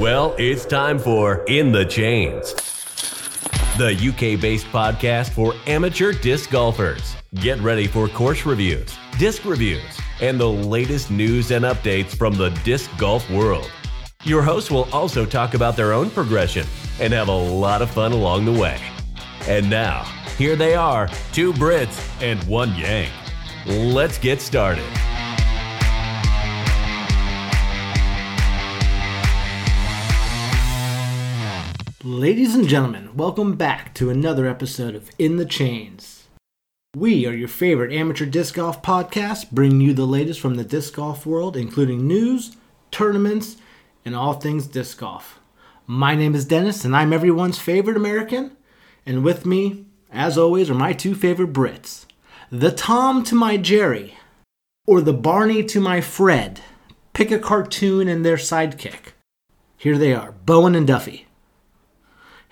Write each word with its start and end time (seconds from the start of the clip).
Well, 0.00 0.34
it's 0.38 0.64
time 0.64 0.98
for 0.98 1.44
In 1.46 1.72
the 1.72 1.84
Chains, 1.84 2.54
the 3.76 3.92
UK 3.92 4.40
based 4.40 4.64
podcast 4.68 5.28
for 5.28 5.52
amateur 5.66 6.12
disc 6.12 6.48
golfers. 6.48 7.14
Get 7.34 7.60
ready 7.60 7.86
for 7.86 8.08
course 8.08 8.46
reviews, 8.46 8.96
disc 9.18 9.44
reviews, 9.44 10.00
and 10.22 10.40
the 10.40 10.48
latest 10.48 11.10
news 11.10 11.50
and 11.50 11.66
updates 11.66 12.16
from 12.16 12.34
the 12.34 12.48
disc 12.64 12.90
golf 12.96 13.28
world. 13.28 13.70
Your 14.24 14.40
hosts 14.40 14.70
will 14.70 14.88
also 14.90 15.26
talk 15.26 15.52
about 15.52 15.76
their 15.76 15.92
own 15.92 16.08
progression 16.08 16.66
and 16.98 17.12
have 17.12 17.28
a 17.28 17.30
lot 17.30 17.82
of 17.82 17.90
fun 17.90 18.12
along 18.12 18.46
the 18.46 18.58
way. 18.58 18.80
And 19.42 19.68
now, 19.68 20.04
here 20.38 20.56
they 20.56 20.74
are 20.74 21.10
two 21.34 21.52
Brits 21.52 22.00
and 22.22 22.42
one 22.44 22.74
Yank. 22.74 23.12
Let's 23.66 24.16
get 24.16 24.40
started. 24.40 24.88
Ladies 32.10 32.56
and 32.56 32.66
gentlemen, 32.66 33.16
welcome 33.16 33.54
back 33.54 33.94
to 33.94 34.10
another 34.10 34.48
episode 34.48 34.96
of 34.96 35.12
In 35.16 35.36
the 35.36 35.44
Chains. 35.44 36.26
We 36.96 37.24
are 37.24 37.32
your 37.32 37.46
favorite 37.46 37.92
amateur 37.92 38.26
disc 38.26 38.56
golf 38.56 38.82
podcast, 38.82 39.52
bringing 39.52 39.80
you 39.80 39.94
the 39.94 40.08
latest 40.08 40.40
from 40.40 40.56
the 40.56 40.64
disc 40.64 40.94
golf 40.94 41.24
world, 41.24 41.56
including 41.56 42.08
news, 42.08 42.56
tournaments, 42.90 43.58
and 44.04 44.16
all 44.16 44.32
things 44.32 44.66
disc 44.66 44.98
golf. 44.98 45.38
My 45.86 46.16
name 46.16 46.34
is 46.34 46.44
Dennis, 46.44 46.84
and 46.84 46.96
I'm 46.96 47.12
everyone's 47.12 47.60
favorite 47.60 47.96
American. 47.96 48.56
And 49.06 49.22
with 49.22 49.46
me, 49.46 49.84
as 50.10 50.36
always, 50.36 50.68
are 50.68 50.74
my 50.74 50.92
two 50.92 51.14
favorite 51.14 51.52
Brits 51.52 52.06
the 52.50 52.72
Tom 52.72 53.22
to 53.22 53.36
my 53.36 53.56
Jerry, 53.56 54.18
or 54.84 55.00
the 55.00 55.12
Barney 55.12 55.62
to 55.62 55.80
my 55.80 56.00
Fred. 56.00 56.60
Pick 57.12 57.30
a 57.30 57.38
cartoon 57.38 58.08
and 58.08 58.24
their 58.24 58.36
sidekick. 58.36 59.12
Here 59.76 59.96
they 59.96 60.12
are, 60.12 60.32
Bowen 60.32 60.74
and 60.74 60.88
Duffy. 60.88 61.28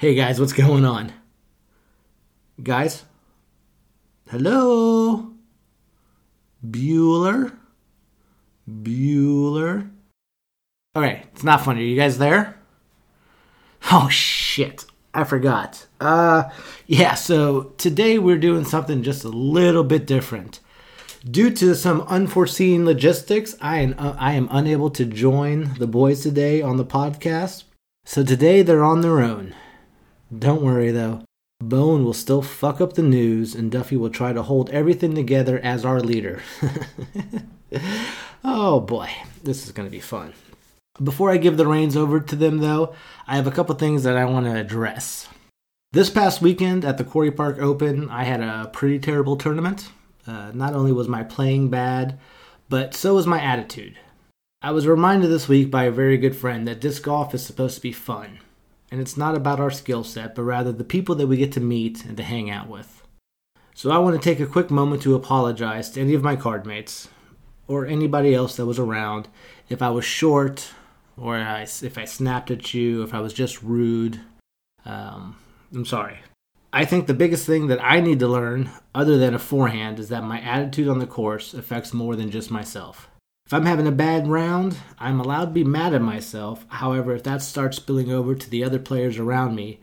Hey 0.01 0.15
guys, 0.15 0.39
what's 0.39 0.53
going 0.53 0.84
on? 0.84 1.12
Guys? 2.62 3.03
Hello? 4.31 5.33
Bueller? 6.64 7.53
Bueller? 8.70 9.91
Okay, 10.95 11.25
it's 11.33 11.42
not 11.42 11.64
funny. 11.64 11.81
Are 11.81 11.84
you 11.84 11.97
guys 11.97 12.19
there? 12.19 12.61
Oh 13.91 14.09
shit. 14.09 14.84
I 15.12 15.25
forgot. 15.25 15.89
Uh 16.00 16.44
yeah, 16.87 17.15
so 17.15 17.75
today 17.77 18.20
we're 18.20 18.39
doing 18.39 18.65
something 18.65 19.03
just 19.03 19.25
a 19.25 19.28
little 19.28 19.83
bit 19.83 20.06
different. 20.06 20.61
Due 21.28 21.50
to 21.50 21.75
some 21.75 22.03
unforeseen 22.03 22.84
logistics, 22.84 23.56
I 23.61 23.78
am, 23.78 23.97
uh, 23.98 24.15
I 24.17 24.34
am 24.34 24.47
unable 24.53 24.91
to 24.91 25.05
join 25.05 25.75
the 25.81 25.89
boys 25.89 26.22
today 26.22 26.62
on 26.62 26.77
the 26.77 26.84
podcast. 26.84 27.65
So 28.05 28.22
today 28.22 28.62
they're 28.62 28.84
on 28.84 29.00
their 29.00 29.19
own. 29.19 29.56
Don't 30.37 30.62
worry 30.62 30.91
though. 30.91 31.23
Bowen 31.61 32.05
will 32.05 32.15
still 32.15 32.43
fuck 32.43 32.81
up 32.81 32.93
the 32.93 33.03
news, 33.03 33.55
and 33.55 33.71
Duffy 33.71 33.97
will 33.97 34.11
try 34.11 34.33
to 34.33 34.43
hold 34.43 34.71
everything 34.71 35.15
together 35.15 35.59
as 35.59 35.84
our 35.84 36.01
leader. 36.01 36.41
oh 38.45 38.81
boy, 38.81 39.11
this 39.43 39.67
is 39.67 39.73
going 39.73 39.87
to 39.87 39.91
be 39.91 40.01
fun. 40.01 40.34
Before 41.03 41.31
I 41.31 41.37
give 41.37 41.56
the 41.56 41.67
reins 41.67 41.97
over 41.97 42.21
to 42.21 42.37
them, 42.37 42.59
though, 42.59 42.95
I 43.27 43.37
have 43.37 43.49
a 43.49 43.51
couple 43.51 43.75
things 43.75 44.05
that 44.05 44.17
I 44.17 44.25
want 44.25 44.47
to 44.47 44.55
address. 44.55 45.29
This 45.93 46.11
past 46.11 46.41
weekend 46.41 46.84
at 46.84 46.97
the 46.97 47.05
Quarry 47.05 47.33
Park 47.33 47.59
Open, 47.59 48.09
I 48.09 48.23
had 48.23 48.41
a 48.41 48.71
pretty 48.73 49.01
terrible 49.01 49.37
tournament. 49.37 49.91
Uh, 50.27 50.53
not 50.55 50.75
only 50.75 50.93
was 50.93 51.09
my 51.09 51.25
playing 51.25 51.71
bad, 51.71 52.21
but 52.69 52.95
so 52.95 53.15
was 53.15 53.27
my 53.27 53.41
attitude. 53.41 53.99
I 54.62 54.71
was 54.73 54.87
reminded 54.87 55.29
this 55.29 55.49
week 55.49 55.71
by 55.71 55.84
a 55.84 55.91
very 55.91 56.19
good 56.19 56.37
friend 56.37 56.69
that 56.69 56.81
disc 56.81 57.03
golf 57.03 57.34
is 57.34 57.45
supposed 57.45 57.77
to 57.77 57.81
be 57.81 57.93
fun 57.93 58.41
and 58.91 59.00
it's 59.00 59.17
not 59.17 59.36
about 59.36 59.61
our 59.61 59.70
skill 59.70 60.05
set, 60.05 60.34
but 60.34 60.42
rather 60.42 60.72
the 60.72 60.84
people 60.84 61.14
that 61.17 61.27
we 61.27 61.36
get 61.36 61.53
to 61.53 61.61
meet 61.61 62.05
and 62.05 62.17
to 62.17 62.22
hang 62.22 62.50
out 62.50 62.69
with. 62.69 63.03
So 63.75 63.91
I 63.91 63.98
want 63.98 64.20
to 64.20 64.22
take 64.22 64.41
a 64.41 64.47
quick 64.47 64.71
moment 64.71 65.03
to 65.03 65.15
apologize 65.15 65.91
to 65.91 66.00
any 66.00 66.15
of 66.15 66.22
my 66.22 66.37
card 66.37 66.66
mates 66.66 67.09
or 67.69 67.87
anybody 67.87 68.34
else 68.34 68.56
that 68.56 68.66
was 68.66 68.78
around 68.78 69.28
if 69.69 69.82
I 69.82 69.91
was 69.91 70.04
short 70.04 70.72
or 71.16 71.38
if 71.38 71.99
I 71.99 72.04
snapped 72.04 72.50
at 72.50 72.75
you, 72.75 73.03
if 73.03 73.15
I 73.15 73.21
was 73.21 73.32
just 73.32 73.62
rude. 73.62 74.21
Um, 74.84 75.37
I'm 75.72 75.84
sorry. 75.84 76.19
I 76.72 76.84
think 76.84 77.06
the 77.06 77.15
biggest 77.15 77.47
thing 77.47 77.69
that 77.69 77.82
I 77.82 78.00
need 78.00 78.19
to 78.20 78.28
learn, 78.28 78.70
other 78.94 79.16
than 79.16 79.34
a 79.34 79.38
forehand, 79.38 79.99
is 79.99 80.09
that 80.10 80.22
my 80.22 80.41
attitude 80.41 80.88
on 80.88 80.99
the 80.99 81.06
course 81.06 81.55
affects 81.55 81.94
more 81.94 82.15
than 82.15 82.31
just 82.31 82.50
myself. 82.50 83.09
If 83.48 83.54
I'm 83.54 83.64
having 83.64 83.86
a 83.86 83.92
bad 83.92 84.28
round, 84.28 84.76
I'm 84.98 85.19
allowed 85.19 85.47
to 85.47 85.50
be 85.53 85.64
mad 85.64 85.94
at 85.94 86.03
myself. 86.03 86.66
However, 86.69 87.14
if 87.14 87.22
that 87.22 87.41
starts 87.41 87.78
spilling 87.78 88.12
over 88.12 88.34
to 88.34 88.50
the 88.50 88.62
other 88.62 88.78
players 88.78 89.16
around 89.19 89.54
me, 89.54 89.78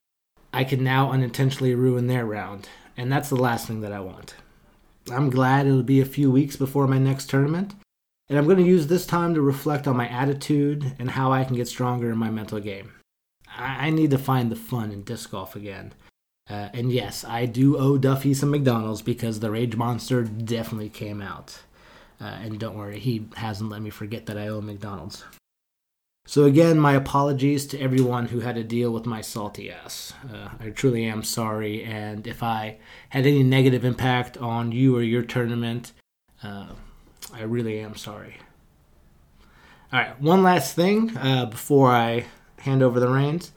I 0.53 0.63
can 0.63 0.83
now 0.83 1.11
unintentionally 1.11 1.73
ruin 1.73 2.05
their 2.05 2.27
round. 2.27 2.69
And 2.95 3.11
that's 3.11 3.29
the 3.29 3.35
last 3.35 3.65
thing 3.65 3.81
that 3.81 3.91
I 3.91 4.01
want. 4.01 4.35
I'm 5.11 5.31
glad 5.31 5.65
it'll 5.65 5.81
be 5.81 5.99
a 5.99 6.05
few 6.05 6.29
weeks 6.29 6.55
before 6.55 6.85
my 6.85 6.99
next 6.99 7.27
tournament. 7.27 7.73
And 8.29 8.37
I'm 8.37 8.45
going 8.45 8.59
to 8.59 8.63
use 8.63 8.85
this 8.85 9.07
time 9.07 9.33
to 9.33 9.41
reflect 9.41 9.87
on 9.87 9.97
my 9.97 10.09
attitude 10.09 10.93
and 10.99 11.09
how 11.09 11.31
I 11.31 11.43
can 11.43 11.55
get 11.55 11.67
stronger 11.67 12.11
in 12.11 12.19
my 12.19 12.29
mental 12.29 12.59
game. 12.59 12.93
I 13.57 13.89
need 13.89 14.11
to 14.11 14.19
find 14.19 14.51
the 14.51 14.55
fun 14.55 14.91
in 14.91 15.01
disc 15.01 15.31
golf 15.31 15.55
again. 15.55 15.93
Uh, 16.47 16.69
and 16.71 16.91
yes, 16.91 17.25
I 17.25 17.47
do 17.47 17.79
owe 17.79 17.97
Duffy 17.97 18.35
some 18.35 18.51
McDonald's 18.51 19.01
because 19.01 19.39
the 19.39 19.49
Rage 19.49 19.75
Monster 19.75 20.23
definitely 20.23 20.89
came 20.89 21.19
out. 21.19 21.61
Uh, 22.25 22.39
and 22.41 22.59
don't 22.59 22.75
worry, 22.75 22.97
he 22.97 23.27
hasn't 23.35 23.69
let 23.69 23.83
me 23.83 23.91
forget 23.91 24.25
that 24.25 24.35
I 24.35 24.47
owe 24.47 24.59
McDonald's. 24.59 25.23
So, 26.25 26.45
again, 26.45 26.79
my 26.79 26.93
apologies 26.93 27.67
to 27.67 27.79
everyone 27.79 28.25
who 28.25 28.39
had 28.39 28.55
to 28.55 28.63
deal 28.63 28.91
with 28.91 29.05
my 29.05 29.21
salty 29.21 29.69
ass. 29.69 30.11
Uh, 30.33 30.49
I 30.59 30.71
truly 30.71 31.05
am 31.05 31.21
sorry, 31.21 31.83
and 31.83 32.25
if 32.25 32.41
I 32.41 32.77
had 33.09 33.27
any 33.27 33.43
negative 33.43 33.85
impact 33.85 34.39
on 34.39 34.71
you 34.71 34.97
or 34.97 35.03
your 35.03 35.21
tournament, 35.21 35.91
uh, 36.41 36.69
I 37.31 37.43
really 37.43 37.79
am 37.79 37.95
sorry. 37.95 38.37
All 39.93 39.99
right, 39.99 40.19
one 40.19 40.41
last 40.41 40.75
thing 40.75 41.15
uh, 41.17 41.45
before 41.45 41.91
I 41.91 42.25
hand 42.61 42.81
over 42.81 42.99
the 42.99 43.09
reins. 43.09 43.51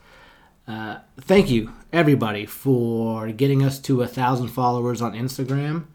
Uh, 0.67 0.99
thank 1.19 1.49
you, 1.49 1.73
everybody, 1.91 2.45
for 2.45 3.31
getting 3.31 3.63
us 3.63 3.79
to 3.79 4.03
a 4.03 4.07
thousand 4.07 4.49
followers 4.49 5.01
on 5.01 5.13
Instagram. 5.13 5.87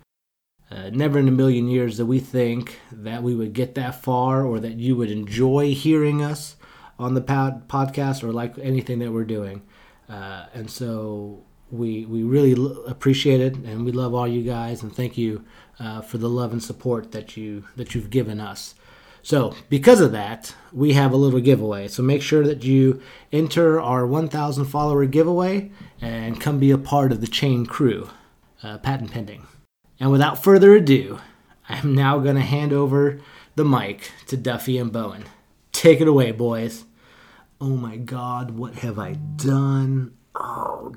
Uh, 0.75 0.91
never 0.91 1.21
in 1.21 1.29
a 1.29 1.33
million 1.33 1.69
years 1.69 1.99
did 1.99 2.09
we 2.09 2.19
think 2.19 2.81
that 2.91 3.23
we 3.23 3.35
would 3.35 3.53
get 3.53 3.77
that 3.77 4.03
far 4.03 4.45
or 4.45 4.59
that 4.59 4.75
you 4.75 4.97
would 4.97 5.11
enjoy 5.11 5.73
hearing 5.73 6.21
us 6.21 6.57
on 6.99 7.15
the 7.15 7.21
pod- 7.21 7.69
podcast 7.69 8.25
or 8.25 8.33
like 8.33 8.59
anything 8.59 8.99
that 8.99 9.13
we're 9.13 9.25
doing. 9.25 9.63
Uh, 10.09 10.47
and 10.53 10.69
so 10.69 11.45
we 11.71 12.05
we 12.07 12.25
really 12.25 12.55
l- 12.55 12.85
appreciate 12.87 13.41
it 13.41 13.55
and 13.57 13.85
we 13.85 13.93
love 13.93 14.15
all 14.15 14.27
you 14.27 14.43
guys 14.43 14.83
and 14.83 14.95
thank 14.95 15.17
you 15.17 15.45
uh, 15.79 16.01
for 16.01 16.19
the 16.19 16.29
love 16.29 16.53
and 16.53 16.63
support 16.63 17.13
that 17.13 17.37
you 17.37 17.65
that 17.77 17.95
you've 17.95 18.11
given 18.11 18.41
us. 18.41 18.75
So 19.23 19.55
because 19.71 20.01
of 20.01 20.13
that, 20.13 20.55
we 20.73 20.93
have 20.95 21.13
a 21.13 21.17
little 21.17 21.41
giveaway. 21.41 21.89
So 21.89 22.03
make 22.03 22.21
sure 22.21 22.45
that 22.45 22.63
you 22.63 23.01
enter 23.33 23.81
our 23.81 24.07
1,000 24.07 24.67
follower 24.67 25.07
giveaway 25.07 25.71
and 25.99 26.39
come 26.39 26.59
be 26.59 26.71
a 26.71 26.77
part 26.77 27.11
of 27.11 27.23
the 27.23 27.27
chain 27.27 27.65
crew. 27.65 28.11
Uh, 28.63 28.77
patent 28.79 29.13
pending. 29.13 29.47
And 30.01 30.11
without 30.11 30.43
further 30.43 30.75
ado, 30.75 31.21
I'm 31.69 31.95
now 31.95 32.19
going 32.19 32.37
to 32.37 32.43
hand 32.43 32.73
over 32.73 33.21
the 33.57 33.65
mic 33.65 34.11
to 34.27 34.37
Duffy 34.37 34.79
and 34.79 34.93
Bowen. 34.93 35.25
Take 35.73 36.01
it 36.01 36.09
away, 36.09 36.33
boys. 36.33 36.85
Oh 37.61 37.77
my 37.77 37.97
god, 37.97 38.51
what 38.53 38.75
have 38.77 38.99
I 38.99 39.13
done? 39.15 40.15
Oh, 40.35 40.95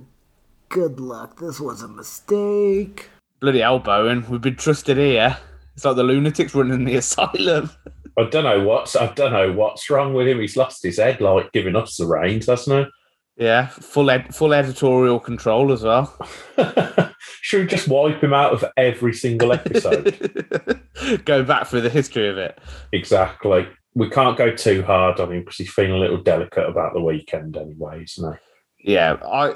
good 0.69 0.99
luck. 0.99 1.39
This 1.39 1.59
was 1.59 1.81
a 1.83 1.87
mistake. 1.87 3.09
Bloody 3.39 3.59
hell, 3.59 3.79
Bowen. 3.79 4.25
We've 4.29 4.41
been 4.41 4.55
trusted 4.55 4.97
here. 4.97 5.37
It's 5.75 5.85
like 5.85 5.95
the 5.95 6.03
lunatics 6.03 6.55
running 6.55 6.85
the 6.85 6.95
asylum. 6.95 7.69
I 8.17 8.23
don't 8.23 8.45
know 8.45 8.63
what's 8.63 8.95
I 8.95 9.13
don't 9.13 9.31
know 9.31 9.53
what's 9.53 9.89
wrong 9.91 10.15
with 10.15 10.27
him. 10.27 10.39
He's 10.39 10.57
lost 10.57 10.81
his 10.81 10.97
head, 10.97 11.21
like 11.21 11.51
giving 11.51 11.75
us 11.75 11.97
the 11.97 12.07
reins, 12.07 12.47
hasn't 12.47 12.87
he? 12.87 12.91
Yeah, 13.37 13.67
full 13.67 14.09
ed- 14.09 14.33
full 14.33 14.53
editorial 14.53 15.19
control 15.19 15.71
as 15.71 15.83
well. 15.83 16.17
Should 17.41 17.61
we 17.61 17.67
just 17.67 17.87
wipe 17.87 18.21
him 18.23 18.33
out 18.33 18.51
of 18.51 18.65
every 18.75 19.13
single 19.13 19.53
episode? 19.53 20.81
go 21.25 21.43
back 21.43 21.67
through 21.67 21.81
the 21.81 21.89
history 21.89 22.27
of 22.29 22.39
it. 22.39 22.59
Exactly. 22.91 23.67
We 23.93 24.09
can't 24.09 24.37
go 24.37 24.55
too 24.55 24.81
hard 24.81 25.19
on 25.19 25.31
him 25.31 25.41
because 25.41 25.57
he's 25.57 25.71
feeling 25.71 25.93
a 25.93 25.97
little 25.97 26.21
delicate 26.21 26.67
about 26.67 26.93
the 26.93 27.01
weekend 27.01 27.57
anyway, 27.57 28.03
isn't 28.03 28.37
he? 28.81 28.93
Yeah, 28.93 29.17
I 29.23 29.55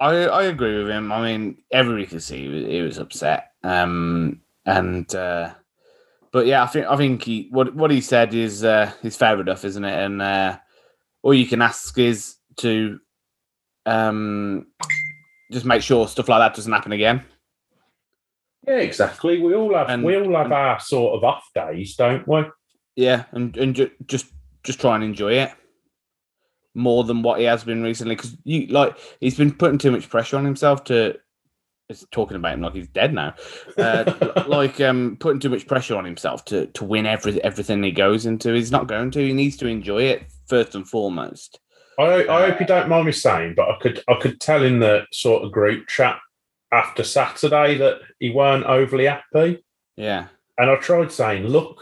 I 0.00 0.26
I 0.26 0.42
agree 0.44 0.76
with 0.78 0.88
him. 0.88 1.12
I 1.12 1.22
mean, 1.22 1.58
everybody 1.70 2.06
could 2.06 2.22
see 2.22 2.42
he 2.42 2.48
was, 2.48 2.64
he 2.66 2.82
was 2.82 2.98
upset. 2.98 3.52
Um 3.62 4.40
and 4.66 5.12
uh 5.14 5.54
but 6.32 6.46
yeah, 6.46 6.64
I 6.64 6.66
think 6.66 6.86
I 6.86 6.96
think 6.96 7.22
he 7.22 7.48
what 7.52 7.76
what 7.76 7.92
he 7.92 8.00
said 8.00 8.34
is 8.34 8.64
uh 8.64 8.90
is 9.04 9.16
fair 9.16 9.40
enough, 9.40 9.64
isn't 9.64 9.84
it? 9.84 10.04
And 10.04 10.20
uh 10.20 10.58
all 11.22 11.32
you 11.34 11.46
can 11.46 11.62
ask 11.62 11.96
is 11.96 12.36
to 12.56 12.98
um 13.86 14.66
just 15.52 15.64
make 15.66 15.82
sure 15.82 16.08
stuff 16.08 16.28
like 16.28 16.40
that 16.40 16.54
doesn't 16.56 16.72
happen 16.72 16.92
again. 16.92 17.24
Yeah, 18.66 18.78
exactly. 18.78 19.40
We 19.40 19.54
all 19.54 19.74
have 19.74 19.90
and, 19.90 20.02
we 20.02 20.16
all 20.16 20.34
have 20.36 20.46
and, 20.46 20.54
our 20.54 20.80
sort 20.80 21.16
of 21.16 21.24
off 21.24 21.44
days, 21.54 21.96
don't 21.96 22.26
we? 22.26 22.42
Yeah, 22.96 23.24
and 23.32 23.56
and 23.56 23.74
ju- 23.74 23.90
just 24.06 24.26
just 24.62 24.80
try 24.80 24.94
and 24.94 25.04
enjoy 25.04 25.34
it. 25.34 25.52
more 26.74 27.04
than 27.04 27.22
what 27.22 27.38
he 27.38 27.44
has 27.44 27.62
been 27.62 27.82
recently 27.82 28.16
because 28.16 28.36
you 28.44 28.66
like 28.66 28.96
he's 29.20 29.36
been 29.36 29.52
putting 29.52 29.78
too 29.78 29.90
much 29.92 30.08
pressure 30.08 30.36
on 30.36 30.44
himself 30.44 30.82
to 30.84 31.14
it's 31.88 32.04
talking 32.10 32.36
about 32.36 32.54
him 32.54 32.62
like 32.62 32.74
he's 32.74 32.88
dead 32.88 33.12
now 33.12 33.34
uh, 33.78 34.44
like 34.48 34.80
um 34.80 35.16
putting 35.20 35.38
too 35.38 35.50
much 35.50 35.66
pressure 35.68 35.94
on 35.96 36.04
himself 36.04 36.44
to 36.44 36.66
to 36.68 36.84
win 36.84 37.06
every 37.06 37.40
everything 37.44 37.82
he 37.82 37.92
goes 37.92 38.26
into 38.26 38.54
he's 38.54 38.72
not 38.72 38.88
going 38.88 39.10
to 39.10 39.24
he 39.24 39.32
needs 39.32 39.56
to 39.56 39.66
enjoy 39.68 40.02
it 40.02 40.24
first 40.48 40.74
and 40.74 40.88
foremost 40.88 41.60
I, 41.98 42.02
I 42.02 42.24
uh, 42.24 42.50
hope 42.50 42.60
you 42.60 42.66
don't 42.66 42.88
mind 42.88 43.06
me 43.06 43.12
saying, 43.12 43.54
but 43.56 43.68
I 43.68 43.76
could 43.80 44.02
I 44.08 44.14
could 44.20 44.40
tell 44.40 44.62
in 44.62 44.80
the 44.80 45.06
sort 45.12 45.44
of 45.44 45.52
group 45.52 45.88
chat 45.88 46.18
after 46.72 47.04
Saturday 47.04 47.78
that 47.78 48.00
he 48.18 48.30
weren't 48.30 48.64
overly 48.64 49.06
happy. 49.06 49.64
yeah 49.96 50.26
And 50.58 50.70
I 50.70 50.76
tried 50.76 51.12
saying, 51.12 51.46
look, 51.46 51.80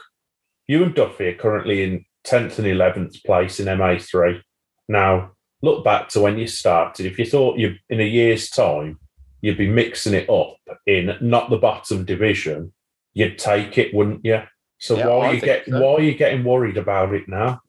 you 0.67 0.83
and 0.85 0.95
Duffy 0.95 1.29
are 1.29 1.35
currently 1.35 1.83
in 1.83 2.05
10th 2.27 2.59
and 2.59 2.67
11th 2.67 3.25
place 3.25 3.59
in 3.59 3.67
MA3. 3.67 4.41
Now, 4.89 5.33
look 5.63 5.85
back 5.85 6.09
to 6.11 6.21
when 6.21 6.39
you 6.39 6.47
started. 6.47 7.07
If 7.07 7.19
you 7.19 7.25
thought 7.25 7.59
you 7.59 7.77
in 7.89 8.01
a 8.01 8.05
year's 8.05 8.51
time 8.51 8.99
you'd 9.43 9.59
be 9.59 9.69
mixing 9.69 10.15
it 10.15 10.31
up 10.31 10.57
in 10.87 11.17
not 11.21 11.51
the 11.51 11.59
bottom 11.59 12.05
division, 12.05 12.73
you'd 13.13 13.39
take 13.39 13.77
it, 13.77 13.93
wouldn't 13.93 14.25
you? 14.25 14.43
So 14.79 14.97
Yeah, 14.97 15.09
why 15.09 15.27
are 15.27 15.35
you 15.35 15.41
get 15.41 15.67
so. 15.67 15.81
why 15.81 15.95
are 15.95 16.03
you 16.03 16.15
getting 16.15 16.45
worried 16.45 16.79
about 16.79 17.13
it 17.13 17.29
now? 17.29 17.61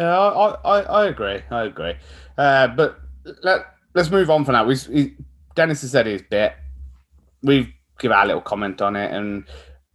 Yeah, 0.00 0.18
I, 0.18 0.48
I, 0.64 0.80
I 0.80 1.06
agree. 1.06 1.40
I 1.50 1.64
agree. 1.64 1.94
Uh, 2.38 2.68
but 2.68 3.00
let, 3.42 3.66
let's 3.94 4.10
move 4.10 4.30
on 4.30 4.44
for 4.46 4.52
now. 4.52 4.64
We, 4.64 4.76
we, 4.88 5.14
Dennis 5.54 5.82
has 5.82 5.90
said 5.90 6.06
his 6.06 6.22
bit. 6.22 6.54
We've 7.42 7.68
give 7.98 8.12
our 8.12 8.24
little 8.26 8.40
comment 8.40 8.80
on 8.80 8.96
it, 8.96 9.12
and 9.12 9.44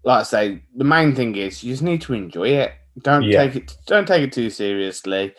like 0.03 0.19
I 0.19 0.23
say, 0.23 0.61
the 0.75 0.83
main 0.83 1.15
thing 1.15 1.35
is 1.35 1.63
you 1.63 1.73
just 1.73 1.81
need 1.81 2.01
to 2.03 2.13
enjoy 2.13 2.49
it. 2.49 2.73
Don't 3.01 3.23
Yeah. 3.23 3.45
take 3.47 3.55
it. 3.55 3.77
Don't 3.87 4.07
take 4.07 4.21
it 4.21 4.31
too 4.33 4.49
seriously. 4.51 5.33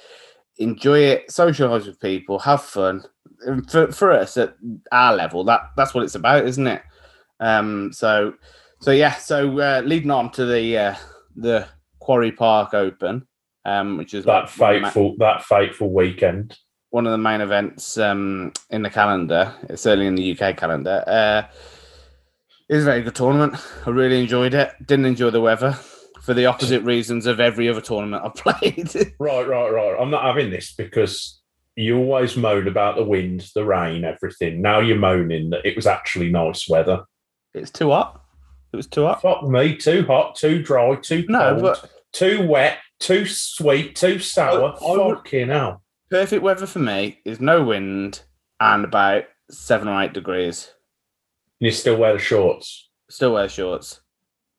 Enjoy 0.58 0.98
it. 0.98 1.30
Socialize 1.30 1.86
with 1.86 2.00
people. 2.00 2.38
Have 2.40 2.62
fun. 2.62 3.04
For 3.68 3.92
for 3.92 4.10
us 4.12 4.36
at 4.36 4.56
our 4.90 5.14
level, 5.14 5.44
that 5.44 5.60
that's 5.76 5.94
what 5.94 6.02
it's 6.04 6.16
about, 6.16 6.44
isn't 6.46 6.66
it? 6.66 6.82
Um. 7.38 7.92
So, 7.92 8.34
so 8.80 8.90
yeah. 8.90 9.14
So 9.14 9.58
uh, 9.60 9.82
leading 9.84 10.10
on 10.10 10.32
to 10.32 10.44
the 10.44 10.76
uh, 10.76 10.94
the 11.36 11.68
Quarry 12.00 12.32
Park 12.32 12.74
Open, 12.74 13.26
um, 13.66 13.96
which 13.98 14.14
is 14.14 14.24
That 14.24 14.44
like 14.58 14.58
one 14.58 14.80
ma- 14.82 14.88
fateful 14.88 15.16
that 15.18 15.42
fateful 15.44 15.92
weekend. 15.92 16.56
one 16.90 17.04
of 17.06 17.12
the 17.12 17.18
main 17.18 17.40
events 17.40 17.98
um, 17.98 18.52
in 18.70 18.82
the 18.82 18.90
calendar, 18.90 19.52
certainly 19.74 20.06
in 20.06 20.14
the 20.14 20.38
UK 20.38 20.56
calendar. 20.56 21.02
Uh, 21.06 21.42
it 22.68 22.74
was 22.74 22.82
a 22.84 22.86
very 22.86 23.02
good 23.02 23.14
tournament. 23.14 23.54
I 23.86 23.90
really 23.90 24.20
enjoyed 24.20 24.54
it. 24.54 24.72
Didn't 24.86 25.06
enjoy 25.06 25.30
the 25.30 25.40
weather 25.40 25.72
for 26.22 26.34
the 26.34 26.46
opposite 26.46 26.82
reasons 26.82 27.26
of 27.26 27.38
every 27.40 27.68
other 27.68 27.80
tournament 27.80 28.24
I've 28.24 28.34
played. 28.44 28.92
Right, 29.20 29.46
right, 29.46 29.70
right. 29.70 29.96
I'm 30.00 30.10
not 30.10 30.24
having 30.24 30.50
this 30.50 30.74
because 30.74 31.40
you 31.76 31.98
always 31.98 32.36
moan 32.36 32.66
about 32.66 32.96
the 32.96 33.04
wind, 33.04 33.48
the 33.54 33.64
rain, 33.64 34.04
everything. 34.04 34.62
Now 34.62 34.80
you're 34.80 34.96
moaning 34.96 35.50
that 35.50 35.64
it 35.66 35.76
was 35.76 35.86
actually 35.86 36.30
nice 36.30 36.68
weather. 36.68 37.04
it's 37.54 37.70
too 37.70 37.90
hot. 37.90 38.22
It 38.72 38.76
was 38.76 38.86
too 38.88 39.04
hot. 39.06 39.22
Fuck 39.22 39.44
me, 39.44 39.76
too 39.76 40.04
hot, 40.06 40.34
too 40.34 40.62
dry, 40.62 40.96
too 40.96 41.24
No, 41.28 41.50
cold, 41.50 41.62
but 41.62 41.90
too 42.12 42.46
wet, 42.48 42.78
too 43.00 43.26
sweet, 43.26 43.96
too 43.96 44.18
sour. 44.18 44.74
I- 44.74 45.14
Fucking 45.14 45.48
hell. 45.48 45.82
perfect 46.10 46.42
weather 46.42 46.66
for 46.66 46.78
me 46.78 47.20
is 47.24 47.40
no 47.40 47.62
wind 47.62 48.22
and 48.60 48.84
about 48.84 49.24
seven 49.50 49.88
or 49.88 50.02
eight 50.02 50.12
degrees. 50.12 50.70
You 51.60 51.70
still 51.70 51.96
wear 51.96 52.12
the 52.14 52.18
shorts. 52.18 52.90
Still 53.08 53.34
wear 53.34 53.48
shorts. 53.48 54.00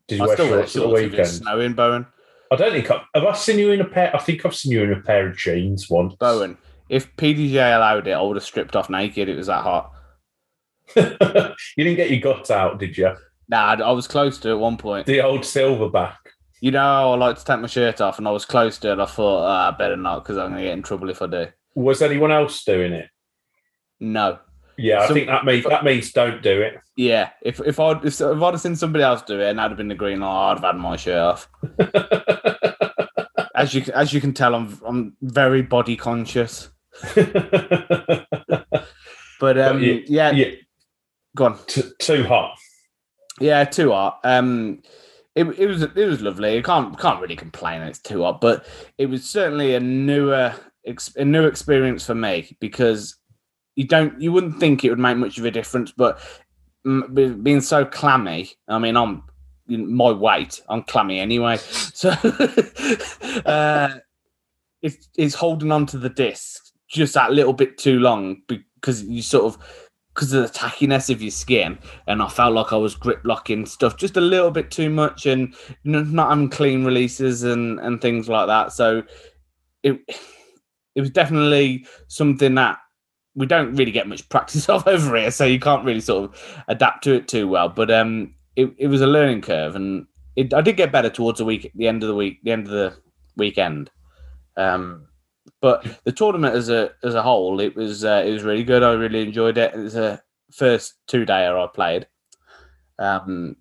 Did 0.07 0.19
you 0.19 0.23
I 0.23 0.27
wear 0.27 0.35
still 0.35 0.49
wear 0.49 0.59
shorts 0.67 0.75
at 0.75 0.79
the 0.81 0.87
shorts 0.87 1.01
weekend? 1.01 1.27
snowing, 1.27 1.73
Bowen. 1.73 2.05
I 2.51 2.55
don't 2.55 2.71
think 2.71 2.89
I, 2.89 3.01
have 3.13 3.25
I 3.25 3.33
seen 3.33 3.59
you 3.59 3.71
in 3.71 3.81
a 3.81 3.85
pair. 3.85 4.15
I 4.15 4.19
think 4.19 4.45
I've 4.45 4.55
seen 4.55 4.71
you 4.71 4.83
in 4.83 4.93
a 4.93 5.01
pair 5.01 5.27
of 5.27 5.37
jeans 5.37 5.89
once. 5.89 6.15
Bowen. 6.15 6.57
If 6.89 7.13
PDJ 7.17 7.55
allowed 7.75 8.07
it, 8.07 8.11
I 8.13 8.21
would 8.21 8.37
have 8.37 8.43
stripped 8.45 8.75
off 8.77 8.89
naked. 8.89 9.27
It 9.27 9.35
was 9.35 9.47
that 9.47 9.63
hot. 9.63 9.91
you 10.95 11.03
didn't 11.77 11.95
get 11.97 12.09
your 12.09 12.21
guts 12.21 12.49
out, 12.49 12.79
did 12.79 12.97
you? 12.97 13.13
Nah, 13.49 13.75
I 13.83 13.91
was 13.91 14.07
close 14.07 14.37
to 14.39 14.49
it 14.49 14.53
at 14.53 14.59
one 14.59 14.77
point. 14.77 15.05
The 15.05 15.21
old 15.21 15.41
silverback. 15.41 16.15
You 16.61 16.71
know, 16.71 16.79
how 16.79 17.11
I 17.11 17.15
like 17.17 17.37
to 17.37 17.45
take 17.45 17.59
my 17.59 17.67
shirt 17.67 18.01
off, 18.01 18.17
and 18.17 18.27
I 18.27 18.31
was 18.31 18.45
close 18.45 18.77
to 18.79 18.91
it. 18.93 18.99
I 18.99 19.05
thought, 19.05 19.45
ah, 19.45 19.67
I 19.67 19.71
better 19.77 19.95
not, 19.97 20.23
because 20.23 20.37
I'm 20.37 20.49
going 20.51 20.57
to 20.63 20.67
get 20.69 20.73
in 20.73 20.81
trouble 20.83 21.09
if 21.09 21.21
I 21.21 21.27
do. 21.27 21.47
Was 21.75 22.01
anyone 22.01 22.31
else 22.31 22.63
doing 22.63 22.93
it? 22.93 23.09
No, 23.99 24.39
Yeah, 24.77 25.01
I 25.01 25.05
Some- 25.07 25.13
think 25.15 25.27
that 25.27 25.45
means 25.45 25.65
that 25.65 25.83
means 25.83 26.11
don't 26.11 26.41
do 26.41 26.61
it. 26.61 26.75
yeah. 26.95 27.29
If 27.43 27.59
if 27.61 27.79
I 27.79 27.91
if, 28.03 28.19
if 28.19 28.21
I'd 28.21 28.53
have 28.53 28.61
seen 28.61 28.75
somebody 28.75 29.03
else 29.03 29.21
do 29.23 29.39
it, 29.39 29.49
and 29.49 29.57
that'd 29.59 29.71
have 29.71 29.77
been 29.77 29.87
the 29.87 29.95
green 29.95 30.19
light, 30.19 30.51
I'd 30.51 30.59
have 30.59 30.63
had 30.63 30.75
my 30.77 30.95
shirt 30.95 31.17
off. 31.17 31.49
As 33.55 33.73
you 33.73 33.83
as 33.95 34.13
you 34.13 34.21
can 34.21 34.33
tell, 34.33 34.53
I'm 34.53 34.79
I'm 34.85 35.17
very 35.21 35.63
body 35.63 35.95
conscious. 35.95 36.69
But 39.39 39.59
um, 39.59 39.79
yeah, 39.83 40.31
yeah, 40.31 40.51
go 41.35 41.45
on. 41.45 41.59
t- 41.67 41.83
too 41.99 42.23
hot. 42.23 42.57
Yeah, 43.39 43.65
too 43.65 43.91
hot. 43.91 44.19
Um, 44.23 44.81
it, 45.37 45.59
it 45.59 45.67
was 45.67 45.83
it 45.83 45.95
was 45.95 46.21
lovely. 46.21 46.55
You 46.55 46.63
can't 46.63 46.97
can't 46.99 47.21
really 47.21 47.35
complain. 47.35 47.81
It's 47.83 47.99
too 47.99 48.23
hot, 48.23 48.41
but 48.41 48.65
it 48.97 49.05
was 49.05 49.23
certainly 49.23 49.75
a 49.75 49.79
newer 49.79 50.55
a 51.15 51.25
new 51.25 51.45
experience 51.45 52.05
for 52.05 52.15
me 52.15 52.57
because 52.59 53.15
you 53.75 53.85
don't 53.85 54.19
you 54.19 54.31
wouldn't 54.31 54.59
think 54.59 54.83
it 54.83 54.89
would 54.89 54.99
make 54.99 55.17
much 55.17 55.37
of 55.37 55.45
a 55.45 55.51
difference, 55.51 55.91
but 55.91 56.19
being 57.13 57.61
so 57.61 57.85
clammy. 57.85 58.49
I 58.67 58.79
mean, 58.79 58.97
I'm 58.97 59.23
my 59.67 60.11
weight. 60.11 60.59
I'm 60.69 60.81
clammy 60.83 61.19
anyway, 61.19 61.57
so 61.61 62.09
uh, 63.45 63.89
it's 64.81 65.07
it's 65.15 65.35
holding 65.35 65.71
on 65.71 65.85
to 65.87 65.99
the 65.99 66.09
disc 66.09 66.63
just 66.89 67.13
that 67.13 67.33
little 67.33 67.53
bit 67.53 67.77
too 67.77 67.99
long 67.99 68.41
because 68.47 69.03
you 69.03 69.21
sort 69.21 69.43
of 69.43 69.86
because 70.17 70.33
of 70.33 70.51
the 70.51 70.59
tackiness 70.59 71.11
of 71.11 71.21
your 71.21 71.29
skin, 71.29 71.77
and 72.07 72.23
I 72.23 72.27
felt 72.27 72.55
like 72.55 72.73
I 72.73 72.75
was 72.75 72.95
grip 72.95 73.21
locking 73.23 73.67
stuff 73.67 73.97
just 73.97 74.17
a 74.17 74.21
little 74.21 74.49
bit 74.49 74.71
too 74.71 74.89
much, 74.89 75.27
and 75.27 75.53
not 75.83 76.29
having 76.29 76.49
clean 76.49 76.83
releases 76.83 77.43
and 77.43 77.79
and 77.79 78.01
things 78.01 78.27
like 78.27 78.47
that. 78.47 78.73
So 78.73 79.03
it 79.83 79.99
it 80.95 81.01
was 81.01 81.11
definitely 81.11 81.85
something 82.07 82.55
that 82.55 82.79
we 83.35 83.45
don't 83.45 83.75
really 83.75 83.91
get 83.91 84.07
much 84.07 84.27
practice 84.29 84.67
of 84.67 84.87
over 84.87 85.15
here, 85.15 85.29
so 85.29 85.45
you 85.45 85.59
can't 85.59 85.85
really 85.85 86.01
sort 86.01 86.31
of 86.31 86.63
adapt 86.67 87.03
to 87.03 87.13
it 87.13 87.27
too 87.27 87.47
well. 87.47 87.69
But 87.69 87.91
um, 87.91 88.33
it 88.55 88.73
it 88.79 88.87
was 88.87 89.01
a 89.01 89.07
learning 89.07 89.41
curve, 89.41 89.75
and 89.75 90.07
it, 90.35 90.51
I 90.51 90.61
did 90.61 90.77
get 90.77 90.91
better 90.91 91.11
towards 91.11 91.37
the 91.37 91.45
week, 91.45 91.71
the 91.75 91.87
end 91.87 92.01
of 92.01 92.09
the 92.09 92.15
week, 92.15 92.39
the 92.43 92.51
end 92.51 92.65
of 92.65 92.71
the 92.71 92.97
weekend. 93.35 93.91
Um, 94.55 95.06
but 95.61 95.85
the 96.03 96.11
tournament 96.11 96.55
as 96.55 96.69
a 96.69 96.91
as 97.03 97.15
a 97.15 97.21
whole, 97.23 97.59
it 97.59 97.75
was 97.75 98.03
uh, 98.05 98.23
it 98.25 98.31
was 98.31 98.43
really 98.43 98.63
good. 98.63 98.83
I 98.83 98.93
really 98.93 99.21
enjoyed 99.21 99.57
it. 99.57 99.73
It 99.73 99.79
was 99.79 99.95
a 99.95 100.21
first 100.53 100.95
two 101.07 101.25
dayer 101.25 101.61
I 101.61 101.67
played. 101.73 102.07
Um, 102.99 103.55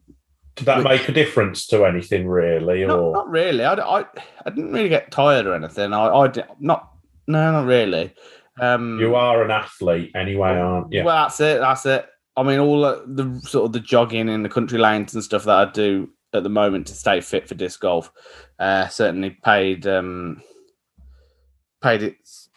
Did 0.55 0.67
that 0.67 0.79
Which- 0.79 0.85
make 0.87 1.09
a 1.09 1.13
difference 1.13 1.67
to 1.69 1.85
anything 1.85 2.27
really? 2.29 2.85
not, 2.87 2.99
Or 2.99 3.13
not 3.13 3.29
really. 3.29 3.65
I, 3.65 3.75
I, 3.75 4.05
I 4.45 4.51
didn't 4.51 4.73
really 4.73 4.89
get 4.89 5.11
tired 5.11 5.47
or 5.47 5.55
anything. 5.55 5.93
I, 5.93 6.07
I 6.09 6.29
did, 6.29 6.45
not 6.61 6.91
no, 7.27 7.53
not 7.53 7.67
really. 7.67 8.15
Um, 8.61 8.99
you 8.99 9.15
are 9.17 9.43
an 9.45 9.51
athlete 9.51 10.13
anyway, 10.15 10.51
aren't 10.51 10.93
you? 10.93 11.05
Well, 11.05 11.25
that's 11.25 11.41
it. 11.41 11.61
That's 11.61 11.85
it. 11.85 12.07
I 12.39 12.43
mean, 12.43 12.59
all 12.59 12.81
the, 12.83 13.05
the 13.07 13.41
sort 13.49 13.67
of 13.67 13.73
the 13.73 13.81
jogging 13.81 14.29
in 14.29 14.43
the 14.43 14.49
country 14.49 14.79
lanes 14.79 15.15
and 15.15 15.23
stuff 15.25 15.45
that 15.45 15.69
I 15.69 15.71
do 15.73 16.09
at 16.33 16.43
the 16.43 16.49
moment 16.49 16.87
to 16.87 16.95
stay 16.95 17.21
fit 17.21 17.49
for 17.49 17.55
disc 17.55 17.81
golf 17.81 18.11
uh, 18.59 18.89
certainly 18.89 19.31
paid 19.45 19.87
um, 19.87 20.43
paid 21.87 22.03
its. 22.03 22.49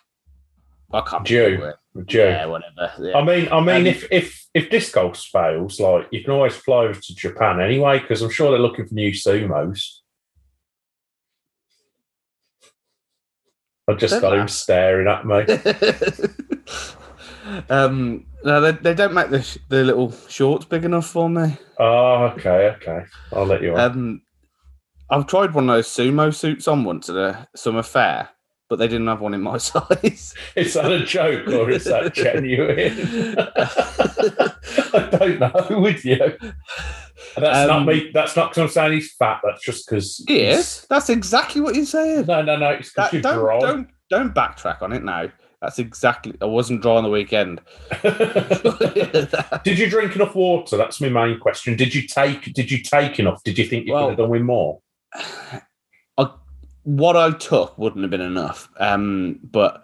I 0.92 1.02
can't 1.02 1.24
Due. 1.26 1.44
remember 1.44 1.70
it. 1.70 2.08
Joe. 2.08 2.28
Yeah, 2.30 2.46
whatever. 2.46 2.92
Yeah. 3.00 3.18
I 3.18 3.24
mean, 3.24 3.48
I 3.52 3.60
mean, 3.60 3.82
Um, 3.82 3.88
if 3.88 4.08
if 4.12 4.48
if 4.54 4.70
disc 4.70 4.94
golf 4.94 5.18
fails, 5.20 5.80
like 5.80 6.08
you 6.12 6.24
can 6.24 6.34
always 6.34 6.56
fly 6.56 6.86
over 6.86 7.00
to 7.00 7.16
Japan 7.16 7.60
anyway, 7.62 8.00
because 8.00 8.22
I'm 8.22 8.30
sure 8.32 8.52
they're 8.52 8.60
looking 8.60 8.88
for 8.88 8.94
new 8.94 9.12
sumos. 9.12 9.98
I 13.88 13.94
just 13.96 14.22
got 14.22 14.38
him 14.38 14.48
staring 14.48 15.08
at 15.08 15.26
me. 15.26 15.46
um, 17.70 18.26
no, 18.44 18.62
they, 18.62 18.72
they 18.74 18.94
don't 18.94 19.14
make 19.16 19.30
the 19.32 19.42
sh- 19.42 19.58
the 19.68 19.84
little 19.84 20.12
shorts 20.28 20.66
big 20.66 20.86
enough 20.86 21.08
for 21.08 21.28
me. 21.30 21.58
oh, 21.80 22.26
okay, 22.36 22.76
okay. 22.78 23.06
I'll 23.34 23.46
let 23.46 23.62
you 23.64 23.76
on. 23.76 23.80
Um, 23.80 24.22
I've 25.10 25.26
tried 25.26 25.54
one 25.56 25.68
of 25.70 25.76
those 25.76 25.88
sumo 25.88 26.34
suits 26.34 26.68
on 26.68 26.84
once 26.84 27.10
at 27.10 27.16
a 27.16 27.48
summer 27.56 27.82
fair, 27.82 28.30
but 28.70 28.78
they 28.78 28.88
didn't 28.88 29.08
have 29.08 29.20
one 29.22 29.34
in 29.34 29.42
my 29.42 29.58
size. 29.70 30.34
is 30.56 30.74
that 30.76 30.92
a 30.92 31.04
joke 31.04 31.48
or 31.48 31.70
is 31.70 31.86
that 31.86 32.14
genuine? 32.14 33.36
I 34.94 35.10
don't 35.18 35.40
know. 35.40 35.80
Would 35.82 36.04
you? 36.06 36.18
That's 37.36 37.68
not 37.68 37.70
Um, 37.82 37.86
me. 37.86 38.12
That's 38.14 38.36
not 38.36 38.50
because 38.52 38.62
I'm 38.64 38.70
saying 38.70 38.94
he's 38.94 39.14
fat. 39.14 39.42
That's 39.44 39.64
just 39.64 39.88
because. 39.90 40.24
Yes, 40.28 40.86
that's 40.90 41.10
exactly 41.10 41.62
what 41.62 41.76
you're 41.76 41.86
saying. 41.86 42.26
No, 42.28 42.42
no, 42.42 42.56
no. 42.58 42.70
It's 42.70 42.92
because 42.94 43.14
you're 43.14 43.22
don't, 43.22 43.40
dry. 43.40 43.60
don't 43.60 43.88
don't 44.10 44.34
backtrack 44.36 44.82
on 44.82 44.94
it 44.94 45.04
now. 45.04 45.30
That's 45.62 45.78
exactly. 45.80 46.34
I 46.42 46.46
wasn't 46.46 46.82
dry 46.82 46.94
on 46.96 47.04
the 47.04 47.10
weekend. 47.10 47.60
Did 49.64 49.78
you 49.78 49.90
drink 49.90 50.16
enough 50.16 50.34
water? 50.34 50.78
That's 50.78 51.02
my 51.02 51.10
main 51.10 51.38
question. 51.40 51.76
Did 51.76 51.94
you 51.94 52.08
take? 52.08 52.54
Did 52.54 52.72
you 52.72 52.82
take 52.82 53.20
enough? 53.20 53.44
Did 53.44 53.58
you 53.58 53.66
think 53.66 53.86
you 53.88 53.94
Well- 53.94 54.06
could 54.06 54.10
have 54.12 54.18
done 54.20 54.30
with 54.30 54.42
more? 54.44 54.80
what 56.90 57.16
I 57.16 57.32
took 57.32 57.78
wouldn't 57.78 58.02
have 58.02 58.10
been 58.10 58.22
enough. 58.22 58.70
Um, 58.80 59.40
but 59.44 59.84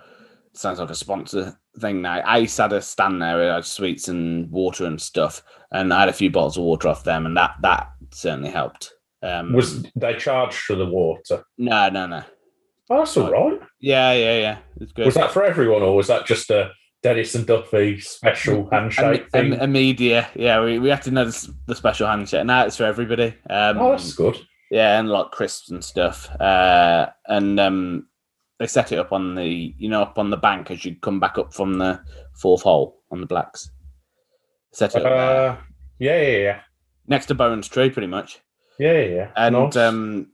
sounds 0.53 0.79
like 0.79 0.89
a 0.89 0.95
sponsor 0.95 1.59
thing 1.79 2.01
now. 2.01 2.19
I 2.19 2.37
used 2.39 2.55
to 2.55 2.63
had 2.63 2.73
a 2.73 2.81
stand 2.81 3.21
there 3.21 3.37
with 3.37 3.49
had 3.49 3.65
sweets 3.65 4.07
and 4.07 4.49
water 4.49 4.85
and 4.85 4.99
stuff, 4.99 5.43
and 5.71 5.93
I 5.93 6.01
had 6.01 6.09
a 6.09 6.13
few 6.13 6.31
bottles 6.31 6.57
of 6.57 6.63
water 6.63 6.87
off 6.87 7.03
them, 7.03 7.25
and 7.25 7.37
that 7.37 7.55
that 7.61 7.91
certainly 8.11 8.49
helped. 8.49 8.91
Um, 9.21 9.53
Was 9.53 9.83
they 9.95 10.15
charged 10.15 10.57
for 10.57 10.75
the 10.75 10.85
water? 10.85 11.43
no, 11.57 11.89
no, 11.89 12.07
no. 12.07 12.23
Oh, 12.89 12.99
that's 12.99 13.17
all 13.17 13.31
right. 13.31 13.59
Yeah, 13.79 14.13
yeah, 14.13 14.37
yeah. 14.37 14.57
It's 14.79 14.91
good. 14.91 15.05
Was 15.05 15.15
that 15.15 15.31
for 15.31 15.43
everyone, 15.43 15.81
or 15.81 15.95
was 15.95 16.07
that 16.07 16.25
just 16.25 16.49
a 16.51 16.71
Dennis 17.01 17.35
and 17.35 17.45
Duffy 17.45 17.99
special 17.99 18.69
handshake 18.71 19.25
a, 19.27 19.29
thing? 19.29 19.53
a, 19.53 19.63
a 19.63 19.67
media? 19.67 20.27
Yeah, 20.35 20.63
we, 20.63 20.79
we 20.79 20.89
had 20.89 21.01
to 21.03 21.11
know 21.11 21.25
the, 21.25 21.53
the 21.67 21.75
special 21.75 22.07
handshake. 22.07 22.45
Now 22.45 22.65
it's 22.65 22.77
for 22.77 22.83
everybody. 22.85 23.35
Um, 23.49 23.79
oh, 23.79 23.91
that's 23.91 24.13
good. 24.13 24.37
Yeah, 24.71 24.99
and 24.99 25.09
like 25.09 25.31
crisps 25.31 25.71
and 25.71 25.83
stuff. 25.83 26.29
Uh, 26.39 27.07
and 27.27 27.59
um, 27.59 28.07
they 28.59 28.67
set 28.67 28.91
it 28.91 28.99
up 28.99 29.11
on 29.11 29.35
the 29.35 29.73
you 29.77 29.89
know 29.89 30.01
up 30.01 30.17
on 30.17 30.29
the 30.29 30.37
bank 30.37 30.71
as 30.71 30.85
you 30.85 30.95
come 31.01 31.19
back 31.19 31.37
up 31.37 31.53
from 31.53 31.77
the 31.77 31.99
fourth 32.33 32.61
hole 32.61 33.01
on 33.11 33.21
the 33.21 33.27
blacks. 33.27 33.69
Set 34.71 34.95
it 34.95 35.05
up. 35.05 35.11
Uh, 35.11 35.61
yeah, 35.99 36.21
yeah, 36.21 36.37
yeah, 36.37 36.59
next 37.07 37.27
to 37.27 37.35
Bowen's 37.35 37.67
tree, 37.67 37.89
pretty 37.89 38.07
much. 38.07 38.39
yeah, 38.79 38.91
yeah. 38.93 39.07
yeah. 39.15 39.31
And 39.37 39.53
Nice. 39.55 39.75
um, 39.77 40.31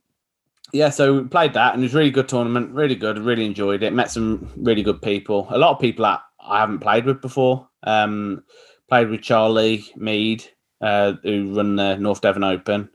yeah, 0.73 0.89
so 0.89 1.15
we 1.21 1.27
played 1.27 1.53
that, 1.53 1.73
and 1.73 1.83
it 1.83 1.85
was 1.85 1.93
a 1.93 1.97
really 1.97 2.11
good 2.11 2.29
tournament. 2.29 2.71
Really 2.73 2.95
good. 2.95 3.19
Really 3.19 3.45
enjoyed 3.45 3.83
it. 3.83 3.93
Met 3.93 4.09
some 4.09 4.50
really 4.55 4.83
good 4.83 5.01
people. 5.01 5.47
A 5.50 5.57
lot 5.57 5.71
of 5.71 5.79
people 5.79 6.03
that 6.03 6.21
I 6.39 6.59
haven't 6.59 6.79
played 6.79 7.05
with 7.05 7.21
before. 7.21 7.67
Um, 7.83 8.43
played 8.89 9.09
with 9.09 9.21
Charlie 9.21 9.85
Mead, 9.95 10.43
uh, 10.81 11.13
who 11.23 11.55
run 11.55 11.75
the 11.75 11.97
North 11.97 12.21
Devon 12.21 12.43
Open 12.43 12.89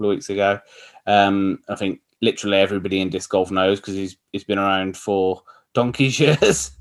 couple 0.00 0.10
of 0.10 0.16
weeks 0.16 0.30
ago. 0.30 0.58
Um, 1.06 1.58
I 1.68 1.74
think 1.74 2.00
literally 2.22 2.58
everybody 2.58 3.00
in 3.00 3.10
disc 3.10 3.28
golf 3.30 3.50
knows 3.50 3.80
because 3.80 3.94
he's 3.94 4.16
he's 4.32 4.44
been 4.44 4.58
around 4.58 4.96
for 4.96 5.42
donkey's 5.74 6.18
years. 6.20 6.72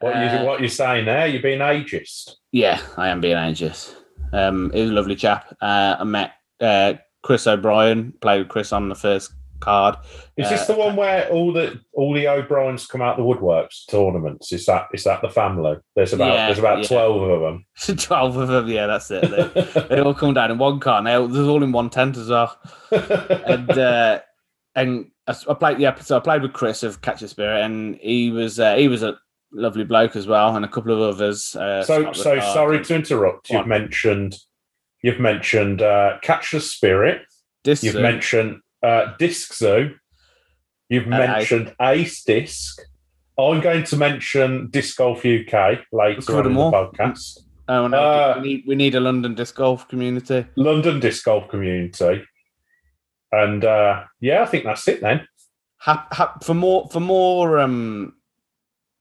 what 0.00 0.14
you 0.14 0.22
Uh, 0.22 0.44
what 0.44 0.60
you 0.60 0.68
saying 0.68 1.06
there? 1.06 1.26
You're 1.26 1.42
being 1.42 1.58
ageist. 1.58 2.36
yeah, 2.52 2.80
I 2.96 3.08
am 3.08 3.20
being 3.20 3.36
ageist. 3.36 3.94
Um, 4.32 4.70
he 4.72 4.80
was 4.82 4.90
a 4.90 4.94
lovely 4.94 5.16
chap. 5.16 5.56
Uh, 5.60 5.96
I 5.98 6.04
met 6.04 6.32
uh, 6.60 6.94
Chris 7.22 7.46
O'Brien. 7.46 8.12
Played 8.20 8.40
with 8.40 8.48
Chris 8.48 8.72
on 8.72 8.88
the 8.88 8.94
first 8.94 9.32
card. 9.60 9.96
Is 10.36 10.48
this 10.48 10.62
uh, 10.62 10.72
the 10.72 10.78
one 10.78 10.96
where 10.96 11.28
all 11.28 11.52
the 11.52 11.80
all 11.92 12.14
the 12.14 12.28
O'Briens 12.28 12.86
come 12.86 13.02
out 13.02 13.16
the 13.16 13.22
woodworks 13.22 13.86
tournaments? 13.90 14.52
Is 14.52 14.66
that 14.66 14.88
is 14.92 15.04
that 15.04 15.22
the 15.22 15.28
family? 15.28 15.76
There's 15.94 16.12
about 16.12 16.34
Yeah, 16.34 16.46
there's 16.46 16.58
about 16.58 16.82
yeah. 16.82 16.88
twelve 16.88 17.22
of 17.22 17.40
them. 17.40 17.66
Twelve 17.98 18.36
of 18.36 18.48
them. 18.48 18.68
Yeah, 18.68 18.86
that's 18.86 19.10
it. 19.10 19.30
They, 19.30 19.82
they 19.88 20.00
all 20.00 20.14
come 20.14 20.34
down 20.34 20.50
in 20.50 20.58
one 20.58 20.80
car. 20.80 21.02
Now 21.02 21.26
they're 21.26 21.44
all 21.44 21.62
in 21.62 21.72
one 21.72 21.90
tent 21.90 22.16
as 22.16 22.28
well. 22.28 22.58
And 22.90 23.70
uh, 23.70 24.20
and 24.74 25.10
I, 25.26 25.34
I 25.48 25.54
played. 25.54 25.78
Yeah, 25.78 25.94
so 25.96 26.16
I 26.16 26.20
played 26.20 26.42
with 26.42 26.52
Chris 26.52 26.82
of 26.82 27.02
Catch 27.02 27.22
a 27.22 27.28
Spirit, 27.28 27.62
and 27.64 27.96
he 27.96 28.30
was 28.30 28.60
uh, 28.60 28.76
he 28.76 28.88
was 28.88 29.02
a 29.02 29.18
lovely 29.52 29.84
bloke 29.84 30.16
as 30.16 30.26
well, 30.26 30.54
and 30.56 30.64
a 30.64 30.68
couple 30.68 30.92
of 30.92 31.14
others. 31.14 31.54
Uh, 31.56 31.82
so 31.82 32.12
so 32.12 32.38
sorry 32.40 32.82
to 32.84 32.94
interrupt. 32.94 33.50
You've 33.50 33.62
on. 33.62 33.68
mentioned 33.68 34.36
you've 35.02 35.20
mentioned 35.20 35.82
uh, 35.82 36.18
Catch 36.22 36.52
the 36.52 36.60
Spirit. 36.60 37.22
This 37.64 37.82
You've 37.82 37.96
uh, 37.96 38.00
mentioned 38.00 38.60
uh, 38.82 39.14
Disc 39.18 39.54
Zoo. 39.54 39.94
You've 40.88 41.06
Uh, 41.06 41.10
mentioned 41.10 41.74
Ace 41.80 42.22
Disc. 42.24 42.80
I'm 43.38 43.60
going 43.60 43.84
to 43.84 43.96
mention 43.96 44.68
Disc 44.70 44.96
Golf 44.96 45.18
UK 45.24 45.80
later 45.92 46.38
on 46.38 46.46
in 46.46 46.54
the 46.54 46.60
all. 46.60 46.72
podcast. 46.72 47.38
Oh, 47.68 47.86
no, 47.86 47.98
uh, 47.98 48.38
we 48.40 48.48
need 48.48 48.64
we 48.66 48.74
need 48.74 48.94
a 48.94 49.00
London 49.00 49.34
disc 49.34 49.54
golf 49.54 49.86
community. 49.88 50.46
London 50.56 51.00
Disc 51.00 51.22
Golf 51.24 51.48
Community. 51.48 52.24
And 53.30 53.62
uh, 53.64 54.04
yeah, 54.20 54.42
I 54.42 54.46
think 54.46 54.64
that's 54.64 54.88
it 54.88 55.02
then. 55.02 55.28
Ha- 55.80 56.08
ha- 56.10 56.38
for 56.42 56.54
more 56.54 56.88
for 56.90 57.00
more 57.00 57.58
um 57.60 58.14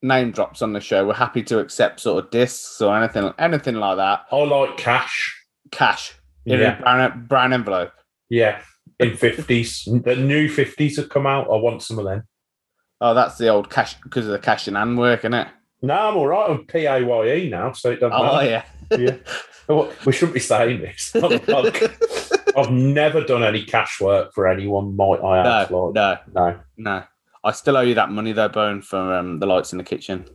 name 0.01 0.31
drops 0.31 0.61
on 0.61 0.73
the 0.73 0.81
show, 0.81 1.07
we're 1.07 1.13
happy 1.13 1.41
to 1.43 1.59
accept 1.59 2.01
sort 2.01 2.23
of 2.25 2.29
discs 2.29 2.81
or 2.81 2.95
anything 2.97 3.33
anything 3.39 3.75
like 3.75 3.95
that. 3.97 4.25
I 4.31 4.35
like 4.35 4.75
cash. 4.77 5.33
Cash 5.71 6.13
in 6.45 6.59
Yeah. 6.59 6.77
a 6.77 6.81
brown, 6.81 7.25
brown 7.27 7.53
envelope. 7.53 7.93
Yeah. 8.29 8.59
In 8.99 9.11
50s. 9.11 10.03
the 10.03 10.15
new 10.15 10.49
50s 10.49 10.95
have 10.97 11.09
come 11.09 11.27
out. 11.27 11.45
I 11.51 11.55
want 11.55 11.83
some 11.83 11.99
of 11.99 12.05
them. 12.05 12.23
Oh, 12.99 13.13
that's 13.13 13.37
the 13.37 13.47
old 13.49 13.69
cash 13.69 13.93
because 14.01 14.25
of 14.25 14.31
the 14.31 14.39
cash 14.39 14.67
in 14.67 14.73
hand 14.75 14.97
work, 14.97 15.19
isn't 15.19 15.33
it? 15.35 15.47
No, 15.83 15.93
I'm 15.93 16.17
all 16.17 16.27
right. 16.27 16.49
I'm 16.49 16.65
PAYE 16.65 17.47
now, 17.49 17.71
so 17.73 17.91
it 17.91 17.99
doesn't 17.99 18.17
Oh 18.17 18.23
matter. 18.37 18.49
yeah. 18.49 18.97
yeah. 18.97 19.15
Well, 19.69 19.91
We 20.05 20.13
shouldn't 20.13 20.33
be 20.33 20.39
saying 20.39 20.79
this. 20.79 21.13
I've, 22.55 22.71
never 22.71 23.21
done 23.21 23.43
any 23.43 23.65
cash 23.65 23.99
work 23.99 24.33
for 24.33 24.47
anyone, 24.47 24.95
might 24.95 25.19
I 25.21 25.39
add. 25.39 25.69
no, 25.69 25.87
like, 25.87 25.93
no, 26.33 26.51
no. 26.51 26.59
no. 26.77 27.03
I 27.43 27.51
still 27.51 27.75
owe 27.75 27.81
you 27.81 27.93
that 27.95 28.09
money 28.09 28.31
though, 28.31 28.47
Bone, 28.47 28.81
for 28.81 29.13
um, 29.13 29.39
the 29.39 29.45
lights 29.45 29.73
in 29.73 29.77
the 29.77 29.83
kitchen. 29.83 30.25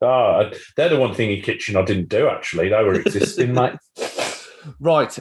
Oh, 0.00 0.50
they're 0.76 0.88
the 0.88 0.98
one 0.98 1.14
thing 1.14 1.30
in 1.30 1.42
kitchen 1.42 1.76
I 1.76 1.82
didn't 1.84 2.08
do, 2.08 2.28
actually. 2.28 2.70
They 2.70 2.82
were 2.82 2.94
existing, 2.94 3.54
mate. 3.54 3.74
Right, 4.80 5.16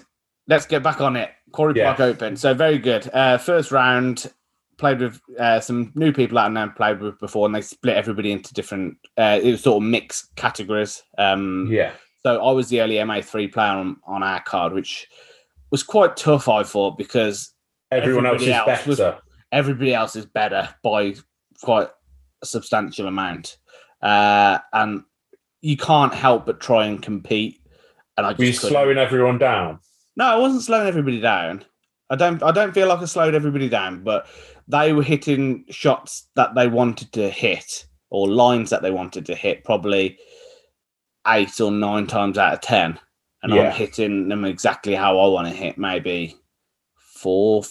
let's 0.47 0.65
get 0.65 0.81
back 0.81 0.99
on 0.99 1.15
it. 1.15 1.29
Quarry 1.51 1.73
Yeah. 1.77 1.93
Park 1.93 1.99
Open. 1.99 2.35
So 2.35 2.53
very 2.53 2.77
good. 2.77 3.09
Uh, 3.13 3.37
first 3.37 3.71
round, 3.71 4.31
played 4.77 4.99
with 4.99 5.21
uh, 5.39 5.59
some 5.59 5.91
new 5.95 6.11
people 6.11 6.35
that 6.35 6.45
I've 6.45 6.51
never 6.51 6.71
played 6.71 6.99
with 7.01 7.19
before, 7.19 7.45
and 7.45 7.53
they 7.53 7.61
split 7.61 7.95
everybody 7.97 8.31
into 8.31 8.53
different. 8.53 8.97
Uh, 9.17 9.39
it 9.41 9.51
was 9.51 9.61
sort 9.61 9.83
of 9.83 9.87
mixed 9.89 10.35
categories. 10.35 11.03
Um, 11.17 11.67
Yeah. 11.71 11.91
So 12.23 12.43
I 12.43 12.51
was 12.51 12.69
the 12.69 12.81
only 12.81 12.95
MA3 12.97 13.51
player 13.51 13.67
on, 13.71 13.97
on 14.05 14.21
our 14.23 14.41
card, 14.41 14.73
which 14.73 15.07
was 15.71 15.81
quite 15.83 16.15
tough, 16.15 16.47
I 16.47 16.63
thought, 16.63 16.97
because 16.97 17.53
Everyone 17.91 18.25
else 18.25 18.41
is 18.43 18.47
else 18.49 18.85
was- 18.85 18.97
better. 18.99 19.17
everybody 19.51 19.93
else 19.93 20.15
is 20.15 20.25
better 20.27 20.69
by 20.83 21.15
quite 21.63 21.89
a 22.41 22.45
substantial 22.45 23.07
amount. 23.07 23.57
Uh, 24.01 24.59
and 24.73 25.03
you 25.61 25.77
can't 25.77 26.13
help 26.13 26.45
but 26.45 26.59
try 26.59 26.85
and 26.85 27.01
compete. 27.01 27.59
And 28.17 28.25
I 28.25 28.31
just 28.31 28.39
Were 28.39 28.45
you 28.45 28.53
couldn't. 28.53 28.69
slowing 28.69 28.97
everyone 28.97 29.37
down? 29.37 29.79
No, 30.15 30.25
I 30.25 30.35
wasn't 30.35 30.63
slowing 30.63 30.87
everybody 30.87 31.19
down. 31.19 31.63
I 32.09 32.15
don't. 32.15 32.43
I 32.43 32.51
don't 32.51 32.73
feel 32.73 32.87
like 32.87 32.99
I 32.99 33.05
slowed 33.05 33.35
everybody 33.35 33.69
down, 33.69 34.03
but 34.03 34.27
they 34.67 34.91
were 34.93 35.03
hitting 35.03 35.65
shots 35.69 36.27
that 36.35 36.55
they 36.55 36.67
wanted 36.67 37.11
to 37.13 37.29
hit 37.29 37.85
or 38.09 38.27
lines 38.29 38.69
that 38.69 38.81
they 38.81 38.91
wanted 38.91 39.25
to 39.27 39.35
hit, 39.35 39.63
probably 39.63 40.17
eight 41.27 41.61
or 41.61 41.71
nine 41.71 42.07
times 42.07 42.37
out 42.37 42.53
of 42.53 42.61
ten, 42.61 42.99
and 43.43 43.53
Yeah. 43.53 43.63
I'm 43.69 43.71
hitting 43.71 44.27
them 44.27 44.43
exactly 44.43 44.93
how 44.93 45.17
I 45.19 45.27
want 45.27 45.47
to 45.47 45.53
hit, 45.53 45.77
maybe 45.77 46.35
four, 46.95 47.63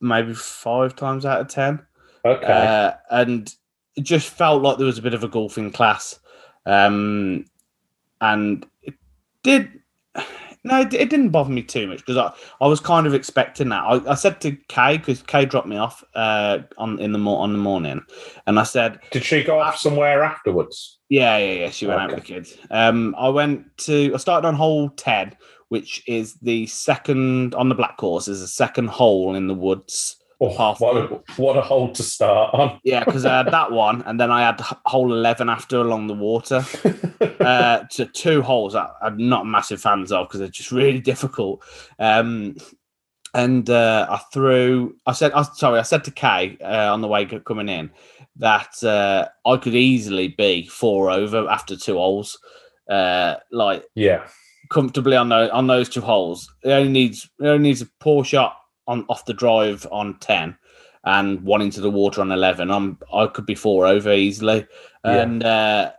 maybe 0.00 0.34
five 0.34 0.94
times 0.94 1.26
out 1.26 1.40
of 1.40 1.48
ten. 1.48 1.84
Okay. 2.24 2.46
Uh, 2.46 2.92
and 3.10 3.52
it 3.96 4.02
just 4.02 4.28
felt 4.28 4.62
like 4.62 4.76
there 4.76 4.86
was 4.86 4.98
a 4.98 5.02
bit 5.02 5.14
of 5.14 5.24
a 5.24 5.28
golfing 5.28 5.72
class. 5.72 6.20
Um, 6.66 7.46
and 8.20 8.64
it 8.82 8.94
did, 9.42 9.80
no, 10.64 10.80
it, 10.80 10.92
it 10.94 11.10
didn't 11.10 11.30
bother 11.30 11.50
me 11.50 11.62
too 11.62 11.86
much 11.86 11.98
because 11.98 12.16
I, 12.16 12.32
I 12.60 12.68
was 12.68 12.80
kind 12.80 13.06
of 13.06 13.14
expecting 13.14 13.68
that. 13.70 13.82
I, 13.82 14.12
I 14.12 14.14
said 14.14 14.40
to 14.42 14.52
Kay, 14.68 14.98
because 14.98 15.22
Kay 15.22 15.44
dropped 15.44 15.68
me 15.68 15.76
off 15.76 16.04
uh, 16.14 16.58
on 16.76 16.98
in 16.98 17.12
the 17.12 17.18
mo- 17.18 17.36
on 17.36 17.52
the 17.52 17.58
morning, 17.58 18.02
and 18.46 18.58
I 18.58 18.64
said, 18.64 19.00
Did 19.10 19.24
she 19.24 19.42
go 19.42 19.60
off 19.60 19.78
somewhere 19.78 20.22
afterwards? 20.22 20.98
yeah, 21.08 21.38
yeah, 21.38 21.52
yeah. 21.52 21.70
She 21.70 21.86
went 21.86 22.00
out 22.00 22.10
with 22.10 22.18
the 22.18 22.24
kids. 22.24 22.56
Um, 22.70 23.14
I 23.18 23.28
went 23.28 23.76
to. 23.78 24.12
I 24.14 24.16
started 24.18 24.46
on 24.46 24.54
hole 24.54 24.90
ten, 24.90 25.36
which 25.68 26.02
is 26.06 26.34
the 26.34 26.66
second 26.66 27.54
on 27.54 27.68
the 27.68 27.74
black 27.74 27.96
course. 27.96 28.28
Is 28.28 28.40
the 28.40 28.48
second 28.48 28.88
hole 28.88 29.34
in 29.34 29.46
the 29.46 29.54
woods. 29.54 30.16
Oh, 30.40 30.56
Half 30.56 30.80
what, 30.80 30.96
a, 30.96 31.20
what 31.36 31.56
a 31.56 31.60
hole 31.60 31.92
to 31.92 32.02
start 32.02 32.54
on. 32.54 32.78
Yeah, 32.84 33.04
because 33.04 33.26
I 33.26 33.38
had 33.38 33.50
that 33.50 33.72
one, 33.72 34.02
and 34.02 34.20
then 34.20 34.30
I 34.30 34.42
had 34.42 34.60
hole 34.60 35.12
eleven 35.12 35.48
after 35.48 35.78
along 35.78 36.06
the 36.06 36.14
water. 36.14 36.64
uh, 37.40 37.84
to 37.90 38.06
two 38.06 38.42
holes 38.42 38.74
that 38.74 38.90
I'm 39.02 39.28
not 39.28 39.46
massive 39.46 39.80
fans 39.80 40.12
of 40.12 40.28
because 40.28 40.38
they're 40.38 40.48
just 40.48 40.70
really 40.70 41.00
difficult. 41.00 41.64
Um, 41.98 42.56
and 43.34 43.68
uh, 43.68 44.06
I 44.08 44.18
threw. 44.32 44.96
I 45.06 45.12
said, 45.12 45.32
I, 45.32 45.42
sorry, 45.42 45.80
I 45.80 45.82
said 45.82 46.04
to 46.04 46.10
Kay 46.10 46.56
uh, 46.60 46.92
on 46.92 47.00
the 47.00 47.08
way 47.08 47.24
coming 47.26 47.68
in 47.68 47.90
that 48.36 48.82
uh, 48.84 49.28
I 49.46 49.56
could 49.56 49.74
easily 49.74 50.28
be 50.28 50.66
four 50.66 51.10
over 51.10 51.48
after 51.48 51.76
two 51.76 51.94
holes, 51.94 52.38
uh, 52.88 53.36
like 53.50 53.84
yeah. 53.94 54.26
comfortably 54.70 55.16
on 55.16 55.28
those 55.28 55.50
on 55.50 55.66
those 55.66 55.88
two 55.88 56.00
holes. 56.00 56.52
It 56.62 56.70
only 56.70 56.92
needs 56.92 57.28
it 57.40 57.46
only 57.46 57.68
needs 57.68 57.82
a 57.82 57.88
poor 58.00 58.24
shot 58.24 58.57
on 58.88 59.04
off 59.08 59.24
the 59.26 59.34
drive 59.34 59.86
on 59.92 60.18
ten. 60.18 60.56
And 61.04 61.40
one 61.42 61.62
into 61.62 61.80
the 61.80 61.90
water 61.90 62.20
on 62.20 62.32
eleven. 62.32 62.70
I'm 62.72 62.98
I 63.14 63.28
could 63.28 63.46
be 63.46 63.54
four 63.54 63.86
over 63.86 64.12
easily, 64.12 64.66
Yeah. 65.04 65.22
and 65.22 65.44
uh, 65.44 65.92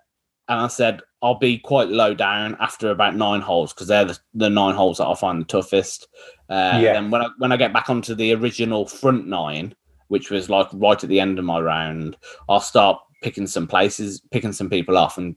and 0.49 0.59
I 0.59 0.67
said 0.67 0.99
I'll 1.21 1.39
be 1.39 1.57
quite 1.57 1.87
low 1.87 2.13
down 2.13 2.57
after 2.59 2.91
about 2.91 3.15
nine 3.15 3.41
holes 3.41 3.73
because 3.73 3.87
they're 3.87 4.05
the, 4.05 4.19
the 4.33 4.49
nine 4.49 4.75
holes 4.75 4.97
that 4.97 5.07
I 5.07 5.15
find 5.15 5.41
the 5.41 5.45
toughest. 5.45 6.07
Uh, 6.49 6.79
Yeah. 6.81 6.93
Then 6.93 7.11
when 7.11 7.21
I 7.21 7.29
when 7.37 7.51
I 7.51 7.57
get 7.57 7.73
back 7.73 7.89
onto 7.89 8.13
the 8.13 8.33
original 8.33 8.85
front 8.87 9.25
nine, 9.25 9.73
which 10.09 10.29
was 10.29 10.49
like 10.49 10.67
right 10.73 11.01
at 11.01 11.09
the 11.09 11.19
end 11.19 11.39
of 11.39 11.45
my 11.45 11.59
round, 11.59 12.17
I'll 12.49 12.59
start 12.59 12.99
picking 13.23 13.47
some 13.47 13.67
places, 13.67 14.21
picking 14.31 14.53
some 14.53 14.69
people 14.69 14.97
off, 14.97 15.17
and 15.17 15.35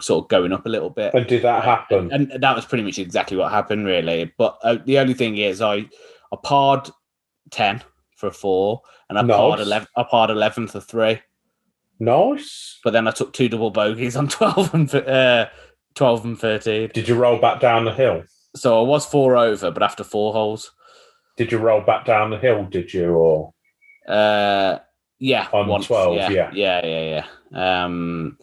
sort 0.00 0.24
of 0.24 0.28
going 0.28 0.52
up 0.52 0.66
a 0.66 0.68
little 0.70 0.90
bit. 0.90 1.12
And 1.14 1.26
did 1.26 1.42
that 1.42 1.64
happen? 1.64 2.12
And 2.12 2.30
that 2.40 2.54
was 2.54 2.66
pretty 2.66 2.84
much 2.84 2.98
exactly 2.98 3.36
what 3.36 3.50
happened, 3.50 3.86
really. 3.86 4.32
But 4.38 4.58
uh, 4.62 4.76
the 4.84 4.98
only 4.98 5.14
thing 5.14 5.38
is, 5.38 5.60
I 5.60 5.88
I 6.32 6.36
parred 6.42 6.88
ten 7.50 7.82
for 8.16 8.26
a 8.28 8.32
four, 8.32 8.82
and 9.08 9.18
I 9.18 9.22
Nice. 9.22 9.36
parred 9.36 9.60
eleven. 9.60 9.88
I 9.96 10.02
parred 10.04 10.30
eleven 10.30 10.66
for 10.68 10.80
three. 10.80 11.20
Nice. 12.00 12.78
But 12.84 12.92
then 12.92 13.08
I 13.08 13.10
took 13.10 13.32
two 13.32 13.48
double 13.48 13.70
bogeys 13.70 14.16
on 14.16 14.28
twelve 14.28 14.72
and 14.74 14.92
uh, 14.94 15.48
twelve 15.94 16.24
and 16.24 16.38
thirteen. 16.38 16.90
Did 16.94 17.08
you 17.08 17.16
roll 17.16 17.38
back 17.38 17.60
down 17.60 17.84
the 17.84 17.92
hill? 17.94 18.24
So 18.56 18.80
I 18.82 18.86
was 18.86 19.04
four 19.06 19.36
over, 19.36 19.70
but 19.70 19.82
after 19.82 20.04
four 20.04 20.32
holes. 20.32 20.72
Did 21.36 21.52
you 21.52 21.58
roll 21.58 21.80
back 21.82 22.04
down 22.04 22.30
the 22.30 22.38
hill? 22.38 22.64
Did 22.64 22.92
you 22.92 23.12
or 23.14 23.52
Uh, 24.08 24.78
yeah, 25.20 25.48
On 25.52 25.80
12, 25.82 26.16
yeah, 26.16 26.30
yeah. 26.30 26.50
yeah, 26.52 26.86
yeah, 26.86 27.22
yeah. 27.52 27.84
Um, 27.84 28.38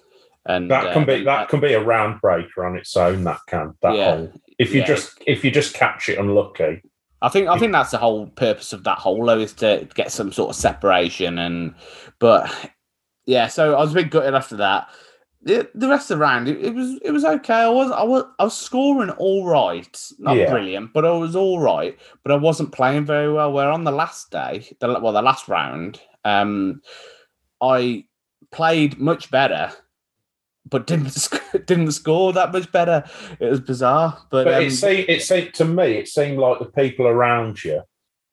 and 0.46 0.70
that 0.72 0.94
can 0.94 1.04
uh, 1.04 1.06
be 1.06 1.24
that 1.24 1.50
can 1.50 1.60
be 1.60 1.74
a 1.74 1.84
round 1.84 2.22
breaker 2.22 2.66
on 2.66 2.78
its 2.78 2.96
own. 2.96 3.24
That 3.24 3.40
can 3.48 3.74
that 3.82 3.96
Yeah. 3.96 4.12
hole. 4.12 4.32
If 4.60 4.74
you 4.74 4.82
Yeah. 4.82 4.86
just 4.88 5.18
if 5.26 5.44
you 5.44 5.52
just 5.52 5.74
catch 5.74 6.08
it 6.10 6.20
unlucky, 6.20 6.82
I 7.26 7.30
think 7.30 7.48
I 7.48 7.58
think 7.58 7.72
that's 7.72 7.92
the 7.92 7.98
whole 7.98 8.28
purpose 8.28 8.72
of 8.72 8.84
that 8.84 9.00
hole, 9.00 9.26
though, 9.26 9.40
is 9.40 9.54
to 9.54 9.88
get 9.96 10.12
some 10.12 10.32
sort 10.32 10.52
of 10.52 10.56
separation. 10.56 11.40
And 11.40 11.74
but 12.20 12.54
yeah, 13.26 13.48
so 13.48 13.74
I 13.76 13.80
was 13.82 13.92
a 13.92 13.96
bit 13.96 14.12
gutted 14.12 14.36
after 14.36 14.56
that. 14.58 14.90
The, 15.42 15.70
the 15.76 15.88
rest 15.90 16.10
of 16.10 16.18
the 16.18 16.24
round, 16.24 16.48
it, 16.48 16.64
it 16.64 16.74
was 16.74 17.00
it 17.04 17.12
was 17.12 17.26
okay. 17.26 17.54
I 17.54 17.70
was 17.70 17.92
I 17.92 18.04
was 18.04 18.26
I 18.38 18.44
was 18.44 18.56
scoring 18.58 19.10
all 19.12 19.46
right, 19.48 20.12
not 20.20 20.38
Yeah. 20.38 20.50
brilliant, 20.52 20.94
but 20.94 21.04
I 21.06 21.12
was 21.12 21.36
all 21.36 21.60
right. 21.60 21.98
But 22.24 22.32
I 22.32 22.36
wasn't 22.36 22.72
playing 22.72 23.06
very 23.06 23.32
well. 23.34 23.52
Where 23.52 23.70
on 23.72 23.84
the 23.84 23.92
last 23.92 24.30
day, 24.30 24.68
the 24.80 25.00
well, 25.00 25.14
the 25.14 25.22
last 25.22 25.48
round, 25.48 26.00
um, 26.26 26.82
I 27.60 28.06
played 28.52 29.00
much 29.00 29.32
better, 29.32 29.72
but 30.70 30.88
didn't 30.88 31.28
didn't 31.66 31.92
score 31.92 32.34
that 32.34 32.52
much 32.52 32.72
better. 32.72 33.04
It 33.40 33.50
was 33.50 33.60
bizarre, 33.60 34.18
but, 34.30 34.46
but 34.46 34.54
um, 34.56 34.64
it 34.64 34.72
seemed 34.72 35.10
it 35.10 35.22
seemed 35.22 35.54
to 35.56 35.66
me 35.66 35.94
it 35.94 36.08
seemed 36.08 36.38
like 36.40 36.60
the 36.60 36.66
people 36.66 37.08
around 37.08 37.64
you 37.64 37.84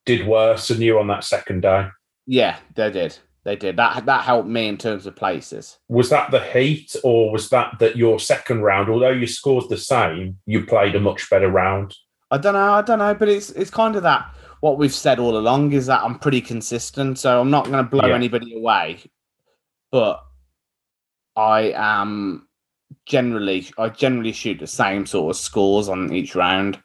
did 0.07 0.27
worse 0.27 0.69
than 0.69 0.81
you 0.81 0.99
on 0.99 1.09
that 1.09 1.25
second 1.25 1.62
day. 1.62 1.89
Yeah, 2.27 2.59
they 2.75 2.91
did. 2.91 3.19
They 3.45 3.57
did. 3.57 3.77
That 3.77 4.07
that 4.07 4.25
helped 4.25 4.49
me 4.49 4.69
in 4.69 4.79
terms 4.79 5.07
of 5.07 5.17
places. 5.17 5.79
Was 5.89 6.11
that 6.11 6.31
the 6.31 6.41
heat, 6.41 6.95
or 7.03 7.33
was 7.33 7.49
that 7.51 7.79
that 7.81 7.97
your 7.97 8.21
second 8.21 8.62
round, 8.62 8.89
although 8.89 9.11
you 9.11 9.27
scored 9.27 9.69
the 9.69 9.77
same, 9.77 10.39
you 10.47 10.65
played 10.65 10.95
a 10.95 11.01
much 11.01 11.29
better 11.29 11.49
round? 11.49 11.95
I 12.31 12.39
don't 12.39 12.55
know. 12.55 12.73
I 12.73 12.83
don't 12.83 13.01
know, 13.01 13.15
but 13.15 13.29
it's 13.29 13.51
it's 13.51 13.71
kind 13.71 13.97
of 13.97 14.05
that 14.05 14.33
what 14.61 14.79
we've 14.79 14.95
said 14.95 15.19
all 15.19 15.37
along 15.37 15.73
is 15.73 15.87
that 15.87 16.05
I'm 16.05 16.21
pretty 16.21 16.41
consistent, 16.41 17.19
so 17.19 17.41
I'm 17.41 17.51
not 17.51 17.65
going 17.65 17.85
to 17.85 17.91
blow 17.91 18.07
Yeah. 18.07 18.15
anybody 18.15 18.57
away. 18.57 19.01
But 19.91 20.23
I 21.37 21.73
am 21.75 22.49
generally 23.07 23.67
I 23.79 23.89
generally 23.89 24.33
shoot 24.33 24.59
the 24.61 24.67
same 24.67 25.07
sort 25.07 25.35
of 25.35 25.41
scores 25.41 25.89
on 25.89 26.12
each 26.12 26.35
round. 26.35 26.79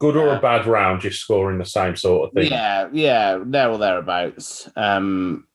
Good 0.00 0.16
or 0.16 0.26
Yeah. 0.26 0.38
a 0.38 0.40
bad 0.40 0.66
round, 0.66 1.04
you're 1.04 1.12
scoring 1.12 1.58
the 1.58 1.64
same 1.64 1.96
sort 1.96 2.28
of 2.28 2.34
thing. 2.34 2.50
Yeah, 2.50 2.88
yeah, 2.92 3.38
there 3.44 3.70
or 3.70 3.78
thereabouts. 3.78 4.68
Um, 4.76 5.46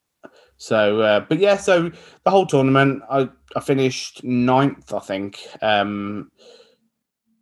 so, 0.57 1.01
uh, 1.01 1.19
but 1.21 1.39
yeah, 1.39 1.57
so 1.57 1.89
the 2.23 2.31
whole 2.31 2.45
tournament, 2.45 3.03
I 3.09 3.29
I 3.55 3.59
finished 3.59 4.23
ninth, 4.23 4.93
I 4.93 4.99
think. 4.99 5.39
Um, 5.61 6.31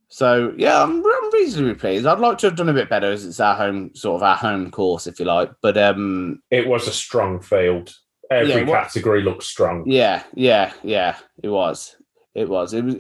so 0.10 0.54
yeah, 0.58 0.82
I'm, 0.82 1.04
I'm 1.06 1.34
reasonably 1.34 1.76
pleased. 1.76 2.06
I'd 2.06 2.20
like 2.20 2.38
to 2.40 2.48
have 2.48 2.56
done 2.56 2.70
a 2.70 2.74
bit 2.74 2.90
better 2.90 3.12
as 3.12 3.26
it's 3.26 3.40
our 3.40 3.56
home 3.56 3.92
sort 3.94 4.18
of 4.18 4.24
our 4.24 4.36
home 4.38 4.72
course, 4.72 5.06
if 5.06 5.20
you 5.20 5.26
like. 5.26 5.52
But 5.62 5.78
um, 5.78 6.42
It 6.50 6.68
was 6.68 6.88
a 6.88 6.92
strong 6.94 7.40
field. 7.42 7.94
Every 8.32 8.50
Yeah, 8.62 8.66
category 8.66 9.22
looked 9.24 9.44
strong. 9.44 9.84
yeah, 9.88 10.24
yeah, 10.34 10.74
yeah, 10.84 11.18
it 11.44 11.50
was, 11.50 11.96
it 12.36 12.50
was, 12.50 12.74
it 12.74 12.84
was. 12.84 12.96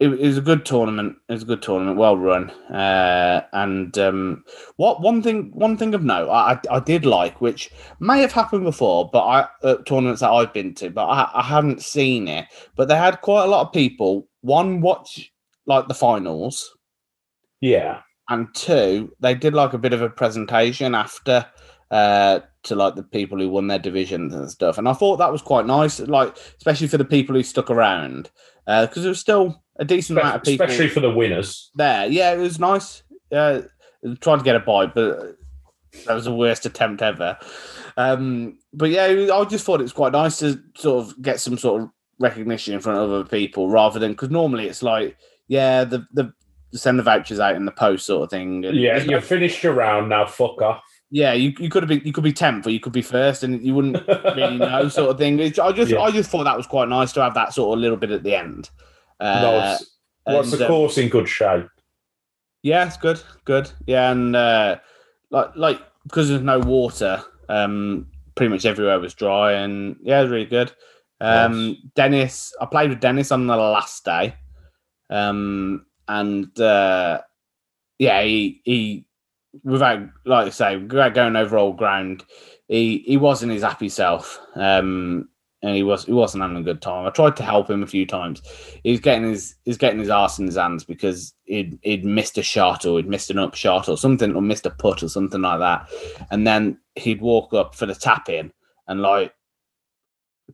It, 0.00 0.10
it 0.20 0.26
was 0.26 0.38
a 0.38 0.42
good 0.42 0.66
tournament. 0.66 1.16
It 1.28 1.34
was 1.34 1.42
a 1.44 1.46
good 1.46 1.62
tournament, 1.62 1.96
well 1.96 2.16
run. 2.16 2.50
Uh, 2.50 3.42
and 3.52 3.96
um, 3.96 4.44
what 4.76 5.00
one 5.00 5.22
thing, 5.22 5.52
one 5.54 5.76
thing 5.76 5.94
of 5.94 6.02
note, 6.02 6.28
I, 6.28 6.54
I 6.54 6.76
I 6.76 6.80
did 6.80 7.06
like, 7.06 7.40
which 7.40 7.70
may 8.00 8.20
have 8.20 8.32
happened 8.32 8.64
before, 8.64 9.08
but 9.12 9.22
I 9.24 9.48
uh, 9.62 9.76
tournaments 9.86 10.20
that 10.20 10.32
I've 10.32 10.52
been 10.52 10.74
to, 10.74 10.90
but 10.90 11.06
I, 11.06 11.30
I 11.34 11.42
haven't 11.42 11.80
seen 11.80 12.26
it. 12.26 12.46
But 12.76 12.88
they 12.88 12.96
had 12.96 13.20
quite 13.20 13.44
a 13.44 13.48
lot 13.48 13.66
of 13.66 13.72
people. 13.72 14.28
One 14.40 14.80
watch 14.80 15.32
like 15.66 15.86
the 15.86 15.94
finals, 15.94 16.76
Yeah. 17.60 18.00
and 18.28 18.48
two, 18.54 19.12
they 19.20 19.34
did 19.36 19.54
like 19.54 19.74
a 19.74 19.78
bit 19.78 19.92
of 19.92 20.02
a 20.02 20.10
presentation 20.10 20.94
after 20.94 21.46
uh, 21.92 22.40
to 22.64 22.74
like 22.74 22.94
the 22.94 23.02
people 23.02 23.38
who 23.38 23.48
won 23.48 23.68
their 23.68 23.78
divisions 23.78 24.34
and 24.34 24.50
stuff. 24.50 24.78
And 24.78 24.88
I 24.88 24.92
thought 24.92 25.16
that 25.16 25.32
was 25.32 25.42
quite 25.42 25.66
nice, 25.66 26.00
like 26.00 26.36
especially 26.58 26.88
for 26.88 26.98
the 26.98 27.04
people 27.04 27.34
who 27.34 27.42
stuck 27.42 27.70
around, 27.70 28.30
because 28.66 29.02
there 29.02 29.10
was 29.10 29.20
still 29.20 29.62
a 29.76 29.84
decent 29.84 30.18
amount 30.18 30.36
of 30.36 30.42
people 30.42 30.66
Especially 30.66 30.88
for 30.88 31.00
the 31.00 31.10
winners. 31.10 31.70
there. 31.74 32.06
Yeah, 32.06 32.32
it 32.32 32.38
was 32.38 32.58
nice. 32.58 33.02
Yeah, 33.30 33.62
tried 34.20 34.38
to 34.38 34.44
get 34.44 34.56
a 34.56 34.60
bite, 34.60 34.94
but 34.94 35.36
that 36.06 36.14
was 36.14 36.24
the 36.24 36.34
worst 36.34 36.66
attempt 36.66 37.02
ever. 37.02 37.38
Um, 37.96 38.58
but 38.72 38.90
yeah, 38.90 39.04
I 39.32 39.44
just 39.44 39.64
thought 39.64 39.80
it 39.80 39.84
was 39.84 39.92
quite 39.92 40.12
nice 40.12 40.38
to 40.38 40.60
sort 40.76 41.04
of 41.06 41.22
get 41.22 41.40
some 41.40 41.58
sort 41.58 41.82
of 41.82 41.90
recognition 42.18 42.74
in 42.74 42.80
front 42.80 42.98
of 42.98 43.10
other 43.10 43.24
people 43.28 43.68
rather 43.68 43.98
than 43.98 44.12
because 44.12 44.30
normally 44.30 44.66
it's 44.68 44.82
like, 44.82 45.16
yeah, 45.48 45.84
the 45.84 46.06
the 46.12 46.32
send 46.72 46.98
the 46.98 47.02
vouchers 47.04 47.38
out 47.38 47.54
in 47.54 47.64
the 47.64 47.72
post 47.72 48.06
sort 48.06 48.24
of 48.24 48.30
thing. 48.30 48.64
and 48.64 48.76
Yeah, 48.76 48.98
you 48.98 49.20
finished 49.20 49.62
your 49.62 49.74
round, 49.74 50.08
now 50.08 50.26
fuck 50.26 50.60
off. 50.60 50.82
Yeah, 51.10 51.32
you, 51.32 51.52
you 51.58 51.68
could 51.68 51.82
have 51.82 51.88
been 51.88 52.02
you 52.04 52.12
could 52.12 52.24
be 52.24 52.32
tenth 52.32 52.66
or 52.66 52.70
you 52.70 52.80
could 52.80 52.92
be 52.92 53.02
first, 53.02 53.42
and 53.44 53.64
you 53.64 53.74
wouldn't 53.74 54.06
really 54.08 54.58
know 54.70 54.88
sort 54.88 55.10
of 55.10 55.18
thing. 55.18 55.38
It's- 55.38 55.58
I 55.58 55.72
just 55.72 55.90
Yeah. 55.92 56.00
I 56.00 56.10
just 56.10 56.30
thought 56.30 56.44
that 56.44 56.56
was 56.56 56.66
quite 56.66 56.88
nice 56.88 57.12
to 57.12 57.22
have 57.22 57.34
that 57.34 57.52
sort 57.54 57.76
of 57.76 57.80
little 57.82 57.96
bit 57.96 58.10
at 58.10 58.22
the 58.22 58.34
end. 58.36 58.70
Uh, 59.20 59.40
Nice. 59.42 59.90
What's 60.24 60.50
the 60.52 60.64
um, 60.64 60.68
course 60.68 60.96
in 60.98 61.08
good 61.10 61.28
shape? 61.28 61.66
Yeah, 62.62 62.86
it's 62.86 62.96
good, 62.96 63.20
good. 63.44 63.70
Yeah, 63.86 64.10
and 64.10 64.34
uh, 64.34 64.76
like 65.30 65.50
like 65.54 65.80
because 66.04 66.28
there's 66.30 66.40
no 66.42 66.58
water, 66.60 67.22
um, 67.50 68.06
pretty 68.34 68.50
much 68.50 68.64
everywhere 68.64 68.98
was 68.98 69.12
dry, 69.14 69.52
and 69.52 69.96
yeah, 70.02 70.20
it 70.20 70.22
was 70.24 70.30
really 70.32 70.46
good. 70.46 70.72
Um, 71.20 71.68
Nice. 71.68 71.76
Dennis, 71.94 72.54
I 72.60 72.66
played 72.66 72.90
with 72.90 73.00
Dennis 73.00 73.30
on 73.32 73.46
the 73.46 73.56
last 73.56 74.04
day, 74.04 74.34
um, 75.10 75.84
and 76.08 76.58
uh, 76.58 77.20
yeah, 77.98 78.22
he 78.22 78.62
he 78.64 79.06
without 79.62 80.00
like 80.24 80.46
I 80.46 80.50
say, 80.50 80.76
without 80.76 81.14
going 81.14 81.36
over 81.36 81.56
old 81.56 81.76
ground, 81.76 82.24
he 82.68 83.04
he 83.06 83.16
wasn't 83.16 83.52
his 83.52 83.62
happy 83.62 83.88
self. 83.88 84.40
Um, 84.54 85.28
and 85.62 85.74
he 85.74 85.82
was 85.82 86.04
he 86.04 86.12
wasn't 86.12 86.42
having 86.42 86.58
a 86.58 86.62
good 86.62 86.82
time. 86.82 87.06
I 87.06 87.10
tried 87.10 87.36
to 87.36 87.42
help 87.42 87.70
him 87.70 87.82
a 87.82 87.86
few 87.86 88.04
times. 88.06 88.42
He 88.82 88.90
was 88.90 89.00
getting 89.00 89.24
his 89.24 89.54
he's 89.64 89.78
getting 89.78 89.98
his 89.98 90.10
arse 90.10 90.38
in 90.38 90.46
his 90.46 90.56
hands 90.56 90.84
because 90.84 91.32
he'd 91.44 91.78
he'd 91.82 92.04
missed 92.04 92.36
a 92.36 92.42
shot 92.42 92.84
or 92.84 92.98
he'd 92.98 93.08
missed 93.08 93.30
an 93.30 93.38
up 93.38 93.54
shot 93.54 93.88
or 93.88 93.96
something 93.96 94.34
or 94.36 94.42
missed 94.42 94.66
a 94.66 94.70
putt 94.70 95.02
or 95.02 95.08
something 95.08 95.40
like 95.40 95.60
that. 95.60 95.88
And 96.30 96.46
then 96.46 96.78
he'd 96.96 97.22
walk 97.22 97.54
up 97.54 97.74
for 97.74 97.86
the 97.86 97.94
tap 97.94 98.28
in 98.28 98.52
and 98.88 99.00
like 99.00 99.32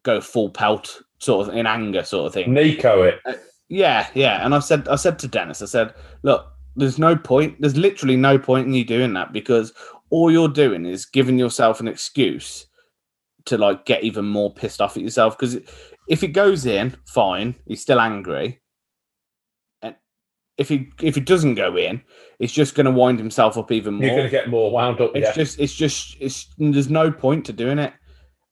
go 0.05 0.21
full 0.21 0.51
pelt 0.51 1.03
sort 1.19 1.49
of 1.49 1.55
in 1.55 1.67
anger 1.67 2.05
sort 2.05 2.27
of 2.29 2.35
thing. 2.35 2.55
Nico 2.55 3.03
it. 3.03 3.21
Yeah, 3.69 4.09
yeah. 4.15 4.45
And 4.45 4.55
I 4.55 4.59
said, 4.59 4.89
I 4.89 4.97
said 4.97 5.19
to 5.21 5.29
Dennis, 5.29 5.63
I 5.63 5.67
said, 5.67 5.95
look, 6.23 6.47
there's 6.77 6.99
no 6.99 7.17
point. 7.17 7.61
There's 7.61 7.77
literally 7.77 8.17
no 8.17 8.39
point 8.39 8.67
in 8.67 8.75
you 8.75 8.85
doing 8.85 9.13
that 9.15 9.33
because 9.33 9.73
all 10.11 10.31
you're 10.31 10.49
doing 10.49 10.85
is 10.87 11.05
giving 11.07 11.39
yourself 11.39 11.81
an 11.81 11.89
excuse 11.89 12.67
to 13.47 13.57
like 13.59 13.85
get 13.87 14.05
even 14.05 14.27
more 14.27 14.53
pissed 14.53 14.81
off 14.81 14.97
at 14.97 15.03
yourself. 15.03 15.37
Because 15.39 15.59
if 16.09 16.23
it 16.23 16.29
goes 16.29 16.67
in, 16.67 16.97
fine, 17.07 17.55
he's 17.67 17.83
still 17.83 18.01
angry. 18.01 18.61
And 19.83 19.95
if 20.59 20.69
he 20.69 20.91
if 21.01 21.17
it 21.17 21.27
doesn't 21.27 21.55
go 21.55 21.77
in, 21.77 22.03
it's 22.39 22.53
just 22.53 22.75
going 22.75 22.87
to 22.87 22.91
wind 22.93 23.19
himself 23.19 23.57
up 23.57 23.73
even 23.73 23.95
more. 23.95 24.05
You're 24.07 24.17
going 24.17 24.27
to 24.27 24.31
get 24.31 24.49
more 24.49 24.71
wound 24.71 25.01
up. 25.01 25.13
It's 25.15 25.29
Yeah. 25.29 25.35
just, 25.35 25.61
it's 25.61 25.75
just, 25.75 26.17
it's 26.21 26.49
there's 26.59 26.91
no 26.91 27.11
point 27.11 27.47
to 27.47 27.53
doing 27.53 27.79
it. 27.79 27.93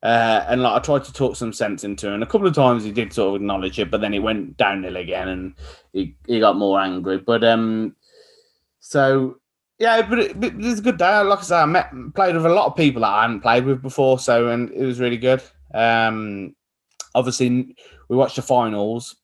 Uh, 0.00 0.44
and 0.48 0.62
like 0.62 0.76
I 0.76 0.78
tried 0.78 1.02
to 1.04 1.12
talk 1.12 1.34
some 1.34 1.52
sense 1.52 1.82
into 1.82 2.06
him, 2.06 2.14
and 2.14 2.22
a 2.22 2.26
couple 2.26 2.46
of 2.46 2.54
times 2.54 2.84
he 2.84 2.92
did 2.92 3.12
sort 3.12 3.30
of 3.34 3.40
acknowledge 3.42 3.80
it, 3.80 3.90
but 3.90 4.00
then 4.00 4.12
he 4.12 4.20
went 4.20 4.56
downhill 4.56 4.96
again, 4.96 5.26
and 5.26 5.54
he, 5.92 6.14
he 6.28 6.38
got 6.38 6.56
more 6.56 6.78
angry. 6.78 7.18
But 7.18 7.42
um, 7.42 7.96
so 8.88 9.36
yeah, 9.78 10.00
but 10.00 10.18
it, 10.18 10.54
was 10.56 10.78
a 10.78 10.82
good 10.82 10.96
day. 10.96 11.20
Like 11.20 11.40
I 11.40 11.42
said, 11.42 11.60
I 11.60 11.66
met 11.66 11.90
played 12.14 12.34
with 12.34 12.46
a 12.46 12.48
lot 12.48 12.68
of 12.68 12.74
people 12.74 13.02
that 13.02 13.10
I 13.10 13.22
hadn't 13.22 13.42
played 13.42 13.66
with 13.66 13.82
before, 13.82 14.18
so 14.18 14.48
and 14.48 14.70
it 14.70 14.82
was 14.82 14.98
really 14.98 15.18
good. 15.18 15.42
Um, 15.74 16.56
obviously 17.14 17.76
we 18.08 18.16
watched 18.16 18.36
the 18.36 18.42
finals, 18.42 19.16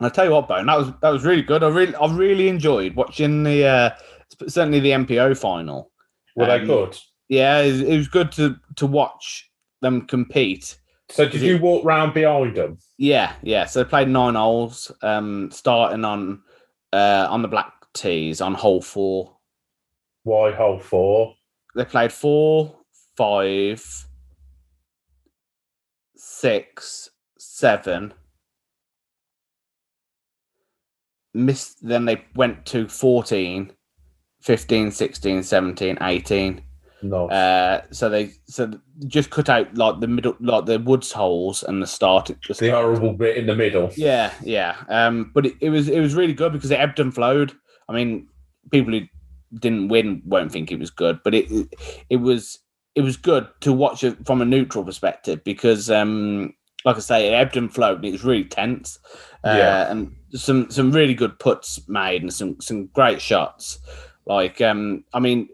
and 0.00 0.06
I 0.06 0.08
tell 0.08 0.24
you 0.24 0.30
what, 0.30 0.48
Bone, 0.48 0.64
that 0.64 0.78
was 0.78 0.90
that 1.02 1.10
was 1.10 1.22
really 1.22 1.42
good. 1.42 1.62
I 1.62 1.68
really 1.68 1.94
I 1.96 2.10
really 2.14 2.48
enjoyed 2.48 2.96
watching 2.96 3.42
the 3.42 3.66
uh, 3.66 3.90
certainly 4.48 4.80
the 4.80 4.92
MPO 4.92 5.36
final. 5.36 5.90
Were 6.34 6.46
they 6.46 6.60
um, 6.60 6.66
good? 6.66 6.98
Yeah, 7.28 7.60
it, 7.60 7.82
it 7.82 7.96
was 7.98 8.08
good 8.08 8.32
to 8.32 8.56
to 8.76 8.86
watch 8.86 9.50
them 9.82 10.06
compete. 10.06 10.78
So 11.10 11.28
did 11.28 11.42
you 11.42 11.58
walk 11.58 11.84
round 11.84 12.14
behind 12.14 12.56
them? 12.56 12.78
Yeah, 12.96 13.34
yeah. 13.42 13.66
So 13.66 13.82
they 13.82 13.90
played 13.90 14.08
nine 14.08 14.34
holes, 14.34 14.90
um, 15.02 15.50
starting 15.50 16.06
on 16.06 16.42
uh, 16.94 17.26
on 17.28 17.42
the 17.42 17.48
black 17.48 17.74
tees 17.94 18.40
on 18.40 18.54
hole 18.54 18.82
four. 18.82 19.36
Why 20.24 20.52
hole 20.52 20.78
four? 20.78 21.34
They 21.74 21.84
played 21.84 22.12
four, 22.12 22.76
five, 23.16 24.06
six, 26.16 27.10
seven. 27.38 28.14
Missed. 31.32 31.86
Then 31.86 32.04
they 32.04 32.24
went 32.34 32.64
to 32.66 32.88
14, 32.88 33.72
15, 34.40 34.90
16, 34.90 35.42
17, 35.42 35.98
18. 36.00 36.62
Nice. 37.02 37.30
Uh, 37.30 37.82
so 37.90 38.08
they 38.08 38.30
so 38.46 38.72
just 39.08 39.28
cut 39.28 39.50
out 39.50 39.74
like 39.76 40.00
the 40.00 40.06
middle, 40.06 40.36
like 40.40 40.64
the 40.64 40.78
woods 40.78 41.12
holes 41.12 41.62
and 41.62 41.82
the 41.82 41.86
start. 41.86 42.30
The, 42.48 42.54
the 42.54 42.70
horrible 42.70 43.12
bit 43.12 43.36
in 43.36 43.46
the 43.46 43.54
middle. 43.54 43.90
Yeah, 43.94 44.32
yeah. 44.42 44.76
Um, 44.88 45.30
but 45.34 45.44
it, 45.44 45.54
it 45.60 45.70
was 45.70 45.88
it 45.88 46.00
was 46.00 46.14
really 46.14 46.32
good 46.32 46.52
because 46.52 46.70
it 46.70 46.80
ebbed 46.80 47.00
and 47.00 47.14
flowed. 47.14 47.52
I 47.88 47.92
mean, 47.92 48.28
people 48.70 48.92
who 48.92 49.02
didn't 49.58 49.88
win 49.88 50.22
won't 50.24 50.50
think 50.52 50.72
it 50.72 50.78
was 50.78 50.90
good, 50.90 51.20
but 51.24 51.34
it 51.34 51.46
it, 52.10 52.16
was 52.16 52.58
it 52.94 53.02
was 53.02 53.16
good 53.16 53.48
to 53.60 53.72
watch 53.72 54.04
it 54.04 54.24
from 54.26 54.40
a 54.42 54.44
neutral 54.44 54.84
perspective 54.84 55.42
because, 55.44 55.90
um, 55.90 56.54
like 56.84 56.96
I 56.96 57.00
say, 57.00 57.28
it 57.28 57.34
ebbed 57.34 57.56
and 57.56 57.72
flowed. 57.72 57.98
And 57.98 58.06
it 58.06 58.12
was 58.12 58.24
really 58.24 58.44
tense, 58.44 58.98
uh, 59.44 59.54
Yeah. 59.56 59.90
and 59.90 60.14
some 60.34 60.70
some 60.70 60.90
really 60.92 61.14
good 61.14 61.38
puts 61.38 61.86
made 61.88 62.22
and 62.22 62.32
some 62.32 62.60
some 62.60 62.86
great 62.88 63.20
shots. 63.20 63.78
Like, 64.26 64.60
um, 64.60 65.04
I 65.12 65.20
mean, 65.20 65.48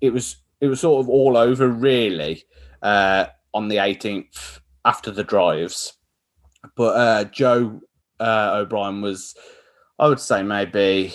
it 0.00 0.10
was 0.12 0.36
it 0.60 0.66
was 0.68 0.80
sort 0.80 1.04
of 1.04 1.08
all 1.08 1.36
over 1.36 1.68
really 1.68 2.44
uh, 2.82 3.26
on 3.54 3.68
the 3.68 3.76
18th 3.76 4.60
after 4.84 5.10
the 5.10 5.24
drives, 5.24 5.94
but 6.76 6.96
uh, 6.96 7.24
Joe 7.24 7.80
uh, 8.20 8.50
O'Brien 8.54 9.00
was, 9.00 9.36
I 9.98 10.08
would 10.08 10.18
say 10.20 10.42
maybe. 10.42 11.12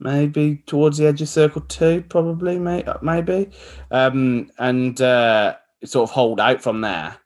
Maybe 0.00 0.62
towards 0.66 0.96
the 0.98 1.06
edge 1.06 1.20
of 1.20 1.28
circle 1.28 1.60
two, 1.62 2.02
probably, 2.08 2.58
may, 2.58 2.82
maybe, 3.02 3.50
um, 3.90 4.50
and 4.58 4.98
uh, 5.00 5.56
sort 5.84 6.08
of 6.08 6.14
hold 6.14 6.40
out 6.40 6.62
from 6.62 6.80
there. 6.80 7.16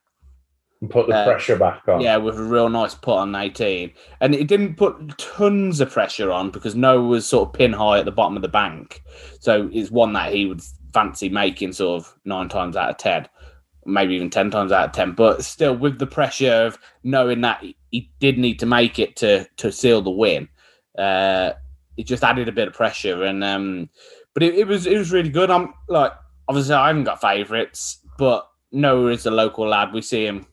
And 0.81 0.91
put 0.91 1.07
the 1.07 1.15
Uh, 1.15 1.25
pressure 1.25 1.57
back 1.57 1.83
on. 1.87 2.01
Yeah, 2.01 2.17
with 2.17 2.37
a 2.37 2.43
real 2.43 2.69
nice 2.69 2.95
put 2.97 3.15
on 3.17 3.35
18. 3.35 3.93
And 4.21 4.35
it 4.35 4.49
didn't 4.49 4.75
put 4.77 5.17
tons 5.19 5.81
of 5.81 5.93
pressure 5.93 6.33
on 6.33 6.51
because 6.51 6.75
Noah 6.75 7.07
was 7.07 7.27
sort 7.29 7.49
of 7.49 7.53
pin 7.55 7.73
high 7.73 8.01
at 8.01 8.07
the 8.07 8.11
bottom 8.11 8.35
of 8.35 8.43
the 8.43 8.49
bank. 8.49 9.03
So 9.39 9.71
it's 9.73 9.93
one 9.93 10.13
that 10.15 10.33
he 10.33 10.47
would 10.47 10.61
fancy 10.93 11.29
making 11.29 11.73
sort 11.75 12.03
of 12.03 12.13
nine 12.25 12.49
times 12.49 12.75
out 12.77 12.91
of 12.91 12.97
10, 12.97 13.29
maybe 13.87 14.15
even 14.15 14.31
10 14.31 14.51
times 14.51 14.73
out 14.73 14.87
of 14.87 14.93
10. 14.93 15.13
But 15.13 15.45
still, 15.45 15.77
with 15.77 16.01
the 16.01 16.07
pressure 16.09 16.53
of 16.67 16.77
knowing 17.05 17.41
that 17.43 17.63
he- 17.63 17.77
he 17.93 18.11
did 18.19 18.37
need 18.37 18.59
to 18.59 18.67
make 18.67 18.99
it 18.99 19.15
to, 19.17 19.47
to 19.59 19.71
seal 19.71 20.03
the 20.03 20.11
win, 20.11 20.49
uh, 20.99 21.53
it 21.97 22.07
just 22.07 22.25
added 22.25 22.49
a 22.49 22.53
bit 22.53 22.69
of 22.69 22.75
pressure. 22.75 23.25
And, 23.25 23.43
um, 23.45 23.89
but 24.33 24.43
it, 24.43 24.55
it 24.55 24.67
was, 24.67 24.87
it 24.87 24.99
was 24.99 25.13
really 25.13 25.29
good. 25.29 25.51
I'm 25.51 25.75
like, 25.89 26.13
obviously, 26.49 26.75
I 26.75 26.89
haven't 26.89 27.05
got 27.05 27.21
favourites, 27.21 27.99
but 28.19 28.49
Noah 28.73 29.13
is 29.13 29.27
a 29.27 29.31
local 29.31 29.69
lad. 29.69 29.93
We 29.93 30.03
see 30.03 30.27
him 30.27 30.47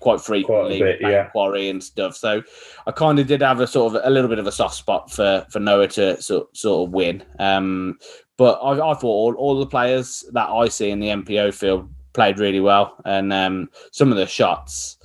quite 0.00 0.20
frequently 0.20 0.78
bit, 0.78 1.00
yeah. 1.00 1.24
quarry 1.30 1.68
and 1.68 1.82
stuff. 1.82 2.16
So 2.16 2.42
I 2.86 2.92
kind 2.92 3.18
of 3.18 3.26
did 3.26 3.40
have 3.40 3.60
a 3.60 3.66
sort 3.66 3.94
of 3.94 4.02
a 4.04 4.10
little 4.10 4.28
bit 4.28 4.38
of 4.38 4.46
a 4.46 4.52
soft 4.52 4.74
spot 4.74 5.10
for 5.10 5.46
for 5.50 5.58
Noah 5.58 5.88
to 5.88 6.20
sort 6.20 6.56
sort 6.56 6.88
of 6.88 6.94
win. 6.94 7.24
Um, 7.38 7.98
but 8.36 8.60
I, 8.62 8.72
I 8.72 8.94
thought 8.94 9.04
all, 9.04 9.34
all 9.34 9.58
the 9.58 9.66
players 9.66 10.24
that 10.32 10.48
I 10.48 10.68
see 10.68 10.90
in 10.90 11.00
the 11.00 11.08
MPO 11.08 11.54
field 11.54 11.90
played 12.12 12.38
really 12.38 12.60
well, 12.60 12.96
and 13.04 13.32
um, 13.32 13.70
some 13.92 14.10
of 14.10 14.18
the 14.18 14.26
shots 14.26 14.98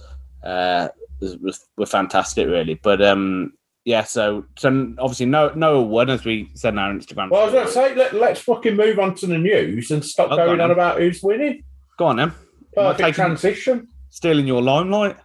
uh, 0.43 0.89
was, 1.19 1.37
was, 1.37 1.65
were 1.77 1.85
fantastic, 1.85 2.47
really. 2.47 2.75
But 2.75 3.01
um, 3.01 3.53
yeah, 3.85 4.03
so 4.03 4.45
so 4.57 4.93
obviously 4.99 5.25
no 5.25 5.51
no 5.55 5.81
one 5.81 6.09
as 6.09 6.23
we 6.23 6.49
said 6.53 6.73
in 6.73 6.79
our 6.79 6.93
Instagram. 6.93 7.29
Well, 7.31 7.41
I 7.41 7.45
was 7.45 7.53
going 7.53 7.65
to 7.65 7.71
say, 7.71 7.95
let, 7.95 8.13
let's 8.13 8.41
fucking 8.41 8.75
move 8.75 8.99
on 8.99 9.15
to 9.15 9.27
the 9.27 9.37
news 9.37 9.91
and 9.91 10.03
stop 10.05 10.31
Oh, 10.31 10.35
going 10.37 10.59
on 10.59 10.61
on 10.61 10.71
about 10.71 10.99
who's 10.99 11.21
winning. 11.23 11.63
Go 11.97 12.05
on, 12.05 12.17
then. 12.17 12.33
Perfect 12.75 13.15
transition. 13.15 13.87
Stealing 14.09 14.47
your 14.47 14.61
limelight. 14.61 15.17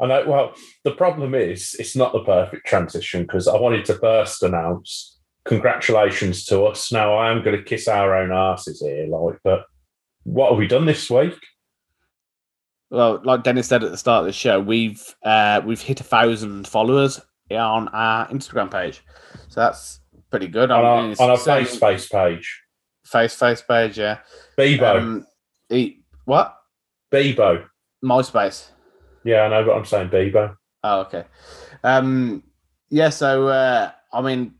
I 0.00 0.06
know. 0.06 0.24
Well, 0.26 0.54
the 0.84 0.92
problem 0.92 1.34
is, 1.34 1.74
it's 1.78 1.96
not 1.96 2.12
the 2.12 2.24
perfect 2.24 2.66
transition 2.66 3.22
because 3.22 3.48
I 3.48 3.56
wanted 3.58 3.84
to 3.86 3.94
first 3.94 4.42
announce 4.42 5.18
congratulations 5.44 6.44
to 6.46 6.64
us. 6.64 6.92
Now 6.92 7.14
I 7.14 7.30
am 7.30 7.42
going 7.42 7.56
to 7.56 7.62
kiss 7.62 7.88
our 7.88 8.14
own 8.14 8.32
asses 8.32 8.80
here, 8.80 9.06
like, 9.06 9.38
but 9.44 9.64
what 10.24 10.50
have 10.50 10.58
we 10.58 10.66
done 10.66 10.86
this 10.86 11.10
week? 11.10 11.34
well, 12.90 13.20
like 13.22 13.42
Dennis 13.42 13.68
said 13.68 13.84
at 13.84 13.90
the 13.90 13.96
start 13.98 14.20
of 14.20 14.26
the 14.26 14.32
show, 14.32 14.60
we've 14.60 15.14
uh, 15.22 15.60
we've 15.64 15.80
hit 15.80 16.00
a 16.00 16.04
thousand 16.04 16.66
followers 16.66 17.20
on 17.56 17.88
our 17.88 18.28
Instagram 18.28 18.70
page, 18.70 19.04
so 19.48 19.60
that's 19.60 20.00
pretty 20.30 20.48
good. 20.48 20.70
On 20.70 20.84
our, 20.84 20.98
on 20.98 21.30
our 21.30 21.36
face 21.38 21.76
face 21.78 22.08
page, 22.08 22.62
face 23.04 23.34
face 23.34 23.62
page, 23.62 23.98
yeah. 23.98 24.18
Bebo, 24.58 24.96
Um, 24.98 25.26
what 26.24 26.56
Bebo. 27.12 27.64
MySpace? 28.04 28.70
Yeah, 29.24 29.42
I 29.42 29.48
know, 29.48 29.64
but 29.64 29.76
I'm 29.76 29.84
saying 29.84 30.10
Bebo. 30.10 30.54
Oh, 30.84 31.00
okay. 31.00 31.24
Um, 31.82 32.42
yeah, 32.90 33.08
so 33.10 33.48
uh, 33.48 33.90
I 34.12 34.20
mean, 34.20 34.54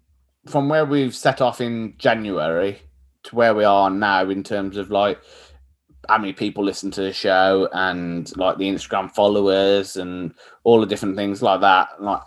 from 0.46 0.68
where 0.68 0.84
we've 0.84 1.14
set 1.14 1.40
off 1.40 1.60
in 1.60 1.94
January 1.98 2.80
to 3.24 3.36
where 3.36 3.54
we 3.54 3.64
are 3.64 3.90
now 3.90 4.28
in 4.28 4.42
terms 4.42 4.76
of 4.76 4.90
like 4.90 5.20
how 6.08 6.18
many 6.18 6.32
people 6.32 6.64
listen 6.64 6.90
to 6.90 7.02
the 7.02 7.12
show 7.12 7.68
and 7.72 8.34
like 8.36 8.56
the 8.56 8.68
Instagram 8.68 9.10
followers 9.14 9.96
and 9.96 10.32
all 10.64 10.80
the 10.80 10.86
different 10.86 11.16
things 11.16 11.42
like 11.42 11.60
that, 11.60 12.02
like 12.02 12.22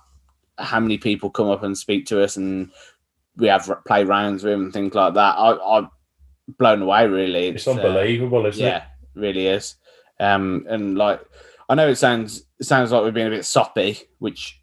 how 0.57 0.79
many 0.79 0.97
people 0.97 1.29
come 1.29 1.49
up 1.49 1.63
and 1.63 1.77
speak 1.77 2.05
to 2.07 2.23
us 2.23 2.37
and 2.37 2.71
we 3.37 3.47
have 3.47 3.71
play 3.85 4.03
rounds 4.03 4.43
with 4.43 4.53
them 4.53 4.63
and 4.65 4.73
things 4.73 4.93
like 4.93 5.13
that. 5.13 5.35
I, 5.37 5.77
I'm 5.77 5.89
blown 6.57 6.81
away, 6.81 7.07
really. 7.07 7.47
It's 7.47 7.67
uh, 7.67 7.71
unbelievable, 7.71 8.45
isn't 8.45 8.63
yeah, 8.63 8.85
really 9.15 9.47
is. 9.47 9.75
Um, 10.19 10.65
and 10.69 10.97
like, 10.97 11.21
I 11.69 11.75
know 11.75 11.87
it 11.87 11.95
sounds 11.95 12.43
it 12.59 12.65
sounds 12.65 12.91
like 12.91 13.01
we're 13.01 13.11
being 13.11 13.27
a 13.27 13.31
bit 13.31 13.45
soppy, 13.45 13.99
which 14.19 14.61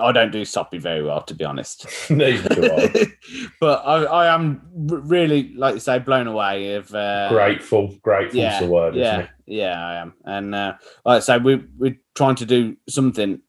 I 0.00 0.12
don't 0.12 0.30
do 0.30 0.44
soppy 0.44 0.78
very 0.78 1.02
well, 1.02 1.22
to 1.22 1.34
be 1.34 1.44
honest. 1.44 1.86
it? 2.10 3.08
But 3.60 3.82
I, 3.84 4.04
I 4.04 4.34
am 4.34 4.62
really, 4.72 5.52
like 5.54 5.74
you 5.74 5.80
say, 5.80 5.98
blown 5.98 6.26
away 6.26 6.74
of 6.74 6.94
uh, 6.94 7.28
Grateful, 7.28 7.94
grateful's 8.02 8.36
Yeah, 8.36 8.60
the 8.60 8.66
word, 8.66 8.94
yeah, 8.94 9.02
isn't 9.02 9.20
it? 9.20 9.30
yeah, 9.46 9.86
I 9.86 9.94
am. 9.96 10.14
And 10.24 10.54
uh, 10.54 10.74
like 11.04 11.16
I 11.18 11.20
say, 11.20 11.38
we 11.38 11.62
we're 11.76 11.98
trying 12.14 12.36
to 12.36 12.46
do 12.46 12.76
something 12.88 13.40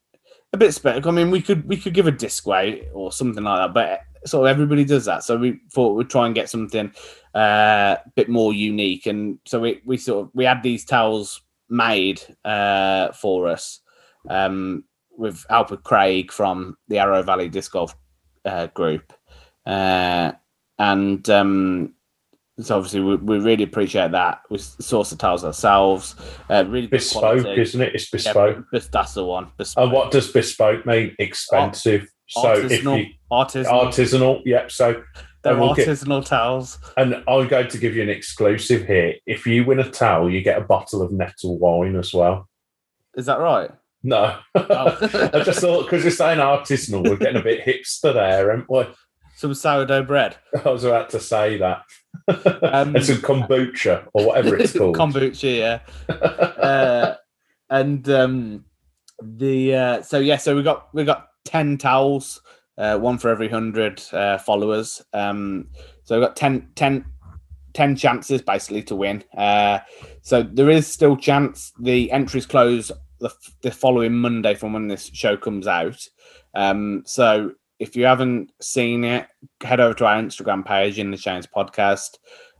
a 0.52 0.56
bit 0.56 0.74
special. 0.74 1.08
I 1.08 1.12
mean, 1.12 1.30
we 1.30 1.40
could 1.40 1.66
we 1.66 1.76
could 1.76 1.94
give 1.94 2.06
a 2.06 2.12
disc 2.12 2.46
away 2.46 2.88
or 2.92 3.12
something 3.12 3.42
like 3.42 3.58
that, 3.58 3.74
but 3.74 4.28
sort 4.28 4.46
of 4.46 4.50
everybody 4.50 4.84
does 4.84 5.04
that. 5.06 5.24
So 5.24 5.36
we 5.36 5.60
thought 5.72 5.94
we'd 5.96 6.10
try 6.10 6.26
and 6.26 6.34
get 6.34 6.50
something 6.50 6.92
uh, 7.34 7.96
a 8.04 8.10
bit 8.14 8.28
more 8.28 8.52
unique, 8.52 9.06
and 9.06 9.38
so 9.46 9.60
we 9.60 9.80
we 9.84 9.96
sort 9.96 10.26
of 10.26 10.30
we 10.34 10.44
had 10.44 10.62
these 10.62 10.84
towels 10.84 11.42
made 11.68 12.20
uh, 12.44 13.12
for 13.12 13.48
us 13.48 13.80
um, 14.28 14.84
with 15.16 15.44
with 15.70 15.84
Craig 15.84 16.30
from 16.30 16.76
the 16.88 16.98
Arrow 16.98 17.22
Valley 17.22 17.48
Disc 17.48 17.72
Golf 17.72 17.96
uh, 18.44 18.66
group, 18.68 19.12
uh, 19.66 20.32
and 20.78 21.28
um, 21.30 21.94
so 22.60 22.76
obviously 22.76 23.00
we, 23.00 23.16
we 23.16 23.38
really 23.38 23.64
appreciate 23.64 24.12
that. 24.12 24.40
We 24.50 24.58
source 24.58 25.10
the 25.10 25.16
towels 25.16 25.44
ourselves. 25.44 26.14
Uh, 26.50 26.64
really 26.68 26.86
Bespoke, 26.86 27.46
isn't 27.58 27.80
it? 27.80 27.94
It's 27.94 28.10
bespoke. 28.10 28.64
bes- 28.70 28.88
that's 28.88 29.14
the 29.14 29.24
one. 29.24 29.50
Bespoke. 29.56 29.84
And 29.84 29.92
what 29.92 30.10
does 30.10 30.30
bespoke 30.30 30.84
mean? 30.86 31.14
Expensive. 31.18 32.08
so 32.28 32.52
if 32.52 32.82
artisanal, 32.82 32.98
you 33.06 33.12
artisanal, 33.30 33.84
artisanal, 33.86 34.42
yep. 34.44 34.70
So 34.70 35.02
they're 35.42 35.56
we'll 35.56 35.74
get- 35.74 35.88
artisanal 35.88 36.24
towels. 36.24 36.78
And 36.96 37.22
I'm 37.26 37.48
going 37.48 37.68
to 37.68 37.78
give 37.78 37.96
you 37.96 38.02
an 38.02 38.10
exclusive 38.10 38.86
here. 38.86 39.14
If 39.26 39.46
you 39.46 39.64
win 39.64 39.80
a 39.80 39.90
towel, 39.90 40.28
you 40.30 40.42
get 40.42 40.58
a 40.58 40.64
bottle 40.64 41.00
of 41.02 41.10
nettle 41.10 41.58
wine 41.58 41.96
as 41.96 42.12
well. 42.12 42.48
Is 43.16 43.26
that 43.26 43.40
right? 43.40 43.70
No, 44.04 44.36
Oh. 44.54 44.98
I 45.32 45.42
just 45.44 45.60
thought 45.60 45.84
because 45.84 46.02
you're 46.02 46.10
saying 46.10 46.38
artisanal, 46.38 47.08
we're 47.08 47.16
getting 47.16 47.40
a 47.40 47.44
bit 47.44 47.64
hipster 47.64 48.12
there, 48.12 48.50
and 48.50 48.64
what 48.66 48.94
Some 49.36 49.54
sourdough 49.54 50.02
bread, 50.04 50.36
I 50.64 50.68
was 50.70 50.84
about 50.84 51.10
to 51.10 51.20
say 51.20 51.56
that. 51.58 51.82
Um, 52.28 52.96
and 52.96 53.04
some 53.04 53.16
kombucha 53.16 54.08
or 54.12 54.28
whatever 54.28 54.56
it's 54.56 54.72
called. 54.78 54.96
kombucha, 54.96 55.58
yeah. 55.58 56.14
uh, 56.14 57.16
and 57.70 58.08
um, 58.08 58.64
the 59.22 59.74
uh, 59.74 60.02
so 60.02 60.18
yeah, 60.18 60.36
so 60.36 60.54
we 60.56 60.62
got 60.62 60.94
we 60.94 61.04
got 61.04 61.28
ten 61.44 61.78
towels, 61.78 62.40
uh, 62.78 62.98
one 62.98 63.18
for 63.18 63.30
every 63.30 63.48
hundred 63.48 64.02
uh, 64.12 64.38
followers. 64.38 65.02
Um, 65.12 65.68
so 66.04 66.18
we 66.18 66.26
got 66.26 66.36
10, 66.36 66.68
10, 66.74 67.04
10 67.74 67.96
chances 67.96 68.42
basically 68.42 68.82
to 68.84 68.96
win. 68.96 69.24
Uh, 69.36 69.78
so 70.22 70.42
there 70.42 70.70
is 70.70 70.86
still 70.86 71.16
chance. 71.16 71.72
The 71.80 72.10
entries 72.10 72.46
close 72.46 72.90
the, 73.20 73.30
the 73.62 73.70
following 73.70 74.14
Monday 74.14 74.54
from 74.54 74.72
when 74.72 74.88
this 74.88 75.10
show 75.12 75.36
comes 75.36 75.66
out. 75.66 76.06
Um, 76.54 77.02
so 77.06 77.52
if 77.82 77.96
you 77.96 78.04
haven't 78.04 78.52
seen 78.60 79.02
it, 79.02 79.26
head 79.60 79.80
over 79.80 79.92
to 79.92 80.06
our 80.06 80.22
Instagram 80.22 80.64
page 80.64 81.00
in 81.00 81.10
the 81.10 81.16
Chains 81.16 81.48
podcast 81.48 82.10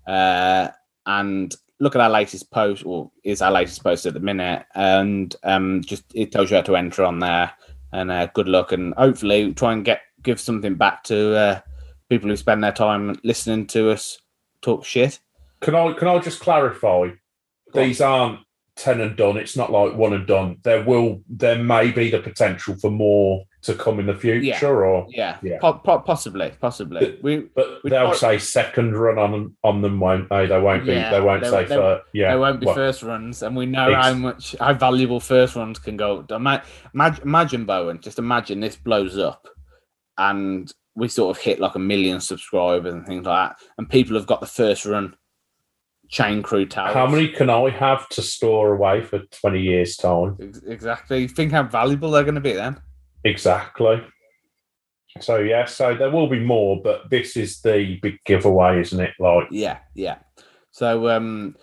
uh, 0.08 0.68
and 1.06 1.54
look 1.78 1.94
at 1.94 2.00
our 2.00 2.10
latest 2.10 2.50
post, 2.50 2.84
or 2.84 3.08
is 3.22 3.40
our 3.40 3.52
latest 3.52 3.84
post 3.84 4.04
at 4.04 4.14
the 4.14 4.20
minute, 4.20 4.66
and 4.74 5.36
um, 5.44 5.80
just 5.82 6.04
it 6.12 6.32
tells 6.32 6.50
you 6.50 6.56
how 6.56 6.62
to 6.62 6.74
enter 6.74 7.04
on 7.04 7.20
there. 7.20 7.52
And 7.92 8.10
uh, 8.10 8.26
good 8.34 8.48
luck, 8.48 8.72
and 8.72 8.94
hopefully 8.94 9.54
try 9.54 9.72
and 9.72 9.84
get 9.84 10.00
give 10.24 10.40
something 10.40 10.74
back 10.74 11.04
to 11.04 11.36
uh, 11.36 11.60
people 12.08 12.28
who 12.28 12.36
spend 12.36 12.64
their 12.64 12.72
time 12.72 13.16
listening 13.22 13.68
to 13.68 13.90
us 13.90 14.18
talk 14.60 14.84
shit. 14.84 15.20
Can 15.60 15.76
I 15.76 15.92
can 15.92 16.08
I 16.08 16.18
just 16.18 16.40
clarify? 16.40 17.10
These 17.72 18.00
aren't 18.00 18.40
ten 18.74 19.00
and 19.00 19.16
done. 19.16 19.36
It's 19.36 19.56
not 19.56 19.70
like 19.70 19.94
one 19.94 20.14
and 20.14 20.26
done. 20.26 20.58
There 20.64 20.82
will, 20.82 21.22
there 21.28 21.62
may 21.62 21.92
be 21.92 22.10
the 22.10 22.18
potential 22.18 22.74
for 22.74 22.90
more 22.90 23.44
to 23.62 23.74
come 23.74 24.00
in 24.00 24.06
the 24.06 24.14
future, 24.14 24.44
Yeah. 24.44 24.64
or 24.66 25.06
Yeah, 25.08 25.36
Yeah. 25.42 25.58
Po- 25.60 25.74
po- 25.74 26.00
possibly, 26.00 26.52
possibly. 26.60 27.18
We 27.22 27.46
but 27.54 27.80
they'll 27.84 28.12
say 28.12 28.38
second 28.38 28.96
run 28.96 29.18
on 29.18 29.56
on 29.62 29.82
them, 29.82 30.00
won't 30.00 30.28
they? 30.30 30.46
They 30.46 30.60
won't 30.60 30.84
be. 30.84 30.92
Yeah, 30.94 31.10
they 31.12 31.20
won't 31.20 31.42
they- 31.42 31.50
say 31.50 31.64
they- 31.66 31.76
third. 31.76 32.00
Yeah, 32.12 32.30
there 32.30 32.40
won't 32.40 32.60
be 32.60 32.66
first 32.66 33.02
runs, 33.04 33.42
and 33.42 33.56
we 33.56 33.66
know 33.66 33.94
how 33.94 34.14
much 34.14 34.56
how 34.58 34.74
valuable 34.74 35.20
first 35.20 35.54
runs 35.54 35.78
can 35.78 35.96
go. 35.96 36.24
Ima- 36.28 36.62
imag- 36.94 37.22
Imagine 37.22 37.64
Bowen, 37.64 38.00
just 38.00 38.18
imagine 38.18 38.58
this 38.60 38.74
blows 38.76 39.16
up, 39.16 39.46
and 40.18 40.72
we 40.96 41.06
sort 41.08 41.36
of 41.36 41.42
hit 41.42 41.60
like 41.60 41.74
a 41.76 41.78
million 41.78 42.20
subscribers 42.20 42.92
and 42.92 43.06
things 43.06 43.24
like 43.24 43.50
that, 43.50 43.56
and 43.78 43.88
people 43.88 44.16
have 44.16 44.26
got 44.26 44.40
the 44.40 44.46
first 44.46 44.84
run 44.84 45.14
chain 46.08 46.42
crew 46.42 46.66
towels. 46.66 46.92
How 46.94 47.06
many 47.06 47.28
can 47.28 47.48
I 47.48 47.70
have 47.70 48.08
to 48.10 48.22
store 48.22 48.74
away 48.74 49.02
for 49.02 49.20
twenty 49.40 49.60
years' 49.62 49.96
time? 49.96 50.36
Exactly. 50.66 51.28
Think 51.28 51.52
how 51.52 51.62
valuable 51.62 52.10
they're 52.10 52.24
going 52.24 52.34
to 52.34 52.40
be 52.40 52.52
then. 52.54 52.80
Exactly. 53.24 54.02
So 55.20 55.38
yeah, 55.38 55.66
so 55.66 55.94
there 55.94 56.10
will 56.10 56.28
be 56.28 56.40
more, 56.40 56.80
but 56.82 57.10
this 57.10 57.36
is 57.36 57.60
the 57.60 57.98
big 58.02 58.18
giveaway, 58.24 58.80
isn't 58.80 59.00
it? 59.00 59.12
Like, 59.18 59.48
Yeah, 59.50 59.78
yeah. 59.94 60.18
So 60.70 61.08
um, 61.08 61.56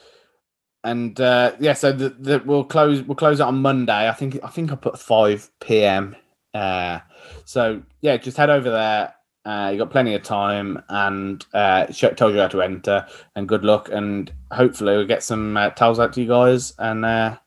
and 0.83 1.19
uh, 1.19 1.53
yeah, 1.59 1.73
so 1.73 1.91
the, 1.91 2.09
the, 2.09 2.43
we'll 2.45 2.63
close 2.63 3.01
we'll 3.01 3.15
close 3.15 3.39
it 3.39 3.43
on 3.43 3.61
Monday. 3.61 4.07
I 4.07 4.13
think 4.13 4.39
I 4.43 4.49
think 4.49 4.71
I 4.71 4.75
put 4.75 4.99
five 4.99 5.49
p.m. 5.59 6.15
Uh, 6.53 6.99
so 7.45 7.81
yeah, 8.01 8.17
just 8.17 8.37
head 8.37 8.49
over 8.49 8.69
there. 8.69 9.13
Uh, 9.45 9.69
you 9.71 9.79
got 9.79 9.89
plenty 9.89 10.13
of 10.13 10.21
time, 10.21 10.81
and 10.89 11.45
uh, 11.53 11.87
told 11.87 12.33
you 12.33 12.39
how 12.39 12.47
to 12.47 12.61
enter. 12.61 13.07
And 13.35 13.47
good 13.47 13.65
luck, 13.65 13.89
and 13.91 14.31
hopefully 14.51 14.95
we'll 14.95 15.07
get 15.07 15.23
some 15.23 15.57
uh, 15.57 15.71
towels 15.71 15.99
out 15.99 16.13
to 16.13 16.21
you 16.21 16.27
guys. 16.27 16.73
And 16.77 17.03
uh, 17.03 17.37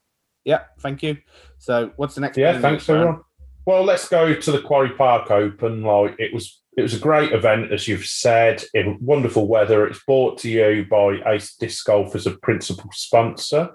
yeah, 0.45 0.65
thank 0.81 1.03
you. 1.03 1.19
So 1.59 1.93
what's 1.97 2.17
the 2.17 2.23
next? 2.23 2.37
yeah, 2.37 2.61
thanks 2.61 2.89
everyone. 2.89 3.21
Well, 3.65 3.85
let's 3.85 4.09
go 4.09 4.35
to 4.35 4.53
the 4.53 4.61
Quarry 4.61 4.91
Park 4.91 5.31
Open. 5.31 5.83
Like 5.83 6.17
it 6.19 6.35
was, 6.35 6.61
it 6.77 6.83
was 6.83 6.95
a 6.95 6.99
great 6.99 7.33
event, 7.33 7.73
as 7.73 7.87
you've 7.87 8.07
said, 8.07 8.65
in 8.75 8.99
wonderful 9.01 9.47
weather. 9.47 9.87
It's 9.87 10.03
brought 10.05 10.39
to 10.39 10.49
you 10.51 10.87
by 10.91 11.21
Ace 11.27 11.55
Disc 11.57 11.87
Golf 11.87 12.15
as 12.17 12.27
a 12.27 12.33
principal 12.39 12.91
sponsor. 12.93 13.71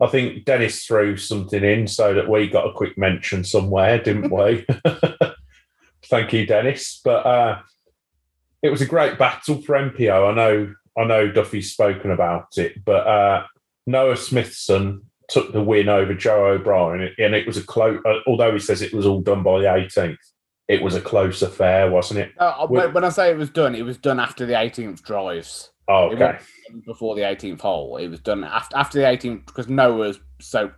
I 0.00 0.06
think 0.06 0.44
Dennis 0.44 0.84
threw 0.84 1.16
something 1.16 1.64
in 1.64 1.88
so 1.88 2.14
that 2.14 2.28
we 2.28 2.48
got 2.48 2.68
a 2.68 2.72
quick 2.72 2.96
mention 2.96 3.42
somewhere, 3.42 4.00
didn't 4.00 4.30
we? 4.30 4.64
Thank 6.04 6.32
you, 6.32 6.46
Dennis. 6.46 7.00
But 7.04 7.26
uh, 7.26 7.58
it 8.62 8.70
was 8.70 8.80
a 8.80 8.86
great 8.86 9.18
battle 9.18 9.60
for 9.62 9.74
MPO. 9.74 10.30
I 10.30 10.34
know, 10.34 10.74
I 10.96 11.04
know 11.04 11.30
Duffy's 11.30 11.72
spoken 11.72 12.12
about 12.12 12.56
it, 12.56 12.84
but 12.84 13.06
uh, 13.06 13.46
Noah 13.86 14.16
Smithson 14.16 15.07
took 15.28 15.52
the 15.52 15.62
win 15.62 15.88
over 15.88 16.14
Joe 16.14 16.46
O'Brien, 16.46 17.14
and 17.18 17.34
it 17.34 17.46
was 17.46 17.56
a 17.56 17.62
close. 17.62 18.00
Uh, 18.04 18.18
although 18.26 18.52
he 18.52 18.58
says 18.58 18.82
it 18.82 18.92
was 18.92 19.06
all 19.06 19.20
done 19.20 19.42
by 19.42 19.58
the 19.60 19.66
18th, 19.66 20.16
it 20.68 20.82
was 20.82 20.94
a 20.94 21.00
close 21.00 21.42
affair, 21.42 21.90
wasn't 21.90 22.20
it? 22.20 22.32
Uh, 22.38 22.66
when 22.66 22.92
when 22.92 23.04
I 23.04 23.10
say 23.10 23.30
it 23.30 23.36
was 23.36 23.50
done, 23.50 23.74
it 23.74 23.82
was 23.82 23.98
done 23.98 24.18
after 24.18 24.46
the 24.46 24.54
18th 24.54 25.02
drives. 25.02 25.70
Oh, 25.90 26.10
okay. 26.10 26.38
before 26.84 27.14
the 27.14 27.22
18th 27.22 27.62
hole. 27.62 27.96
It 27.96 28.08
was 28.08 28.20
done 28.20 28.44
after 28.44 28.76
after 28.76 28.98
the 28.98 29.06
18th 29.06 29.46
because 29.46 29.68
Noah 29.68 29.96
was 29.96 30.20
so 30.38 30.70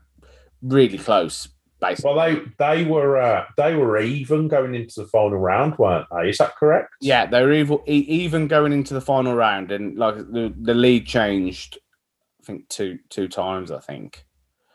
really 0.62 0.98
close, 0.98 1.48
basically. 1.80 2.14
Well, 2.14 2.24
they 2.24 2.42
they 2.58 2.84
were 2.84 3.20
uh, 3.20 3.46
they 3.56 3.74
were 3.74 4.00
even 4.00 4.46
going 4.46 4.74
into 4.74 5.00
the 5.00 5.08
final 5.08 5.38
round, 5.38 5.78
weren't 5.78 6.06
they? 6.14 6.28
Is 6.28 6.38
that 6.38 6.56
correct? 6.56 6.90
yeah, 7.00 7.26
they 7.26 7.42
were 7.42 7.52
even, 7.52 7.78
even 7.86 8.46
going 8.46 8.72
into 8.72 8.94
the 8.94 9.00
final 9.00 9.34
round, 9.34 9.72
and 9.72 9.96
like 9.96 10.16
the, 10.16 10.54
the 10.60 10.74
lead 10.74 11.06
changed. 11.06 11.78
I 12.40 12.44
think 12.44 12.68
two 12.68 12.98
two 13.08 13.26
times. 13.26 13.72
I 13.72 13.80
think 13.80 14.24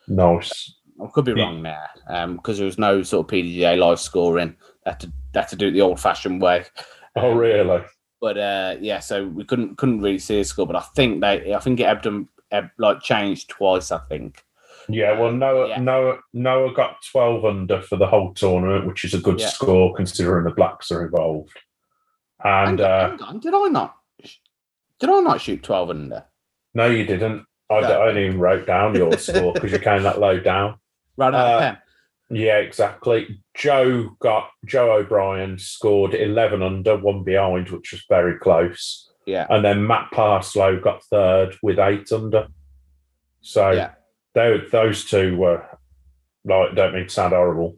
Nice. 0.08 0.74
I 1.04 1.08
could 1.08 1.26
be 1.26 1.34
Yeah. 1.34 1.44
wrong 1.44 1.64
there, 1.64 1.90
um, 2.08 2.38
because 2.38 2.58
there 2.58 2.66
was 2.66 2.78
no 2.78 3.04
sort 3.04 3.26
of 3.26 3.32
PDGA 3.32 3.78
live 3.78 4.00
scoring. 4.00 4.56
They 4.86 4.92
had 4.92 5.00
to 5.02 5.12
they 5.34 5.40
had 5.42 5.50
to 5.50 5.56
do 5.58 5.68
it 5.68 5.72
the 5.72 5.82
old 5.82 6.00
fashioned 6.00 6.42
way. 6.42 6.64
Oh, 7.18 7.34
really? 7.34 7.84
But 8.22 8.38
uh, 8.38 8.76
yeah, 8.80 9.00
so 9.00 9.26
we 9.28 9.44
couldn't 9.44 9.78
couldn't 9.78 10.02
really 10.02 10.20
see 10.20 10.38
the 10.38 10.44
score. 10.46 10.66
But 10.68 10.78
I 10.78 10.82
think 10.96 11.22
they, 11.22 11.54
I 11.54 11.60
think 11.60 11.80
it 11.80 11.84
ebbed 11.84 12.06
and 12.06 12.28
ebb, 12.52 12.70
like 12.78 13.02
changed 13.02 13.50
twice. 13.50 13.92
I 13.92 14.00
think. 14.10 14.44
Yeah. 14.88 15.20
Well, 15.20 15.32
Noah 15.32 15.70
Yeah. 15.70 15.80
Noah 15.80 16.20
Noah 16.34 16.74
got 16.74 16.98
twelve 17.12 17.44
under 17.44 17.82
for 17.82 17.98
the 17.98 18.08
whole 18.08 18.34
tournament, 18.34 18.88
which 18.88 19.04
is 19.04 19.14
a 19.14 19.20
good 19.20 19.40
Yeah. 19.40 19.48
score 19.50 19.94
considering 19.96 20.46
the 20.46 20.52
blacks 20.52 20.92
are 20.92 21.04
involved. 21.06 21.58
And 22.44 22.80
hang, 22.80 22.88
uh, 22.88 23.10
hang 23.12 23.22
on, 23.22 23.40
did 23.40 23.54
I 23.54 23.68
not? 23.68 23.96
Did 25.00 25.10
I 25.10 25.20
not 25.20 25.42
shoot 25.42 25.62
twelve 25.64 25.90
under? 25.90 26.24
no, 26.74 26.86
you 26.88 27.06
didn't. 27.06 27.46
I, 27.70 27.82
No. 27.82 27.88
I 28.02 28.10
only 28.10 28.26
even 28.28 28.40
wrote 28.40 28.66
down 28.68 28.96
your 28.96 29.12
score 29.18 29.54
because 29.54 29.72
you 29.72 29.80
came 29.80 30.04
that 30.04 30.20
low 30.20 30.40
down. 30.40 30.76
Right 31.18 31.34
out 31.34 31.48
Uh, 31.48 31.54
of 31.56 31.60
pen. 31.62 31.78
Yeah, 32.32 32.58
exactly. 32.58 33.42
Joe 33.56 34.10
got 34.20 34.50
Joe 34.66 34.94
O'Brien 34.94 35.58
scored 35.60 36.14
eleven 36.16 36.62
under, 36.64 36.98
one 36.98 37.24
behind, 37.24 37.70
which 37.70 37.92
was 37.92 38.04
very 38.10 38.38
close. 38.40 39.12
Yeah. 39.28 39.46
And 39.50 39.64
then 39.64 39.86
Matt 39.86 40.10
Parslow 40.12 40.80
got 40.82 41.04
third 41.04 41.56
with 41.62 41.78
eight 41.80 42.12
under. 42.12 42.48
So 43.42 43.72
Yeah. 43.72 43.92
tho- 44.34 44.68
those 44.72 45.06
two 45.06 45.38
were 45.38 45.64
like 46.46 46.76
don't 46.76 46.94
mean 46.94 47.04
to 47.06 47.10
sound 47.10 47.34
horrible. 47.34 47.78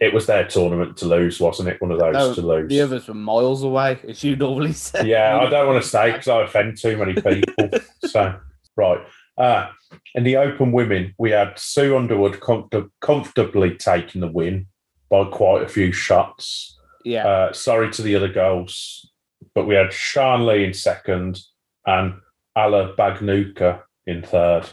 It 0.00 0.12
was 0.12 0.26
their 0.26 0.46
tournament 0.46 0.96
to 0.98 1.06
lose, 1.06 1.40
wasn't 1.40 1.68
it? 1.68 1.80
One 1.80 1.92
of 1.92 1.98
those 2.00 2.14
No, 2.14 2.34
to 2.34 2.40
lose. 2.42 2.68
The 2.68 2.80
others 2.80 3.06
were 3.08 3.14
miles 3.14 3.62
away, 3.62 3.98
as 4.08 4.22
you 4.24 4.34
normally 4.36 4.72
say. 4.72 5.06
yeah, 5.06 5.38
I 5.38 5.48
don't 5.48 5.66
want 5.68 5.82
to 5.82 5.88
say 5.88 6.12
because 6.12 6.28
I 6.28 6.42
offend 6.42 6.78
too 6.78 6.96
many 6.96 7.14
people. 7.14 7.70
so 8.04 8.34
right. 8.76 9.00
Uh, 9.36 9.68
in 10.14 10.24
the 10.24 10.36
open 10.36 10.72
women, 10.72 11.14
we 11.18 11.30
had 11.30 11.58
Sue 11.58 11.96
Underwood 11.96 12.40
comfort- 12.40 12.90
comfortably 13.00 13.76
taking 13.76 14.20
the 14.20 14.28
win 14.28 14.66
by 15.10 15.24
quite 15.24 15.62
a 15.62 15.68
few 15.68 15.92
shots. 15.92 16.78
Yeah. 17.04 17.26
Uh, 17.26 17.52
sorry 17.52 17.90
to 17.92 18.02
the 18.02 18.14
other 18.16 18.28
girls, 18.28 19.10
but 19.54 19.66
we 19.66 19.74
had 19.74 19.92
Sean 19.92 20.46
Lee 20.46 20.64
in 20.64 20.72
second 20.72 21.40
and 21.86 22.14
Ala 22.56 22.94
Bagnuka 22.96 23.82
in 24.06 24.22
third. 24.22 24.68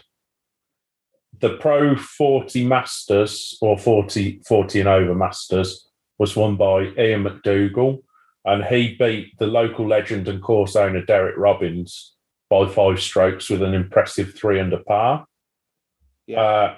The 1.39 1.57
Pro 1.57 1.95
40 1.95 2.65
Masters 2.67 3.57
or 3.61 3.77
40, 3.77 4.41
40 4.47 4.79
and 4.81 4.89
over 4.89 5.15
Masters 5.15 5.87
was 6.19 6.35
won 6.35 6.55
by 6.55 6.83
Ian 6.99 7.23
McDougall, 7.23 8.03
and 8.45 8.63
he 8.63 8.95
beat 8.95 9.37
the 9.39 9.47
local 9.47 9.87
legend 9.87 10.27
and 10.27 10.41
course 10.41 10.75
owner 10.75 11.03
Derek 11.03 11.35
Robbins 11.37 12.13
by 12.51 12.67
five 12.67 13.01
strokes 13.01 13.49
with 13.49 13.63
an 13.63 13.73
impressive 13.73 14.35
three 14.35 14.59
under 14.59 14.83
par. 14.83 15.25
Yeah. 16.27 16.41
Uh, 16.41 16.75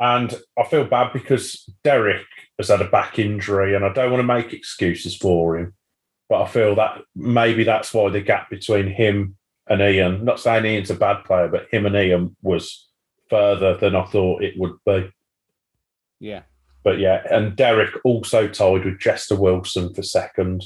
and 0.00 0.34
I 0.58 0.64
feel 0.64 0.84
bad 0.84 1.12
because 1.12 1.64
Derek 1.84 2.26
has 2.58 2.68
had 2.68 2.80
a 2.80 2.88
back 2.88 3.20
injury, 3.20 3.76
and 3.76 3.84
I 3.84 3.92
don't 3.92 4.10
want 4.10 4.20
to 4.20 4.26
make 4.26 4.52
excuses 4.52 5.16
for 5.16 5.56
him, 5.56 5.74
but 6.28 6.42
I 6.42 6.48
feel 6.48 6.74
that 6.74 7.02
maybe 7.14 7.62
that's 7.62 7.94
why 7.94 8.10
the 8.10 8.20
gap 8.20 8.50
between 8.50 8.88
him 8.88 9.36
and 9.68 9.80
Ian, 9.80 10.24
not 10.24 10.40
saying 10.40 10.64
Ian's 10.64 10.90
a 10.90 10.96
bad 10.96 11.24
player, 11.24 11.46
but 11.46 11.68
him 11.70 11.86
and 11.86 11.94
Ian 11.94 12.36
was 12.42 12.88
further 13.28 13.76
than 13.76 13.94
I 13.94 14.04
thought 14.06 14.42
it 14.42 14.58
would 14.58 14.76
be. 14.84 15.12
yeah. 16.18 16.42
But 16.82 16.98
yeah, 16.98 17.22
and 17.30 17.54
Derek 17.54 17.94
also 18.04 18.48
tied 18.48 18.86
with 18.86 18.98
Jester 18.98 19.36
Wilson 19.36 19.92
for 19.94 20.02
second. 20.02 20.64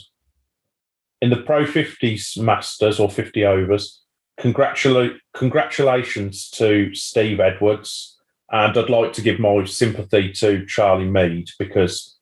In 1.25 1.31
the 1.31 1.37
Pro 1.37 1.65
50s 1.65 2.37
Masters 2.37 3.01
or 3.01 3.09
50 3.09 3.47
overs, 3.47 4.03
congratulate, 4.39 5.13
congratulations 5.33 6.51
to 6.51 6.95
Steve 6.95 7.41
Edwards. 7.41 8.21
And 8.53 8.77
I'd 8.77 8.91
like 8.91 9.15
to 9.15 9.23
give 9.23 9.41
my 9.41 9.65
sympathy 9.65 10.35
to 10.35 10.67
Charlie 10.67 11.09
Mead 11.09 11.49
because 11.59 12.19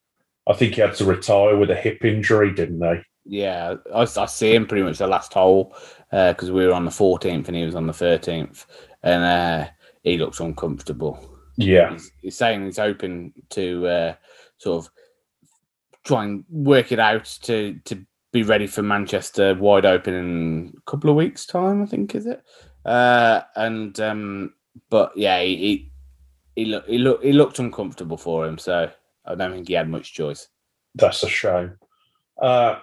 I 0.49 0.53
think 0.53 0.77
he 0.77 0.83
had 0.83 0.95
to 0.95 1.05
retire 1.05 1.57
with 1.57 1.73
a 1.73 1.75
hip 1.75 2.05
injury, 2.05 2.55
didn't 2.55 2.81
he? 2.81 3.03
Yeah. 3.25 3.75
I, 3.93 4.03
I 4.03 4.27
see 4.27 4.55
him 4.55 4.69
pretty 4.69 4.85
much 4.85 4.99
the 4.99 5.09
last 5.09 5.33
hole 5.33 5.75
because 6.13 6.53
we 6.53 6.65
were 6.65 6.73
on 6.73 6.85
the 6.85 6.93
14th 6.93 7.49
and 7.49 7.57
he 7.57 7.65
was 7.65 7.75
on 7.75 7.89
the 7.89 7.93
13th. 7.93 8.67
And 9.03 9.25
uh, 9.25 9.69
he 10.05 10.17
looks 10.17 10.39
uncomfortable. 10.39 11.29
Yeah. 11.57 11.91
He's, 11.91 12.13
he's 12.21 12.37
saying 12.37 12.67
he's 12.67 12.79
open 12.79 13.33
to 13.51 13.85
uh, 13.85 14.15
sort 14.59 14.85
of 14.85 14.93
try 16.05 16.23
and 16.23 16.45
work 16.49 16.93
it 16.93 17.01
out 17.01 17.25
to, 17.43 17.81
to 17.87 18.07
be 18.33 18.43
ready 18.43 18.67
for 18.67 18.83
Manchester 18.83 19.55
wide 19.55 19.85
open 19.85 20.15
in 20.15 20.75
a 20.77 20.91
couple 20.91 21.11
of 21.11 21.17
weeks' 21.17 21.47
time, 21.47 21.83
I 21.83 21.87
think, 21.87 22.15
is 22.15 22.27
it? 22.27 22.43
Uh, 22.85 23.43
and 23.55 23.99
um, 24.01 24.55
but 24.91 25.13
yeah, 25.17 25.41
he 25.43 25.93
he, 26.57 26.65
looked 26.65 26.89
he 26.89 26.99
looked 26.99 27.25
he 27.25 27.33
looked 27.33 27.59
uncomfortable 27.59 28.17
for 28.17 28.47
him, 28.47 28.59
so 28.59 28.91
I 29.27 29.35
don't 29.35 29.53
think 29.53 29.69
he 29.69 29.75
had 29.75 29.89
much 29.89 30.15
choice. 30.15 30.49
That's 30.95 31.23
a 31.23 31.29
shame. 31.29 31.79
Uh, 32.41 32.79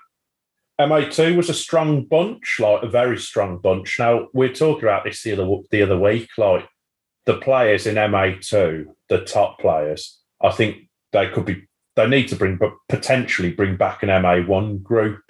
MA2 0.80 1.36
was 1.36 1.50
a 1.50 1.54
strong 1.54 2.06
bunch, 2.06 2.60
like 2.60 2.84
a 2.84 2.88
very 2.88 3.18
strong 3.18 3.58
bunch. 3.58 4.00
Now 4.00 4.30
we're 4.34 4.54
talking 4.54 4.84
about 4.84 5.04
this 5.04 5.24
the 5.24 5.34
other 5.34 5.48
the 5.72 5.82
other 5.82 5.98
week, 5.98 6.30
like 6.38 6.68
the 7.26 7.38
players 7.38 7.86
in 7.86 7.96
MA2, 7.96 8.86
the 9.10 9.26
top 9.26 9.60
players. 9.60 10.20
I 10.42 10.52
think 10.52 10.90
they 11.12 11.28
could 11.30 11.46
be. 11.46 11.66
They 11.96 12.08
need 12.08 12.30
to 12.30 12.36
bring, 12.36 12.56
but 12.56 12.72
potentially 12.88 13.52
bring 13.52 13.76
back 13.76 14.04
an 14.04 14.10
MA1 14.10 14.82
group 14.82 15.29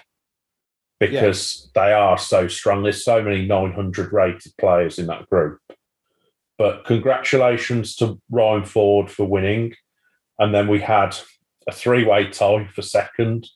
because 1.00 1.70
they 1.76 1.94
are 1.94 2.18
so 2.18 2.48
strong. 2.48 2.84
There's 2.84 3.04
so 3.04 3.22
many 3.22 3.46
900 3.46 4.12
rated 4.12 4.54
players 4.60 5.00
in 5.00 5.08
that 5.08 5.30
group. 5.30 5.60
But 6.58 6.84
congratulations 6.86 7.96
to 7.98 8.20
Ryan 8.30 8.66
Ford 8.66 9.10
for 9.10 9.26
winning. 9.26 9.76
And 10.38 10.54
then 10.54 10.68
we 10.68 10.80
had 10.82 11.16
a 11.68 11.72
three 11.72 12.04
way 12.06 12.30
tie 12.30 12.68
for 12.74 12.82
second. 12.82 13.48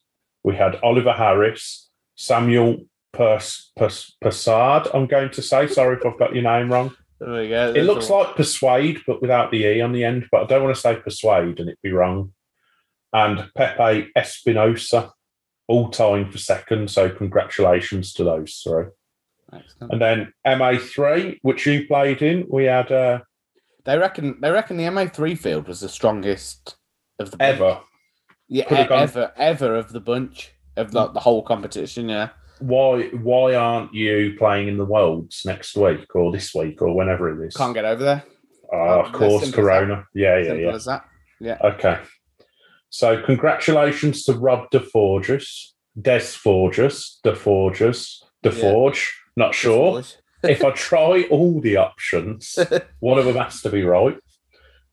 We 0.44 0.56
had 0.56 0.80
Oliver 0.82 1.14
Harris, 1.14 1.90
Samuel 2.16 2.86
Pers- 3.12 3.72
Pers- 3.78 4.16
Persard, 4.22 4.88
I'm 4.94 5.08
going 5.08 5.32
to 5.32 5.42
say. 5.42 5.68
Sorry 5.68 5.98
if 5.98 6.06
I've 6.06 6.20
got 6.20 6.34
your 6.34 6.44
name 6.44 6.72
wrong. 6.72 6.96
There 7.20 7.34
we 7.34 7.50
go. 7.50 7.74
It 7.74 7.84
looks 7.84 8.10
like 8.10 8.36
persuade, 8.36 9.02
but 9.08 9.22
without 9.22 9.52
the 9.52 9.66
E 9.66 9.82
on 9.82 9.92
the 9.94 10.04
end. 10.04 10.28
But 10.32 10.44
I 10.44 10.46
don't 10.48 10.64
want 10.64 10.76
to 10.76 10.82
say 10.82 10.96
persuade 10.96 11.60
and 11.60 11.70
it 11.70 11.80
be 11.82 11.92
wrong. 11.92 12.34
And 13.14 13.50
Pepe 13.56 14.12
Espinosa, 14.16 15.12
all 15.68 15.90
time 15.90 16.30
for 16.32 16.38
second. 16.38 16.90
So 16.90 17.10
congratulations 17.10 18.14
to 18.14 18.24
those 18.24 18.56
three. 18.64 18.86
Excellent. 19.54 19.94
And 19.94 20.02
then 20.02 20.34
MA3, 20.48 21.40
which 21.42 21.66
you 21.66 21.86
played 21.88 22.22
in, 22.22 22.46
we 22.50 22.66
had 22.66 22.92
uh, 22.92 23.20
They 23.86 23.98
reckon 23.98 24.40
they 24.42 24.50
reckon 24.52 24.78
the 24.78 24.84
MA3 24.86 25.38
field 25.38 25.68
was 25.68 25.80
the 25.82 25.90
strongest 25.90 26.76
of 27.20 27.32
the 27.32 27.38
bunch. 27.38 27.56
ever. 27.56 27.80
Yeah, 28.50 28.66
e- 28.72 28.88
ever, 28.92 29.32
ever 29.38 29.76
of 29.76 29.94
the 29.94 30.00
bunch 30.00 30.52
of 30.76 30.92
the, 30.92 31.08
the 31.10 31.20
whole 31.20 31.42
competition. 31.44 32.10
Yeah, 32.10 32.30
Why 32.60 33.04
why 33.10 33.56
aren't 33.56 33.94
you 33.94 34.36
playing 34.38 34.68
in 34.68 34.78
the 34.78 34.86
Worlds 34.86 35.44
next 35.46 35.76
week 35.78 36.14
or 36.16 36.32
this 36.32 36.54
week 36.56 36.82
or 36.82 36.94
whenever 36.96 37.30
it 37.42 37.48
is? 37.48 37.56
can't 37.56 37.74
get 37.74 37.86
over 37.86 38.04
there. 38.04 38.24
Oh, 38.72 39.02
of 39.02 39.14
course. 39.14 39.52
Corona. 39.52 40.06
Yeah, 40.16 40.38
yeah, 40.38 40.44
Simple 40.46 40.62
yeah. 40.64 40.74
as 40.76 40.86
that. 40.86 41.06
Yeah. 41.40 41.58
Okay. 41.64 42.00
So 42.94 43.20
congratulations 43.24 44.24
to 44.26 44.34
Rob 44.34 44.70
DeForges, 44.70 45.70
Des 46.00 46.20
Forges, 46.20 47.20
DeForges, 47.26 48.22
DeForge. 48.46 49.10
Not 49.36 49.56
sure. 49.56 50.04
if 50.44 50.64
I 50.64 50.70
try 50.74 51.24
all 51.32 51.60
the 51.60 51.78
options, 51.78 52.56
one 53.00 53.18
of 53.18 53.26
them 53.26 53.38
has 53.38 53.64
to 53.64 53.72
be 53.72 53.82
right. 53.82 54.16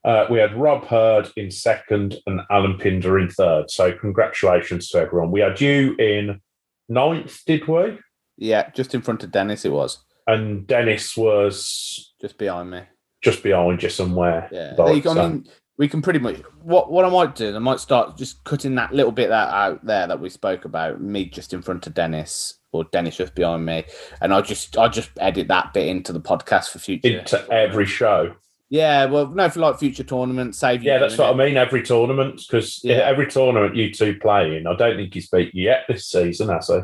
Uh, 0.03 0.25
we 0.31 0.39
had 0.39 0.57
Rob 0.57 0.87
Hurd 0.87 1.31
in 1.37 1.51
second 1.51 2.17
and 2.27 2.41
Alan 2.51 2.79
Pinder 2.79 3.19
in 3.19 3.29
third. 3.29 3.71
So 3.71 3.93
congratulations 3.93 4.89
to 4.89 4.99
everyone. 5.01 5.31
We 5.31 5.41
had 5.41 5.61
you 5.61 5.95
in 5.97 6.41
ninth, 6.89 7.43
did 7.45 7.69
we? 7.69 7.99
yeah, 8.39 8.71
just 8.71 8.95
in 8.95 9.03
front 9.03 9.23
of 9.25 9.31
Dennis, 9.31 9.67
it 9.67 9.73
was 9.73 10.03
And 10.27 10.67
Dennis 10.67 11.19
was 11.19 12.15
just 12.19 12.39
behind 12.39 12.71
me. 12.71 12.81
just 13.23 13.43
behind 13.43 13.83
you 13.83 13.91
somewhere. 13.91 14.49
Yeah, 14.51 14.73
Like 14.79 14.87
there 14.87 14.95
you 14.95 15.03
go. 15.03 15.13
so. 15.13 15.23
I 15.23 15.29
mean, 15.29 15.47
we 15.81 15.89
can 15.89 16.03
pretty 16.03 16.19
much 16.19 16.37
what 16.63 16.93
what 16.93 17.07
I 17.07 17.09
might 17.09 17.35
do. 17.35 17.57
I 17.57 17.59
might 17.59 17.81
start 17.81 18.19
just 18.19 18.45
cutting 18.45 18.75
that 18.75 18.93
little 18.93 19.13
bit 19.13 19.31
that 19.31 19.49
out 19.49 19.83
there 19.83 20.07
that 20.07 20.21
we 20.21 20.29
spoke 20.29 20.67
about. 20.67 21.01
Me 21.01 21.25
just 21.25 21.55
in 21.55 21.63
front 21.63 21.87
of 21.87 21.95
Dennis, 21.95 22.59
or 22.71 22.85
Dennis 22.85 23.17
just 23.17 23.35
behind 23.35 23.65
me, 23.65 23.85
and 24.21 24.35
I 24.35 24.43
just 24.43 24.77
I 24.77 24.89
just 24.89 25.09
edit 25.19 25.49
that 25.49 25.73
bit 25.73 25.89
into 25.89 26.13
the 26.13 26.21
podcast 26.21 26.69
for 26.69 26.81
future. 26.81 27.21
into 27.21 27.49
every 27.51 27.87
show. 27.87 28.35
Yeah, 28.69 29.07
well, 29.07 29.29
no, 29.29 29.49
for 29.49 29.61
like 29.61 29.79
future 29.79 30.05
tournaments, 30.05 30.59
save. 30.59 30.83
Yeah, 30.83 30.99
that's 30.99 31.17
what 31.17 31.33
I 31.33 31.35
mean. 31.35 31.57
Every 31.57 31.83
tournament, 31.83 32.43
because 32.47 32.81
Yeah. 32.85 32.97
every 32.97 33.27
tournament 33.27 33.75
you 33.75 33.91
two 33.91 34.19
play 34.19 34.59
in, 34.59 34.67
I 34.67 34.77
don't 34.77 34.97
think 34.97 35.15
he's 35.15 35.31
beat 35.31 35.55
you 35.55 35.65
yet 35.65 35.85
this 35.89 36.07
season, 36.09 36.51
has 36.51 36.69
he? 36.69 36.79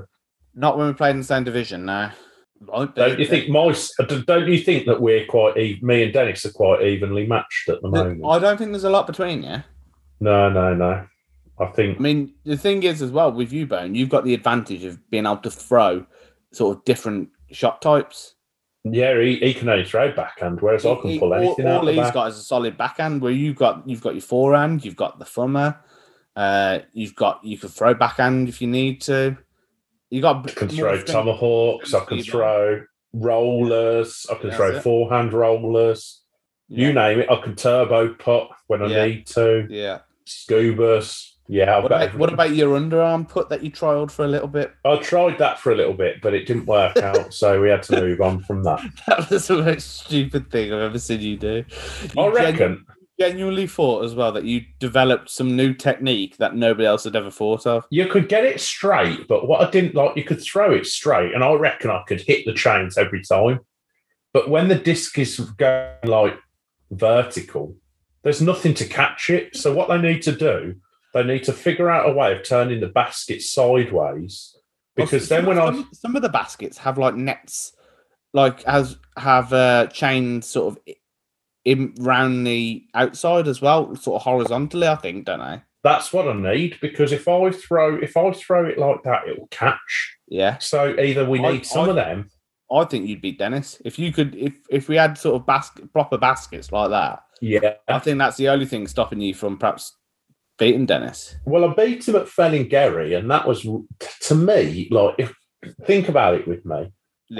Not 0.55 0.79
when 0.79 0.87
we 0.87 0.95
played 0.95 1.11
in 1.11 1.19
the 1.19 1.25
same 1.25 1.45
division. 1.45 1.85
No. 1.85 2.09
Don't 2.65 3.19
you 3.19 3.27
think 3.27 3.49
my? 3.49 3.75
Don't 4.27 4.49
you 4.49 4.59
think 4.59 4.87
that 4.87 5.01
we're 5.01 5.27
quite? 5.27 5.57
e- 5.57 5.79
Me 5.83 6.03
and 6.05 6.13
Dennis 6.13 6.45
are 6.47 6.51
quite 6.53 6.83
evenly 6.83 7.27
matched 7.27 7.69
at 7.69 7.83
the 7.83 7.89
moment. 7.89 8.23
I 8.25 8.39
don't 8.39 8.57
think 8.57 8.71
there's 8.73 8.85
a 8.85 8.91
lot 8.91 9.07
between 9.07 9.43
you. 9.43 9.63
No, 10.21 10.49
no, 10.49 10.75
no. 10.75 11.07
I 11.59 11.67
think 11.67 11.99
I 11.99 12.01
mean, 12.01 12.35
the 12.45 12.57
thing 12.57 12.83
is, 12.83 13.01
as 13.03 13.11
well, 13.11 13.33
with 13.33 13.53
you, 13.53 13.67
Bone, 13.67 13.95
you've 13.95 14.09
got 14.11 14.25
the 14.25 14.35
advantage 14.35 14.85
of 14.85 14.99
being 15.11 15.25
able 15.27 15.39
to 15.39 15.51
throw 15.51 16.05
sort 16.53 16.77
of 16.77 16.85
different 16.85 17.31
shot 17.51 17.81
types. 17.81 18.35
yeah, 18.85 19.19
he, 19.21 19.37
he 19.37 19.55
can 19.55 19.69
only 19.69 19.85
throw 19.85 20.13
backhand, 20.13 20.61
whereas 20.61 20.85
I 20.85 20.95
can 20.97 21.19
pull 21.19 21.33
all, 21.33 21.35
anything 21.35 21.67
all 21.67 21.79
out 21.79 21.85
the 21.85 21.93
he's 21.93 22.01
back. 22.01 22.15
got 22.15 22.29
is 22.29 22.39
a 22.39 22.43
solid 22.43 22.77
backhand. 22.77 23.23
Where 23.23 23.33
you've 23.33 23.57
got 23.57 23.89
you've 23.89 24.03
got 24.03 24.15
your 24.15 24.23
forehand, 24.23 24.85
you've 24.85 24.97
got 24.97 25.19
the 25.19 25.25
thumber, 25.25 25.79
uh, 26.35 26.81
you've 26.93 27.15
got 27.15 27.43
you 27.45 27.57
can 27.59 27.69
throw 27.69 27.95
backhand 27.95 28.49
if 28.49 28.61
you 28.61 28.69
need 28.69 29.01
to. 29.03 29.37
You 30.11 30.21
got 30.23 30.49
I 30.49 30.53
can 30.55 30.69
throw 30.69 31.03
tomahawks. 31.03 31.93
I 31.95 32.05
can 32.05 32.23
throw 32.23 32.83
rollers. 33.13 34.27
I 34.31 34.35
can 34.35 34.49
That's 34.51 34.57
throw 34.57 34.77
it. 34.77 34.83
forehand 34.83 35.33
rollers. 35.33 36.23
Yeah. 36.69 36.89
You 36.89 36.93
name 36.95 37.21
it. 37.21 37.31
I 37.31 37.37
can 37.41 37.55
turbo 37.57 38.15
putt 38.15 38.49
when 38.67 38.83
I 38.83 38.87
Yeah. 38.87 39.07
need 39.07 39.27
to. 39.29 39.67
Yeah. 39.71 39.99
Scoobers. 40.27 41.33
Yeah, 41.49 41.77
What 41.79 41.87
about, 41.93 42.15
what 42.19 42.33
about 42.33 42.57
your 42.57 42.77
underarm 42.77 43.29
put 43.29 43.49
that 43.51 43.63
you 43.63 43.71
trialed 43.71 44.11
for 44.11 44.25
a 44.25 44.29
little 44.29 44.49
bit? 44.49 44.73
I 44.85 44.97
tried 44.97 45.39
that 45.39 45.61
for 45.61 45.71
a 45.71 45.77
little 45.77 45.95
bit, 45.95 46.21
but 46.21 46.35
it 46.35 46.45
didn't 46.45 46.67
work 46.67 46.97
out, 46.97 47.33
so 47.33 47.61
we 47.61 47.69
had 47.69 47.85
to 47.85 48.01
move 48.01 48.21
on 48.21 48.41
from 48.43 48.65
that. 48.65 48.81
That 49.07 49.31
was 49.31 49.47
the 49.47 49.63
most 49.63 49.97
stupid 50.01 50.51
thing 50.51 50.73
I've 50.73 50.81
ever 50.81 50.99
seen 50.99 51.21
you 51.21 51.37
do. 51.37 51.65
You 52.17 52.21
I 52.21 52.29
reckon. 52.33 52.85
Genuinely 53.19 53.67
thought 53.67 54.05
as 54.05 54.15
well 54.15 54.33
that 54.33 54.45
you 54.45 54.63
developed 54.79 55.31
some 55.31 55.57
new 55.57 55.73
technique 55.73 56.37
that 56.37 56.55
nobody 56.55 56.87
else 56.87 57.05
had 57.05 57.17
ever 57.17 57.31
thought 57.31 57.67
of. 57.67 57.85
You 57.91 58.07
could 58.07 58.29
get 58.29 58.45
it 58.45 58.61
straight, 58.61 59.27
but 59.29 59.49
what 59.49 59.67
I 59.67 59.71
didn't 59.71 59.95
like, 59.95 60.17
you 60.17 60.25
could 60.25 60.43
throw 60.43 60.73
it 60.73 60.87
straight, 60.87 61.35
and 61.35 61.43
I 61.43 61.53
reckon 61.55 61.91
I 61.91 62.03
could 62.07 62.21
hit 62.21 62.45
the 62.45 62.55
chains 62.55 62.99
every 62.99 63.23
time. 63.23 63.61
But 64.33 64.51
when 64.51 64.69
the 64.69 64.75
disc 64.75 65.19
is 65.19 65.39
going 65.39 65.95
like 66.05 66.39
vertical, 66.91 67.77
there's 68.23 68.43
nothing 68.43 68.75
to 68.75 68.87
catch 68.87 69.31
it. 69.31 69.57
So 69.57 69.73
what 69.73 69.89
they 69.89 69.99
need 69.99 70.23
to 70.23 70.33
do, 70.33 70.75
they 71.15 71.23
need 71.23 71.45
to 71.45 71.53
figure 71.53 71.89
out 71.89 72.09
a 72.09 72.13
way 72.13 72.37
of 72.37 72.47
turning 72.47 72.81
the 72.81 72.89
basket 72.89 73.41
sideways. 73.41 74.55
Because 74.95 75.31
Well, 75.31 75.41
then 75.41 75.49
when 75.49 75.59
I 75.59 75.67
some, 75.67 75.89
some 75.93 76.17
of 76.17 76.23
the 76.23 76.29
baskets 76.29 76.79
have 76.79 76.99
like 76.99 77.15
nets, 77.15 77.73
like 78.33 78.63
as 78.65 78.99
have 79.17 79.53
uh, 79.53 79.87
chains 79.87 80.47
sort 80.47 80.75
of 80.75 80.95
in 81.67 81.93
round 81.99 82.47
the 82.47 82.83
outside 82.95 83.47
as 83.49 83.61
well, 83.61 83.95
sort 83.97 84.21
of 84.21 84.23
horizontally. 84.23 84.87
I 84.89 84.95
think, 84.97 85.27
don't 85.27 85.41
I? 85.43 85.63
that's 85.85 86.13
what 86.13 86.27
I 86.27 86.33
need, 86.33 86.77
because 86.81 87.13
if 87.13 87.29
I 87.29 87.49
throw 87.53 87.97
if 88.03 88.17
I 88.17 88.33
throw 88.33 88.65
it 88.67 88.77
like 88.79 89.03
that, 89.05 89.29
it 89.29 89.39
will 89.39 89.47
catch. 89.53 90.17
Yeah, 90.27 90.59
So 90.59 90.97
either 90.99 91.25
we 91.29 91.39
I- 91.39 91.53
need 91.53 91.67
some 91.67 91.87
I- 91.87 91.91
of 91.91 91.97
them. 91.97 92.31
I 92.73 92.85
think 92.85 93.07
you'd 93.07 93.21
beat 93.23 93.39
Dennis 93.39 93.81
if 93.85 93.97
you 93.97 94.13
could. 94.13 94.35
If 94.35 94.55
if 94.71 94.89
we 94.89 94.97
had 94.97 95.17
sort 95.17 95.37
of 95.41 95.47
basket 95.47 95.93
proper 95.93 96.19
baskets 96.19 96.73
like 96.73 96.91
that, 96.91 97.21
Yeah. 97.41 97.75
I 97.87 98.01
think 98.01 98.19
that's 98.19 98.37
the 98.37 98.49
only 98.49 98.67
thing 98.67 98.89
stopping 98.89 99.21
you 99.21 99.35
from 99.35 99.57
perhaps 99.59 99.97
beating 100.59 100.87
Dennis. 100.87 101.37
Well, 101.45 101.65
I 101.65 101.73
beat 101.75 102.09
him 102.09 102.17
at 102.17 102.27
Fellingerry, 102.27 103.17
and 103.17 103.31
that 103.31 103.47
was 103.47 103.63
to 104.23 104.35
me 104.35 104.89
like 104.91 105.15
if 105.19 105.33
think 105.85 106.09
about 106.09 106.35
it 106.35 106.49
with 106.49 106.65
me. 106.67 106.91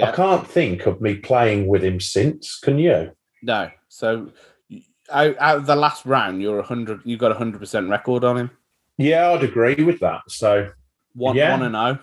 I 0.01 0.11
can't 0.11 0.47
think 0.47 0.85
of 0.85 1.01
me 1.01 1.15
playing 1.15 1.67
with 1.67 1.83
him 1.83 1.99
since. 1.99 2.59
Can 2.59 2.79
you? 2.79 3.11
No. 3.47 3.71
So 3.87 4.31
out, 5.11 5.35
out 5.39 5.57
of 5.57 5.65
the 5.65 5.75
last 5.75 6.05
round, 6.05 6.41
you're 6.41 6.61
hundred. 6.61 7.01
You 7.05 7.17
got 7.17 7.31
a 7.31 7.35
hundred 7.35 7.59
percent 7.59 7.89
record 7.89 8.23
on 8.23 8.37
him. 8.37 8.51
Yeah, 8.97 9.31
I'd 9.31 9.43
agree 9.43 9.83
with 9.83 9.99
that. 10.01 10.21
So 10.27 10.69
One 11.13 11.35
Yeah. 11.35 11.51
one 11.51 11.63
and 11.63 11.75
oh. 11.75 11.85
zero. 11.93 11.99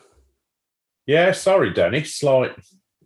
yeah, 1.07 1.33
sorry, 1.33 1.73
Dennis. 1.73 2.23
Like, 2.23 2.57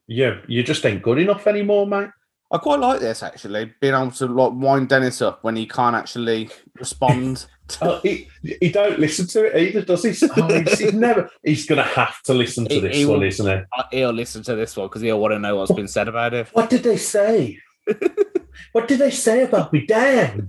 yeah, 0.06 0.38
you 0.46 0.62
just 0.62 0.86
ain't 0.86 1.02
good 1.02 1.18
enough 1.18 1.46
anymore, 1.46 1.86
mate. 1.86 2.10
I 2.50 2.56
quite 2.56 2.80
like 2.80 3.00
this 3.00 3.22
actually, 3.22 3.74
being 3.78 3.92
able 3.92 4.10
to 4.12 4.26
like 4.26 4.52
wind 4.54 4.88
Dennis 4.88 5.20
up 5.20 5.44
when 5.44 5.54
he 5.56 5.66
can't 5.66 5.94
actually 5.94 6.48
respond. 6.80 7.46
Oh, 7.82 8.00
he, 8.02 8.26
he 8.42 8.70
don't 8.70 8.98
listen 8.98 9.26
to 9.28 9.44
it 9.44 9.60
either, 9.60 9.82
does 9.84 10.02
he? 10.04 10.26
Oh, 10.36 10.48
he's, 10.64 10.78
he's 10.78 10.94
never. 10.94 11.28
He's 11.42 11.66
gonna 11.66 11.82
have 11.82 12.22
to 12.22 12.32
listen 12.34 12.64
to 12.66 12.74
He- 12.74 12.80
this 12.80 12.96
he 12.96 13.04
one, 13.04 13.18
will- 13.18 13.26
isn't 13.26 13.46
he? 13.46 13.52
Uh, 13.76 13.82
he'll 13.90 14.12
listen 14.12 14.42
to 14.44 14.54
this 14.54 14.76
one 14.76 14.86
because 14.88 15.02
he'll 15.02 15.20
want 15.20 15.32
to 15.32 15.38
know 15.38 15.56
what's 15.56 15.72
been 15.72 15.88
said 15.88 16.08
about 16.08 16.32
it. 16.34 16.46
What 16.52 16.70
did 16.70 16.84
they 16.84 16.96
say? 16.96 17.58
what 18.72 18.88
did 18.88 18.98
they 18.98 19.10
say 19.10 19.42
about 19.44 19.72
me? 19.72 19.84
Damn! 19.86 20.48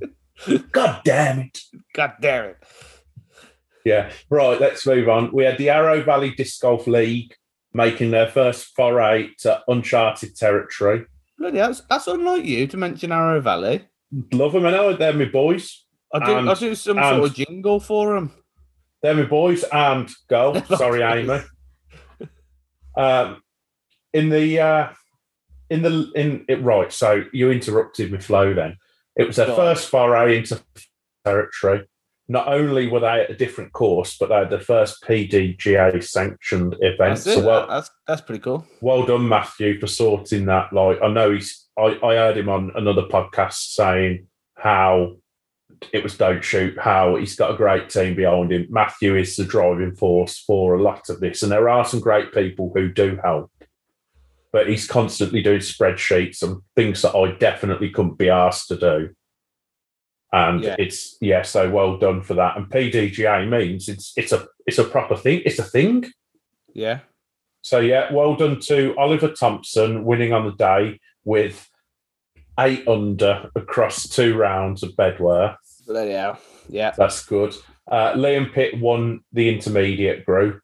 God 0.71 1.01
damn 1.03 1.39
it! 1.39 1.59
God 1.93 2.13
damn 2.21 2.45
it! 2.45 2.57
Yeah, 3.85 4.11
right. 4.29 4.59
Let's 4.59 4.85
move 4.85 5.09
on. 5.09 5.31
We 5.31 5.43
had 5.45 5.57
the 5.57 5.69
Arrow 5.69 6.01
Valley 6.03 6.31
Disc 6.31 6.61
Golf 6.61 6.85
League 6.87 7.33
making 7.73 8.11
their 8.11 8.27
first 8.27 8.75
foray 8.75 9.29
to 9.39 9.61
uncharted 9.67 10.35
territory. 10.35 11.05
Bloody, 11.37 11.57
that's, 11.57 11.81
that's 11.89 12.07
unlike 12.07 12.45
you 12.45 12.67
to 12.67 12.77
mention 12.77 13.11
Arrow 13.11 13.39
Valley. 13.41 13.87
Love 14.33 14.53
them, 14.53 14.65
I 14.65 14.71
know. 14.71 14.95
They're 14.95 15.13
my 15.13 15.25
boys. 15.25 15.85
I 16.13 16.25
do, 16.25 16.37
And- 16.37 16.49
I 16.49 16.53
do 16.55 16.75
some 16.75 16.97
sort 16.97 17.23
of 17.23 17.33
jingle 17.33 17.79
for 17.79 18.15
them. 18.15 18.33
They're 19.01 19.15
my 19.15 19.23
boys 19.23 19.63
and 19.63 20.09
go. 20.29 20.61
Sorry, 20.75 21.01
Amy. 21.01 21.39
Um, 22.97 23.41
in 24.13 24.29
the 24.29 24.59
uh, 24.59 24.89
in 25.69 25.81
the 25.81 26.11
in 26.15 26.45
it 26.47 26.61
right. 26.63 26.91
So 26.91 27.23
you 27.31 27.51
interrupted 27.51 28.11
me 28.11 28.19
flow. 28.19 28.53
Then 28.53 28.77
it 29.15 29.27
was 29.27 29.35
their 29.35 29.47
first 29.47 29.89
foray 29.89 30.37
into 30.37 30.61
territory. 31.25 31.85
Not 32.27 32.47
only 32.47 32.87
were 32.87 32.99
they 32.99 33.21
at 33.21 33.31
a 33.31 33.35
different 33.35 33.73
course, 33.73 34.15
but 34.17 34.29
they 34.29 34.35
had 34.35 34.51
the 34.51 34.59
first 34.59 35.03
PDGA 35.03 36.03
sanctioned 36.03 36.75
event. 36.79 37.19
That's. 37.19 37.23
So 37.23 37.45
well, 37.45 37.67
that's 37.67 37.89
that's 38.07 38.21
pretty 38.21 38.41
cool. 38.41 38.65
well 38.81 39.05
done, 39.05 39.27
Matthew, 39.27 39.79
for 39.79 39.87
sorting 39.87 40.45
that. 40.45 40.71
Like, 40.71 41.01
I 41.01 41.07
know 41.09 41.31
he's. 41.31 41.67
I, 41.77 41.97
I 42.03 42.15
heard 42.15 42.37
him 42.37 42.49
on 42.49 42.71
another 42.75 43.03
podcast 43.03 43.73
saying 43.73 44.27
how 44.55 45.15
it 45.93 46.03
was 46.03 46.17
don't 46.17 46.43
shoot. 46.43 46.77
How 46.77 47.15
he's 47.15 47.35
got 47.35 47.51
a 47.51 47.57
great 47.57 47.89
team 47.89 48.15
behind 48.15 48.51
him. 48.51 48.67
Matthew 48.69 49.15
is 49.15 49.35
the 49.35 49.45
driving 49.45 49.95
force 49.95 50.37
for 50.37 50.75
a 50.75 50.81
lot 50.81 51.09
of 51.09 51.19
this, 51.19 51.41
and 51.41 51.51
there 51.51 51.69
are 51.69 51.85
some 51.85 51.99
great 51.99 52.33
people 52.33 52.71
who 52.75 52.89
do 52.91 53.19
help. 53.23 53.51
But 54.51 54.67
he's 54.69 54.87
constantly 54.87 55.41
doing 55.41 55.59
spreadsheets 55.59 56.41
and 56.43 56.61
things 56.75 57.01
that 57.01 57.15
I 57.15 57.31
definitely 57.37 57.89
couldn't 57.91 58.17
be 58.17 58.29
asked 58.29 58.67
to 58.69 58.77
do. 58.77 59.09
And 60.31 60.63
Yeah. 60.63 60.75
it's 60.77 61.17
yeah, 61.21 61.41
so 61.41 61.69
well 61.69 61.97
done 61.97 62.21
for 62.21 62.35
that. 62.35 62.55
And 62.57 62.69
PDGA 62.69 63.47
means 63.49 63.89
it's 63.89 64.13
it's 64.15 64.31
a 64.31 64.47
it's 64.65 64.77
a 64.77 64.83
proper 64.83 65.15
thing. 65.15 65.41
It's 65.45 65.59
a 65.59 65.63
thing. 65.63 66.05
Yeah. 66.73 66.99
So 67.61 67.79
yeah, 67.79 68.11
well 68.13 68.35
done 68.35 68.59
to 68.61 68.95
Oliver 68.97 69.29
Thompson 69.29 70.05
winning 70.05 70.33
on 70.33 70.45
the 70.45 70.53
day 70.53 70.99
with 71.23 71.67
eight 72.59 72.87
under 72.87 73.49
across 73.55 74.07
two 74.07 74.37
rounds 74.37 74.83
of 74.83 74.91
Bedworth. 74.91 75.55
Bloody 75.87 76.11
hell. 76.11 76.39
Yeah. 76.67 76.91
That's 76.91 77.25
good. 77.25 77.55
Uh, 77.89 78.13
Liam 78.13 78.53
Pitt 78.53 78.79
won 78.79 79.21
the 79.33 79.49
intermediate 79.49 80.25
group, 80.25 80.61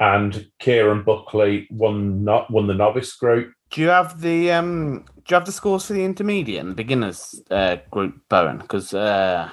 and 0.00 0.50
Kieran 0.58 1.02
Buckley 1.02 1.68
won 1.70 2.24
not 2.24 2.50
won 2.50 2.66
the 2.66 2.74
novice 2.74 3.14
group. 3.14 3.52
Do 3.70 3.80
you 3.82 3.88
have 3.88 4.20
the 4.20 4.50
um? 4.50 5.04
Do 5.16 5.22
you 5.28 5.34
have 5.34 5.46
the 5.46 5.52
scores 5.52 5.86
for 5.86 5.92
the 5.92 6.04
intermediate 6.04 6.60
and 6.60 6.70
the 6.70 6.74
beginners 6.74 7.40
uh, 7.50 7.76
group, 7.90 8.14
Bowen? 8.28 8.58
Because 8.58 8.92
uh, 8.94 9.48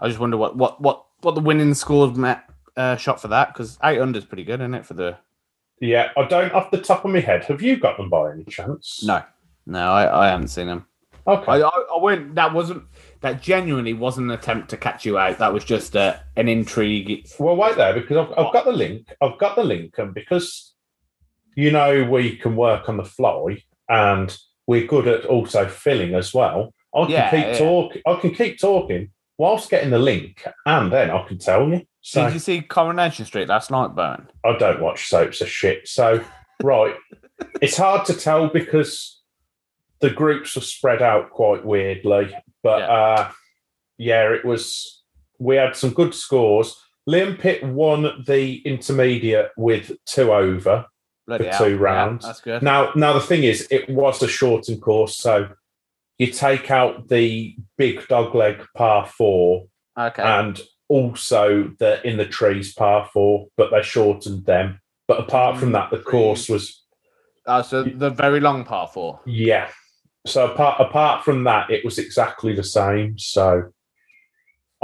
I 0.00 0.08
just 0.08 0.18
wonder 0.18 0.36
what 0.36 0.56
what 0.56 0.80
what 0.80 1.04
what 1.20 1.34
the 1.34 1.40
winning 1.40 1.74
scores 1.74 2.16
met 2.16 2.44
uh, 2.76 2.96
shot 2.96 3.20
for 3.20 3.28
that. 3.28 3.52
Because 3.52 3.78
eight 3.84 4.00
under 4.00 4.18
is 4.18 4.24
pretty 4.24 4.44
good, 4.44 4.60
isn't 4.60 4.74
it? 4.74 4.86
For 4.86 4.94
the 4.94 5.18
Yeah, 5.80 6.10
I 6.16 6.26
don't 6.26 6.52
off 6.52 6.70
the 6.70 6.78
top 6.78 7.04
of 7.04 7.12
my 7.12 7.20
head. 7.20 7.44
Have 7.44 7.62
you 7.62 7.76
got 7.76 7.98
them 7.98 8.08
by 8.08 8.32
any 8.32 8.44
chance? 8.44 9.04
no, 9.04 9.22
no, 9.66 9.92
I, 9.92 10.26
I 10.26 10.28
haven't 10.30 10.48
seen 10.48 10.66
them. 10.66 10.86
Okay. 11.26 11.52
I, 11.52 11.60
I 11.60 11.86
I 11.96 12.02
went. 12.02 12.34
That 12.34 12.52
wasn't. 12.52 12.82
That 13.22 13.40
genuinely 13.40 13.92
wasn't 13.94 14.30
an 14.30 14.38
attempt 14.38 14.68
to 14.70 14.76
catch 14.76 15.04
you 15.06 15.16
out. 15.18 15.38
That 15.38 15.52
was 15.52 15.64
just 15.64 15.96
uh, 15.96 16.16
an 16.36 16.48
intrigue. 16.48 17.26
Well, 17.38 17.56
wait 17.56 17.76
there 17.76 17.94
because 17.94 18.16
I've, 18.16 18.30
I've 18.46 18.52
got 18.52 18.64
the 18.64 18.72
link. 18.72 19.12
I've 19.20 19.38
got 19.38 19.56
the 19.56 19.64
link, 19.64 19.94
and 19.98 20.12
because 20.12 20.74
you 21.54 21.70
know 21.70 22.04
we 22.04 22.36
can 22.36 22.56
work 22.56 22.88
on 22.88 22.96
the 22.96 23.04
fly, 23.04 23.62
and 23.88 24.36
we're 24.66 24.86
good 24.86 25.06
at 25.08 25.24
also 25.26 25.66
filling 25.68 26.14
as 26.14 26.34
well. 26.34 26.74
I 26.94 27.02
can 27.02 27.10
Yeah, 27.10 27.30
keep 27.30 27.46
yeah. 27.46 27.58
talking. 27.58 28.02
I 28.06 28.14
can 28.16 28.34
keep 28.34 28.60
talking 28.60 29.10
whilst 29.38 29.70
getting 29.70 29.90
the 29.90 29.98
link, 29.98 30.44
and 30.66 30.92
then 30.92 31.10
I 31.10 31.22
can 31.26 31.38
tell 31.38 31.68
you. 31.68 31.82
So 32.00 32.24
Did 32.24 32.34
you 32.34 32.40
see 32.40 32.60
Coronation 32.60 33.24
Street 33.24 33.48
last 33.48 33.70
night, 33.70 33.94
Bowen? 33.94 34.26
I 34.44 34.56
don't 34.58 34.80
watch 34.80 35.08
soaps 35.08 35.40
of 35.40 35.48
shit. 35.48 35.86
So 35.86 36.24
right, 36.62 36.94
it's 37.60 37.76
hard 37.76 38.04
to 38.06 38.14
tell 38.14 38.48
because 38.48 39.20
the 40.00 40.10
groups 40.10 40.56
were 40.56 40.62
spread 40.62 41.00
out 41.00 41.30
quite 41.30 41.64
weirdly. 41.64 42.34
But 42.62 42.80
Yeah. 42.80 42.86
uh 42.92 43.30
yeah, 43.98 44.32
it 44.32 44.44
was 44.44 45.02
we 45.38 45.56
had 45.56 45.76
some 45.76 45.90
good 45.90 46.14
scores. 46.14 46.76
Liam 47.08 47.38
Pitt 47.38 47.62
won 47.64 48.22
the 48.26 48.58
intermediate 48.64 49.50
with 49.56 49.92
two 50.06 50.32
over. 50.32 50.86
Bloody 51.26 51.50
For 51.50 51.58
two 51.64 51.70
Yeah, 51.76 51.80
rounds. 51.80 52.24
that's 52.26 52.40
good. 52.40 52.62
Now 52.62 52.92
now 52.94 53.12
the 53.12 53.20
thing 53.20 53.44
is 53.44 53.66
it 53.70 53.88
was 53.90 54.22
a 54.22 54.28
shortened 54.28 54.80
course, 54.82 55.16
so 55.16 55.48
you 56.18 56.28
take 56.28 56.70
out 56.70 57.08
the 57.08 57.56
big 57.76 58.06
dog 58.08 58.34
leg 58.34 58.64
par 58.76 59.06
four 59.06 59.66
Okay. 59.98 60.22
and 60.22 60.60
also 60.88 61.72
the 61.78 62.06
in 62.06 62.16
the 62.18 62.26
trees 62.26 62.72
par 62.74 63.08
four, 63.12 63.46
but 63.56 63.70
they 63.70 63.82
shortened 63.82 64.44
them. 64.46 64.80
But 65.08 65.20
apart 65.20 65.58
from 65.58 65.72
that, 65.72 65.90
the 65.90 65.98
course 65.98 66.48
was 66.48 66.78
Oh, 67.46 67.62
so 67.62 67.82
the 67.82 68.10
very 68.10 68.38
long 68.38 68.64
par 68.64 68.86
four. 68.86 69.20
yeah. 69.26 69.68
So 70.26 70.50
apart 70.52 70.80
apart 70.80 71.24
from 71.24 71.44
that, 71.44 71.70
it 71.70 71.84
was 71.84 71.98
exactly 71.98 72.54
the 72.54 72.62
same. 72.64 73.18
So 73.18 73.72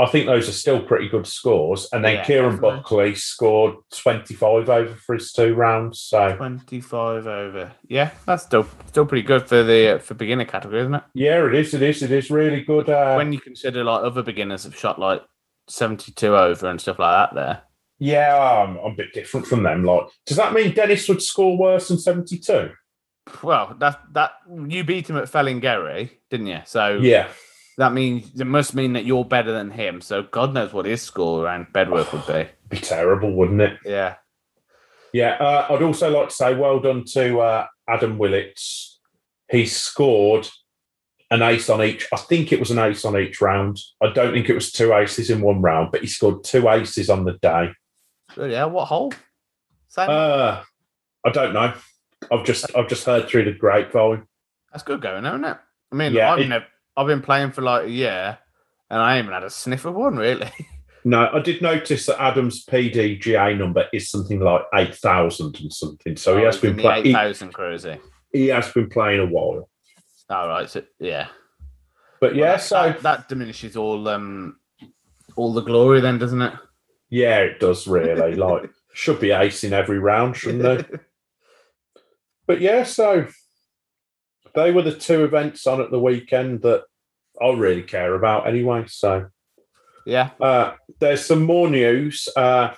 I 0.00 0.06
think 0.06 0.26
those 0.26 0.48
are 0.48 0.52
still 0.52 0.80
pretty 0.80 1.08
good 1.08 1.26
scores. 1.26 1.88
And 1.92 2.04
then 2.04 2.16
Yeah, 2.16 2.24
Kieran 2.24 2.52
definitely. 2.56 2.76
Buckley 2.78 3.14
scored 3.14 3.74
twenty 3.92 4.34
five 4.34 4.68
over 4.68 4.94
for 4.94 5.14
his 5.14 5.32
two 5.32 5.54
rounds. 5.54 6.00
So 6.00 6.36
Twenty-five 6.36 7.26
over. 7.26 7.72
Yeah, 7.88 8.10
that's 8.26 8.44
still 8.44 8.66
still 8.86 9.06
pretty 9.06 9.26
good 9.26 9.48
for 9.48 9.62
the 9.62 9.96
uh, 9.96 9.98
for 9.98 10.14
beginner 10.14 10.44
category, 10.44 10.80
isn't 10.82 10.94
it? 10.94 11.02
yeah, 11.14 11.44
it 11.46 11.54
is. 11.54 11.74
It 11.74 11.82
is. 11.82 12.02
It 12.02 12.10
is 12.12 12.30
really 12.30 12.62
good. 12.62 12.88
Uh, 12.90 13.14
when 13.14 13.32
you 13.32 13.40
consider 13.40 13.84
like 13.84 14.04
other 14.04 14.22
beginners 14.22 14.64
have 14.64 14.76
shot 14.76 14.98
like 15.00 15.22
seventy-two 15.68 16.34
over 16.36 16.68
and 16.68 16.80
stuff 16.80 16.98
like 16.98 17.30
that, 17.30 17.34
there. 17.34 17.62
yeah, 17.98 18.36
I'm, 18.38 18.76
I'm 18.78 18.92
a 18.92 18.96
bit 18.96 19.12
different 19.12 19.46
from 19.46 19.62
them. 19.64 19.84
Like, 19.84 20.06
does 20.26 20.36
that 20.36 20.52
mean 20.52 20.74
Dennis 20.74 21.08
would 21.08 21.22
score 21.22 21.56
worse 21.58 21.88
than 21.88 21.98
seventy 21.98 22.38
two? 22.38 22.70
Well, 23.42 23.74
that 23.78 24.00
that 24.12 24.32
you 24.68 24.84
beat 24.84 25.08
him 25.10 25.16
at 25.16 25.24
Fellingerry, 25.30 26.10
didn't 26.30 26.46
you? 26.46 26.60
So 26.66 26.98
Yeah. 27.00 27.28
that 27.76 27.92
means 27.92 28.40
it 28.40 28.44
must 28.46 28.74
mean 28.74 28.92
that 28.94 29.04
you're 29.04 29.24
better 29.24 29.52
than 29.52 29.70
him. 29.70 30.00
So 30.00 30.22
God 30.22 30.54
knows 30.54 30.72
what 30.72 30.86
his 30.86 31.02
score 31.02 31.44
around 31.44 31.68
Bedworth 31.72 32.12
would 32.12 32.26
be. 32.26 32.50
Be 32.68 32.78
terrible, 32.78 33.32
wouldn't 33.34 33.62
it? 33.62 33.78
Yeah. 33.84 34.16
Yeah, 35.14 35.36
uh, 35.40 35.66
I'd 35.70 35.82
also 35.82 36.10
like 36.10 36.28
to 36.28 36.34
say 36.34 36.54
well 36.54 36.80
done 36.80 37.04
to 37.12 37.40
uh, 37.40 37.66
Adam 37.88 38.18
Willits. 38.18 39.00
He 39.50 39.64
scored 39.64 40.46
an 41.30 41.40
ace 41.40 41.70
on 41.70 41.82
each. 41.82 42.06
I 42.12 42.16
think 42.18 42.52
it 42.52 42.60
was 42.60 42.70
an 42.70 42.78
ace 42.78 43.06
on 43.06 43.16
each 43.16 43.40
round. 43.40 43.78
I 44.02 44.10
don't 44.12 44.32
think 44.34 44.50
it 44.50 44.54
was 44.54 44.70
two 44.70 44.92
aces 44.92 45.30
in 45.30 45.40
one 45.40 45.62
round, 45.62 45.92
but 45.92 46.02
he 46.02 46.06
scored 46.06 46.44
two 46.44 46.68
aces 46.68 47.08
on 47.08 47.24
the 47.24 47.38
day. 47.40 47.70
Yeah. 48.36 48.66
What 48.66 48.84
hole? 48.86 49.12
Same. 49.88 50.10
Uh, 50.10 50.62
I 51.24 51.30
don't 51.30 51.54
know. 51.54 51.72
I've 52.32 52.44
just 52.44 52.74
I've 52.76 52.88
just 52.88 53.04
heard 53.04 53.28
through 53.28 53.44
the 53.44 53.52
grapevine. 53.52 54.26
That's 54.72 54.82
good 54.84 55.00
going, 55.00 55.24
isn't 55.24 55.44
it? 55.44 55.56
I 55.92 55.94
mean, 55.94 56.12
Yeah, 56.12 56.32
I've, 56.32 56.40
it- 56.40 56.48
never, 56.48 56.66
I've 56.96 57.06
been 57.06 57.22
playing 57.22 57.52
for 57.52 57.62
like 57.62 57.86
a 57.86 57.90
year, 57.90 58.38
and 58.90 59.00
I 59.00 59.16
haven't 59.16 59.32
had 59.32 59.44
a 59.44 59.50
sniff 59.50 59.84
of 59.84 59.94
one 59.94 60.16
really. 60.16 60.50
No, 61.04 61.30
I 61.32 61.38
did 61.38 61.62
notice 61.62 62.04
that 62.06 62.20
Adam's 62.20 62.66
PDGA 62.66 63.56
number 63.56 63.86
is 63.94 64.10
something 64.10 64.40
like 64.40 64.62
eight 64.74 64.94
thousand 64.96 65.58
and 65.60 65.72
something. 65.72 66.16
So 66.16 66.36
he 66.36 66.42
Oh, 66.42 66.46
has 66.46 66.56
he's 66.56 66.62
been 66.62 66.76
playing. 66.76 67.06
eight 67.06 67.12
thousand 67.12 67.54
cruisy. 67.54 67.98
He, 68.32 68.40
he 68.40 68.46
has 68.48 68.70
been 68.72 68.90
playing 68.90 69.20
a 69.20 69.26
while. 69.26 69.70
All 70.28 70.48
right. 70.48 70.68
So 70.68 70.82
yeah. 70.98 71.28
But 72.20 72.34
yeah, 72.34 72.42
Well, 72.42 72.52
that, 72.56 72.62
so 72.62 72.74
that, 72.82 73.02
that 73.02 73.28
diminishes 73.28 73.76
all 73.76 74.06
um 74.08 74.58
all 75.36 75.54
the 75.54 75.62
glory, 75.62 76.00
then, 76.00 76.18
doesn't 76.18 76.42
it? 76.42 76.52
yeah, 77.10 77.38
it 77.38 77.60
does 77.60 77.86
really. 77.86 78.34
like 78.34 78.68
should 78.92 79.20
be 79.20 79.30
ace 79.30 79.62
in 79.62 79.72
every 79.72 80.00
round, 80.00 80.36
shouldn't 80.36 80.62
they? 80.64 80.98
But 82.48 82.62
yeah, 82.62 82.82
so 82.82 83.26
they 84.54 84.72
were 84.72 84.82
the 84.82 84.94
two 84.94 85.22
events 85.22 85.66
on 85.66 85.82
at 85.82 85.90
the 85.90 86.00
weekend 86.00 86.62
that 86.62 86.84
I 87.40 87.50
really 87.50 87.82
care 87.82 88.14
about 88.14 88.48
anyway. 88.48 88.86
So 88.88 89.26
yeah. 90.06 90.30
uh, 90.40 90.72
there's 90.98 91.24
some 91.24 91.42
more 91.42 91.68
news. 91.68 92.26
Uh, 92.34 92.70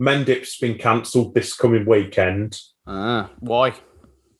Mendip's 0.00 0.58
been 0.58 0.78
cancelled 0.78 1.34
this 1.34 1.54
coming 1.54 1.84
weekend. 1.84 2.58
Ah, 2.86 3.30
why? 3.40 3.74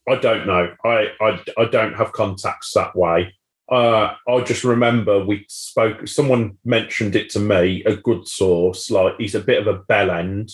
I 0.08 0.16
don't 0.16 0.46
know. 0.46 0.74
I, 0.82 1.08
I, 1.20 1.40
I 1.58 1.64
don't 1.66 1.94
have 1.94 2.12
contacts 2.12 2.72
that 2.72 2.96
way. 2.96 3.34
Uh, 3.70 4.14
I 4.26 4.40
just 4.44 4.64
remember 4.64 5.22
we 5.22 5.44
spoke. 5.50 6.08
Someone 6.08 6.56
mentioned 6.64 7.16
it 7.16 7.28
to 7.30 7.38
me. 7.38 7.84
A 7.84 7.96
good 7.96 8.26
source, 8.26 8.90
like 8.90 9.16
he's 9.18 9.34
a 9.34 9.40
bit 9.40 9.60
of 9.60 9.66
a 9.66 9.80
bell 9.80 10.10
end, 10.10 10.52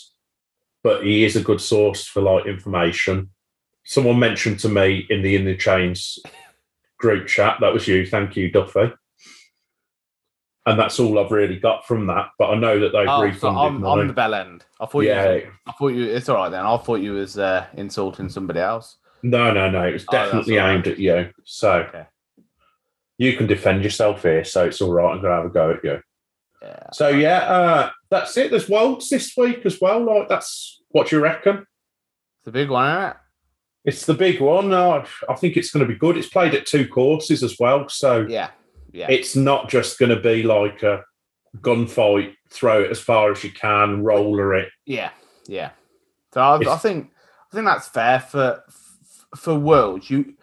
but 0.82 1.04
he 1.04 1.22
is 1.22 1.36
a 1.36 1.44
good 1.44 1.60
source 1.60 2.04
for 2.04 2.22
like 2.22 2.46
information. 2.46 3.30
Someone 3.84 4.18
mentioned 4.18 4.58
to 4.60 4.68
me 4.68 5.06
in 5.10 5.22
the 5.22 5.36
in 5.36 5.44
the 5.44 5.56
chains 5.56 6.18
group 6.98 7.26
chat. 7.28 7.58
That 7.60 7.72
was 7.72 7.86
you. 7.86 8.06
Thank 8.06 8.36
you, 8.36 8.50
Duffy. 8.50 8.92
And 10.66 10.78
that's 10.78 10.98
all 10.98 11.18
I've 11.18 11.30
really 11.30 11.58
got 11.58 11.86
from 11.86 12.06
that. 12.06 12.30
But 12.38 12.46
I 12.50 12.54
know 12.54 12.78
that 12.80 12.92
they've 12.92 13.06
Oh, 13.08 13.30
so 13.32 13.48
I'm. 13.48 13.84
I'm 13.84 14.06
the 14.08 14.14
bell 14.14 14.32
end. 14.34 14.64
I 14.80 14.86
thought 14.86 15.00
you. 15.02 15.08
yeah, 15.08 15.32
Was, 15.34 15.42
I 15.66 15.72
thought 15.72 15.88
you. 15.88 16.04
It's 16.04 16.28
all 16.30 16.36
right 16.36 16.48
then. 16.48 16.64
I 16.64 16.76
thought 16.78 17.00
you 17.00 17.12
was 17.12 17.38
uh, 17.38 17.66
insulting 17.74 18.30
somebody 18.30 18.60
else. 18.60 18.96
no, 19.22 19.52
no, 19.52 19.68
no. 19.70 19.82
It 19.86 19.92
was 19.92 20.04
Oh, 20.08 20.12
definitely 20.12 20.56
right. 20.56 20.74
aimed 20.74 20.86
at 20.86 20.98
you. 20.98 21.30
So 21.44 21.72
Okay. 21.88 22.06
you 23.18 23.36
can 23.36 23.46
defend 23.46 23.84
yourself 23.84 24.22
here. 24.22 24.44
So 24.44 24.64
it's 24.64 24.80
all 24.80 24.92
right. 24.92 25.12
I'm 25.14 25.20
gonna 25.20 25.34
have 25.36 25.44
a 25.44 25.50
go 25.50 25.72
at 25.72 25.84
you. 25.84 26.00
Yeah. 26.62 26.86
So 26.94 27.08
yeah, 27.08 27.38
uh, 27.40 27.90
that's 28.10 28.34
it. 28.38 28.50
There's 28.50 28.70
worlds 28.70 29.10
this 29.10 29.36
week 29.36 29.66
as 29.66 29.78
well. 29.82 30.02
Like 30.02 30.30
that's 30.30 30.80
what 30.88 31.12
you 31.12 31.20
reckon? 31.20 31.66
It's 32.40 32.48
a 32.48 32.52
big 32.52 32.70
one, 32.70 32.88
isn't 32.90 33.10
it? 33.10 33.16
It's 33.84 34.06
the 34.06 34.14
big 34.14 34.40
one. 34.40 34.72
Uh, 34.72 35.04
I 35.28 35.34
think 35.34 35.56
it's 35.56 35.70
going 35.70 35.86
to 35.86 35.92
be 35.92 35.98
good. 35.98 36.16
It's 36.16 36.28
played 36.28 36.54
at 36.54 36.66
two 36.66 36.88
courses 36.88 37.42
as 37.42 37.56
well, 37.58 37.88
so 37.88 38.26
Yeah. 38.28 38.50
Yeah. 38.92 39.06
it's 39.10 39.34
not 39.36 39.68
just 39.68 39.98
going 39.98 40.10
to 40.10 40.20
be 40.20 40.42
like 40.42 40.82
a 40.82 41.04
gunfight. 41.58 42.34
Throw 42.50 42.82
it 42.82 42.90
as 42.90 43.00
far 43.00 43.32
as 43.32 43.42
you 43.42 43.50
can, 43.50 44.02
roller 44.04 44.54
it. 44.54 44.68
Yeah, 44.86 45.10
yeah. 45.46 45.70
So 46.32 46.40
I, 46.40 46.72
I 46.72 46.76
think 46.76 47.10
I 47.52 47.54
think 47.54 47.66
that's 47.66 47.88
fair 47.88 48.20
for 48.20 48.62
for 49.36 49.54
worlds. 49.56 50.08
You 50.08 50.34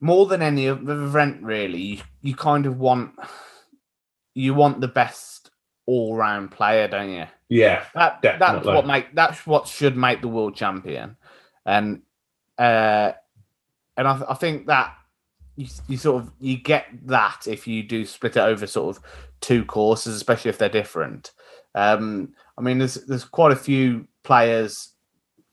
more 0.00 0.26
than 0.26 0.42
any 0.42 0.68
other 0.68 1.02
event, 1.04 1.42
really. 1.42 1.80
You, 1.80 1.98
you 2.22 2.34
kind 2.36 2.66
of 2.66 2.78
want 2.78 3.14
you 4.34 4.54
want 4.54 4.80
the 4.80 4.88
best 4.88 5.50
all 5.86 6.14
round 6.14 6.52
player, 6.52 6.86
don't 6.86 7.10
you? 7.10 7.26
Yeah, 7.48 7.84
That 7.94 8.22
that's 8.22 8.64
what 8.64 8.86
make 8.86 9.14
that's 9.14 9.46
what 9.46 9.66
should 9.66 9.96
make 9.96 10.20
the 10.20 10.28
world 10.28 10.54
champion, 10.56 11.16
and 11.64 12.02
uh, 12.58 13.12
and 13.96 14.08
I, 14.08 14.22
I 14.30 14.34
think 14.34 14.66
that 14.66 14.94
you, 15.56 15.66
you 15.88 15.96
sort 15.96 16.22
of 16.22 16.32
you 16.40 16.56
get 16.58 16.86
that 17.06 17.46
if 17.46 17.66
you 17.66 17.82
do 17.82 18.04
split 18.04 18.36
it 18.36 18.40
over 18.40 18.66
sort 18.66 18.96
of 18.96 19.02
two 19.40 19.64
courses, 19.64 20.14
especially 20.16 20.50
if 20.50 20.58
they're 20.58 20.68
different. 20.68 21.32
Um, 21.74 22.34
I 22.58 22.62
mean, 22.62 22.78
there's 22.78 22.94
there's 23.06 23.24
quite 23.24 23.52
a 23.52 23.56
few 23.56 24.06
players 24.22 24.92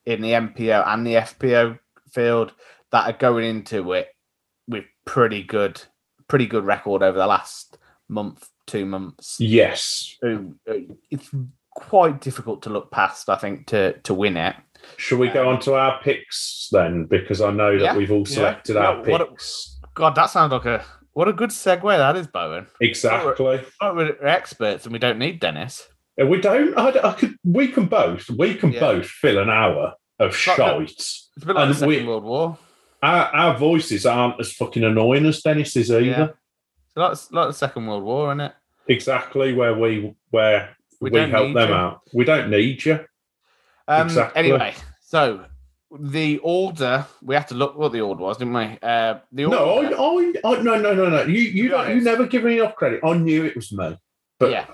in 0.05 0.21
the 0.21 0.31
MPO 0.31 0.87
and 0.87 1.05
the 1.07 1.15
FPO 1.15 1.79
field 2.11 2.53
that 2.91 3.07
are 3.07 3.17
going 3.17 3.45
into 3.45 3.93
it 3.93 4.09
with 4.67 4.85
pretty 5.05 5.43
good, 5.43 5.81
pretty 6.27 6.45
good 6.47 6.65
record 6.65 7.01
over 7.01 7.17
the 7.17 7.27
last 7.27 7.77
month, 8.09 8.49
two 8.67 8.85
months. 8.85 9.37
Yes. 9.39 10.15
who- 10.21 10.55
It's 11.09 11.29
quite 11.75 12.21
difficult 12.21 12.61
to 12.63 12.69
look 12.69 12.91
past, 12.91 13.29
I 13.29 13.35
think, 13.37 13.67
to 13.67 13.93
to 13.99 14.13
win 14.13 14.37
it. 14.37 14.55
Shall 14.97 15.17
we 15.17 15.29
go 15.29 15.43
um, 15.49 15.55
on 15.55 15.61
to 15.61 15.73
our 15.75 15.99
picks 16.01 16.69
then? 16.71 17.05
Because 17.05 17.41
I 17.41 17.51
know 17.51 17.77
that 17.77 17.83
Yeah, 17.83 17.97
we've 17.97 18.11
all 18.11 18.19
yeah. 18.27 18.35
selected 18.35 18.77
our 18.77 18.97
What- 18.97 19.07
what 19.07 19.21
a- 19.21 19.25
picks. 19.27 19.79
God, 19.93 20.15
that 20.15 20.27
sounds 20.29 20.51
like 20.51 20.65
a 20.65 20.83
what 21.13 21.27
a 21.27 21.33
good 21.33 21.51
segue 21.51 21.95
that 21.97 22.15
is, 22.15 22.25
Bowen. 22.27 22.65
Exactly. 22.81 23.61
Oh, 23.81 23.93
we're 23.93 24.17
experts 24.25 24.85
and 24.85 24.93
we 24.93 24.97
don't 24.99 25.19
need 25.19 25.39
Dennis. 25.39 25.87
And 26.17 26.29
we 26.29 26.41
don't. 26.41 26.75
I, 26.77 26.89
I 27.09 27.13
could. 27.13 27.35
We 27.43 27.67
can 27.67 27.85
both. 27.85 28.29
We 28.29 28.55
can 28.55 28.71
Yeah. 28.71 28.79
both 28.79 29.05
fill 29.07 29.37
an 29.39 29.49
hour 29.49 29.93
of 30.19 30.29
like 30.31 30.33
shite. 30.33 30.57
the- 30.57 30.83
It's 30.83 31.29
a 31.41 31.45
bit 31.45 31.55
like 31.55 31.63
And 31.63 31.71
the 31.71 31.75
Second 31.75 31.87
we- 31.89 32.03
World 32.05 32.23
War. 32.23 32.57
Our, 33.03 33.25
our 33.35 33.57
voices 33.57 34.05
aren't 34.05 34.39
as 34.39 34.53
fucking 34.53 34.83
annoying 34.83 35.25
as 35.25 35.41
Dennis's 35.41 35.91
either. 35.91 36.03
Yeah. 36.05 36.27
It's 37.09 37.31
like, 37.31 37.31
like 37.41 37.49
the 37.49 37.53
Second 37.53 37.85
World 37.87 38.03
War, 38.03 38.29
isn't 38.29 38.39
it? 38.39 38.53
Exactly 38.87 39.53
where 39.53 39.73
we 39.77 40.13
where 40.29 40.75
We 41.01 41.09
we, 41.09 41.19
help 41.19 41.53
them 41.53 41.69
you. 41.69 41.75
out. 41.75 42.01
We 42.13 42.23
don't 42.25 42.49
need 42.49 42.85
you. 42.85 42.99
Um, 43.87 44.07
Exactly. 44.07 44.39
Anyway, 44.39 44.73
so 45.01 45.45
the 45.99 46.39
order 46.39 47.05
we 47.21 47.35
have 47.35 47.47
to 47.47 47.55
look 47.55 47.77
what 47.77 47.91
the 47.91 48.01
order 48.01 48.23
was, 48.23 48.37
didn't 48.37 48.53
we? 48.53 48.77
Uh, 48.81 49.19
the 49.31 49.45
order, 49.45 49.91
No, 49.95 50.33
I, 50.43 50.51
I, 50.51 50.55
I, 50.57 50.61
no, 50.61 50.75
no, 50.79 50.93
no, 50.93 51.09
no. 51.09 51.23
You, 51.23 51.39
you, 51.41 51.69
don't, 51.69 51.89
you 51.95 52.01
never 52.01 52.25
give 52.25 52.43
me 52.43 52.59
enough 52.59 52.75
credit. 52.75 53.01
I 53.03 53.13
knew 53.15 53.45
it 53.45 53.55
was 53.55 53.71
me. 53.71 53.97
But 54.39 54.51
yeah. 54.51 54.65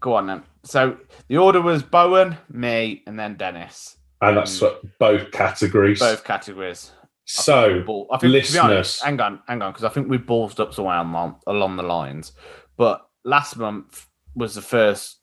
Go 0.00 0.14
on 0.14 0.26
then. 0.26 0.42
So 0.64 0.98
the 1.28 1.36
order 1.38 1.60
was 1.60 1.82
Bowen, 1.82 2.36
me, 2.50 3.02
and 3.06 3.18
then 3.18 3.36
Dennis. 3.36 3.96
and 4.20 4.36
that's 4.36 4.60
what 4.60 4.82
both 4.98 5.30
categories. 5.30 6.00
Both 6.00 6.24
categories. 6.24 6.90
So, 7.26 8.06
I 8.12 8.18
think, 8.18 8.20
to 8.20 8.52
be 8.52 8.58
honest, 8.58 8.58
listeners- 8.58 9.00
hang 9.00 9.20
on, 9.20 9.40
hang 9.48 9.62
on, 9.62 9.72
because 9.72 9.84
I 9.84 9.88
think 9.88 10.08
we 10.10 10.18
ballsed 10.18 10.60
up 10.60 10.74
somewhere 10.74 10.98
along, 10.98 11.36
along 11.46 11.76
the 11.76 11.82
lines. 11.82 12.32
But 12.76 13.06
last 13.24 13.56
month 13.56 14.06
was 14.34 14.54
the 14.54 14.60
first 14.62 15.20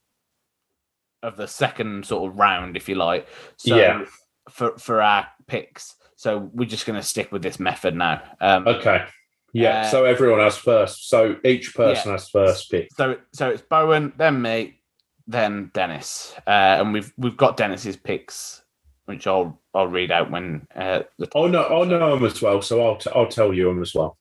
of 1.23 1.37
the 1.37 1.47
second 1.47 2.05
sort 2.05 2.29
of 2.31 2.37
round, 2.37 2.75
if 2.75 2.89
you 2.89 2.95
like. 2.95 3.27
So 3.57 3.75
Yeah. 3.75 4.05
for 4.49 4.77
for 4.77 5.01
our 5.01 5.27
picks. 5.47 5.95
So 6.15 6.49
we're 6.53 6.69
just 6.69 6.85
going 6.85 6.99
to 6.99 7.05
stick 7.05 7.31
with 7.31 7.41
this 7.41 7.59
method 7.59 7.95
now. 7.95 8.21
Um, 8.39 8.67
okay. 8.67 9.05
Yeah. 9.53 9.81
Uh, 9.81 9.89
so 9.89 10.05
everyone 10.05 10.39
has 10.39 10.57
first. 10.57 11.09
So 11.09 11.35
each 11.43 11.73
person 11.75 12.11
has 12.11 12.29
first 12.29 12.69
pick. 12.71 12.89
So 12.95 13.17
so 13.33 13.49
it's 13.49 13.61
Bowen, 13.61 14.13
then 14.17 14.41
me, 14.41 14.79
then 15.27 15.71
Dennis, 15.73 16.33
uh, 16.47 16.49
and 16.79 16.93
we've 16.93 17.11
we've 17.17 17.37
got 17.37 17.57
Dennis's 17.57 17.97
picks, 17.97 18.61
which 19.05 19.27
I'll 19.27 19.59
I'll 19.73 19.87
read 19.87 20.11
out 20.11 20.31
when 20.31 20.67
uh, 20.75 21.03
the 21.17 21.27
Oh 21.35 21.47
no, 21.47 21.63
I 21.81 21.85
know 21.85 22.15
them 22.15 22.25
as 22.25 22.41
well. 22.41 22.61
So 22.61 22.85
I'll, 22.85 22.97
t- 22.97 23.11
I'll 23.15 23.27
tell 23.27 23.53
you 23.53 23.65
them 23.65 23.81
as 23.81 23.93
well. 23.93 24.17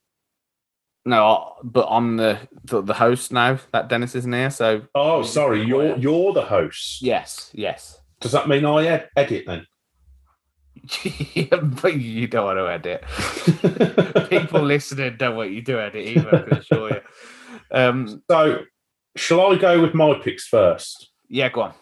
No, 1.05 1.27
I- 1.27 1.51
but 1.65 1.87
I'm 1.91 2.17
the, 2.17 2.39
the 2.65 2.83
the 2.83 2.95
host 2.95 3.33
now. 3.33 3.59
That 3.73 3.89
Dennis 3.89 4.15
isn't 4.15 4.33
here, 4.33 4.51
so 4.51 4.83
Oh, 4.95 5.23
sorry. 5.23 5.63
You're 5.65 5.97
you're 5.97 6.33
the 6.33 6.43
host. 6.43 7.03
yes, 7.03 7.51
yes. 7.55 8.01
Does 8.21 8.33
that 8.33 8.49
mean 8.49 8.65
I 8.65 8.87
ed- 8.87 9.09
edit 9.17 9.45
then? 9.47 9.67
but 11.83 11.95
you 11.97 12.27
don't 12.27 12.45
want 12.45 12.59
to 12.59 12.71
edit. 12.71 14.29
People 14.31 14.63
listening 14.63 15.17
don't 15.19 15.37
want 15.37 15.51
you 15.53 15.63
to 15.63 15.81
edit 15.81 16.07
either. 16.07 16.35
I 16.37 16.43
can 16.49 16.59
assure 16.59 16.91
you. 16.91 17.01
Um, 17.71 18.23
so, 18.31 18.63
shall 19.17 19.41
I 19.53 19.57
go 19.57 19.81
with 19.81 19.95
my 19.95 20.15
picks 20.23 20.47
first? 20.47 21.11
yeah, 21.29 21.49
go 21.49 21.63
on. 21.63 21.75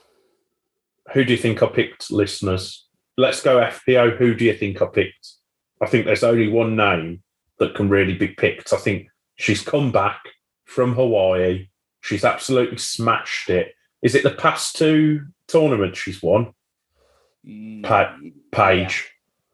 Who 1.14 1.24
do 1.24 1.32
you 1.32 1.38
think 1.38 1.62
I 1.62 1.66
picked, 1.66 2.10
listeners? 2.10 2.86
Let's 3.16 3.40
go 3.42 3.56
FPO. 3.58 4.16
Who 4.18 4.34
do 4.34 4.44
you 4.44 4.54
think 4.54 4.82
I 4.82 4.86
picked? 4.86 5.28
I 5.80 5.86
think 5.86 6.04
there's 6.04 6.22
only 6.24 6.48
one 6.48 6.76
name 6.76 7.22
that 7.58 7.74
can 7.74 7.88
really 7.88 8.14
be 8.14 8.28
picked. 8.28 8.72
I 8.72 8.76
think 8.76 9.08
she's 9.36 9.62
come 9.62 9.90
back 9.92 10.20
from 10.64 10.94
Hawaii. 10.94 11.68
She's 12.00 12.24
absolutely 12.24 12.78
smashed 12.78 13.50
it. 13.50 13.74
Is 14.02 14.14
it 14.14 14.22
the 14.22 14.30
past 14.30 14.76
two 14.76 15.26
tournaments 15.48 15.98
she's 15.98 16.22
won? 16.22 16.52
Pa- 17.82 18.16
Paige. 18.52 19.10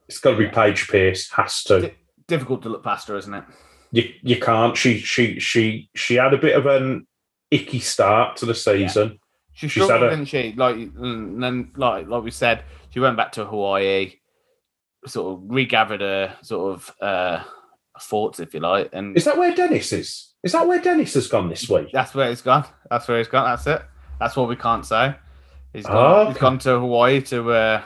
It's 0.09 0.19
got 0.19 0.33
to 0.33 0.37
be 0.37 0.45
Yeah. 0.45 0.51
Paige 0.51 0.89
Pierce. 0.89 1.31
Has 1.33 1.63
to. 1.65 1.81
Di- 1.81 1.95
difficult 2.27 2.63
to 2.63 2.69
look 2.69 2.83
past 2.85 3.09
her, 3.09 3.17
isn't 3.17 3.33
it? 3.35 3.45
You 3.93 4.13
you 4.23 4.41
can't. 4.41 4.77
She 4.77 4.99
she 4.99 5.39
she 5.39 5.89
she 5.95 6.17
had 6.17 6.35
a 6.35 6.39
bit 6.39 6.57
of 6.57 6.67
an 6.67 7.07
icky 7.51 7.79
start 7.81 8.37
to 8.39 8.47
the 8.47 8.55
season. 8.55 9.19
She 9.53 9.69
She's 9.69 9.85
struggled, 9.85 10.03
had 10.03 10.13
a- 10.13 10.17
didn't 10.17 10.29
she? 10.29 10.53
Like, 10.57 10.75
and 10.77 11.41
then, 11.43 11.71
like, 11.77 12.09
like 12.09 12.25
we 12.25 12.33
said, 12.33 12.65
she 12.91 12.99
went 12.99 13.17
back 13.17 13.33
to 13.33 13.45
Hawaii, 13.45 14.15
sort 15.07 15.35
of 15.39 15.45
regathered 15.49 16.01
her 16.01 16.37
sort 16.43 16.75
of 16.75 16.95
uh 17.01 17.45
thoughts, 18.01 18.41
if 18.41 18.55
you 18.55 18.61
like, 18.61 18.91
and 18.93 19.17
Is 19.17 19.25
that 19.25 19.39
where 19.39 19.55
Dennis 19.55 19.93
is? 19.93 20.33
Is 20.43 20.53
that 20.53 20.67
where 20.67 20.81
Dennis 20.81 21.15
has 21.15 21.27
gone 21.29 21.49
this 21.49 21.69
week? 21.69 21.89
that's 21.93 22.15
where 22.15 22.29
he's 22.29 22.43
gone. 22.43 22.65
That's 22.91 23.09
where 23.09 23.19
he's 23.19 23.29
gone. 23.29 23.45
That's 23.47 23.67
it. 23.67 23.83
That's 24.21 24.37
what 24.37 24.49
we 24.49 24.57
can't 24.57 24.85
say. 24.85 25.15
He's 25.73 25.87
gone. 25.87 25.97
Ah, 25.97 26.25
He's 26.27 26.37
okay. 26.37 26.41
gone 26.41 26.59
to 26.61 26.79
Hawaii 26.81 27.21
to 27.23 27.51
uh 27.51 27.83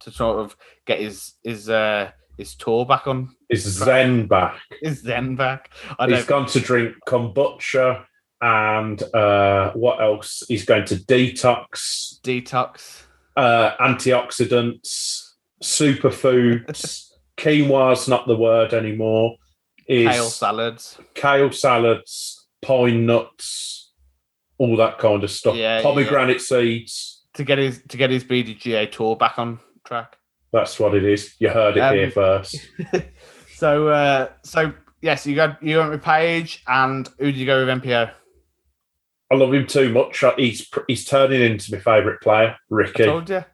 to 0.00 0.10
sort 0.10 0.38
of 0.38 0.56
get 0.86 1.00
his 1.00 1.34
his 1.44 1.68
uh 1.68 2.10
his 2.36 2.54
tour 2.54 2.86
back 2.86 3.06
on 3.06 3.34
Is 3.50 3.64
Zen 3.64 4.26
back? 4.26 4.58
his 4.82 5.02
Zen 5.02 5.36
back. 5.36 5.70
I 5.98 6.08
He's 6.08 6.24
gone 6.24 6.46
to 6.46 6.60
drink 6.60 6.94
kombucha 7.06 8.04
and 8.40 9.02
uh, 9.14 9.72
what 9.72 10.00
else? 10.00 10.44
He's 10.46 10.64
going 10.64 10.84
to 10.86 10.94
detox, 10.94 12.20
detox. 12.22 13.02
uh, 13.36 13.72
antioxidants, 13.80 15.32
superfoods. 15.62 17.04
Quinoa's 17.38 18.08
not 18.08 18.26
the 18.26 18.36
word 18.36 18.74
anymore. 18.74 19.36
Is 19.86 20.08
Kale 20.08 20.24
salads. 20.28 20.98
kale 21.14 21.50
salads, 21.50 22.46
pine 22.60 23.06
nuts, 23.06 23.92
all 24.58 24.76
that 24.76 24.98
kind 24.98 25.24
of 25.24 25.30
stuff. 25.30 25.56
Yeah, 25.56 25.80
Pomegranate 25.80 26.42
seeds. 26.42 27.24
to 27.34 27.44
get 27.44 27.56
his 27.58 27.82
to 27.88 27.96
get 27.96 28.10
his 28.10 28.24
BDGA 28.24 28.90
tour 28.92 29.16
back 29.16 29.38
on 29.38 29.58
track. 29.86 30.16
That's 30.52 30.78
what 30.78 30.94
it 30.94 31.04
is. 31.04 31.34
You 31.38 31.48
heard 31.50 31.76
it 31.76 31.80
Um, 31.80 31.94
here 31.94 32.10
first. 32.10 32.56
So 33.56 33.88
uh 33.88 34.28
so 34.44 34.72
yes, 35.02 35.26
you 35.26 35.34
got 35.34 35.60
you 35.62 35.78
went 35.78 35.90
with 35.90 36.02
Paige 36.02 36.62
and 36.68 37.08
who 37.18 37.26
did 37.26 37.36
you 37.36 37.44
go 37.46 37.64
with 37.66 37.82
MPO? 37.82 38.10
I 39.32 39.34
love 39.34 39.52
him 39.52 39.66
too 39.66 39.92
much. 39.92 40.22
He's 40.36 40.68
he's 40.86 41.04
turning 41.04 41.40
into 41.42 41.72
my 41.74 41.80
favourite 41.80 42.20
player, 42.20 42.50
I 42.50 42.56
Ricky. 42.70 43.04
told 43.04 43.28
you. 43.30 43.44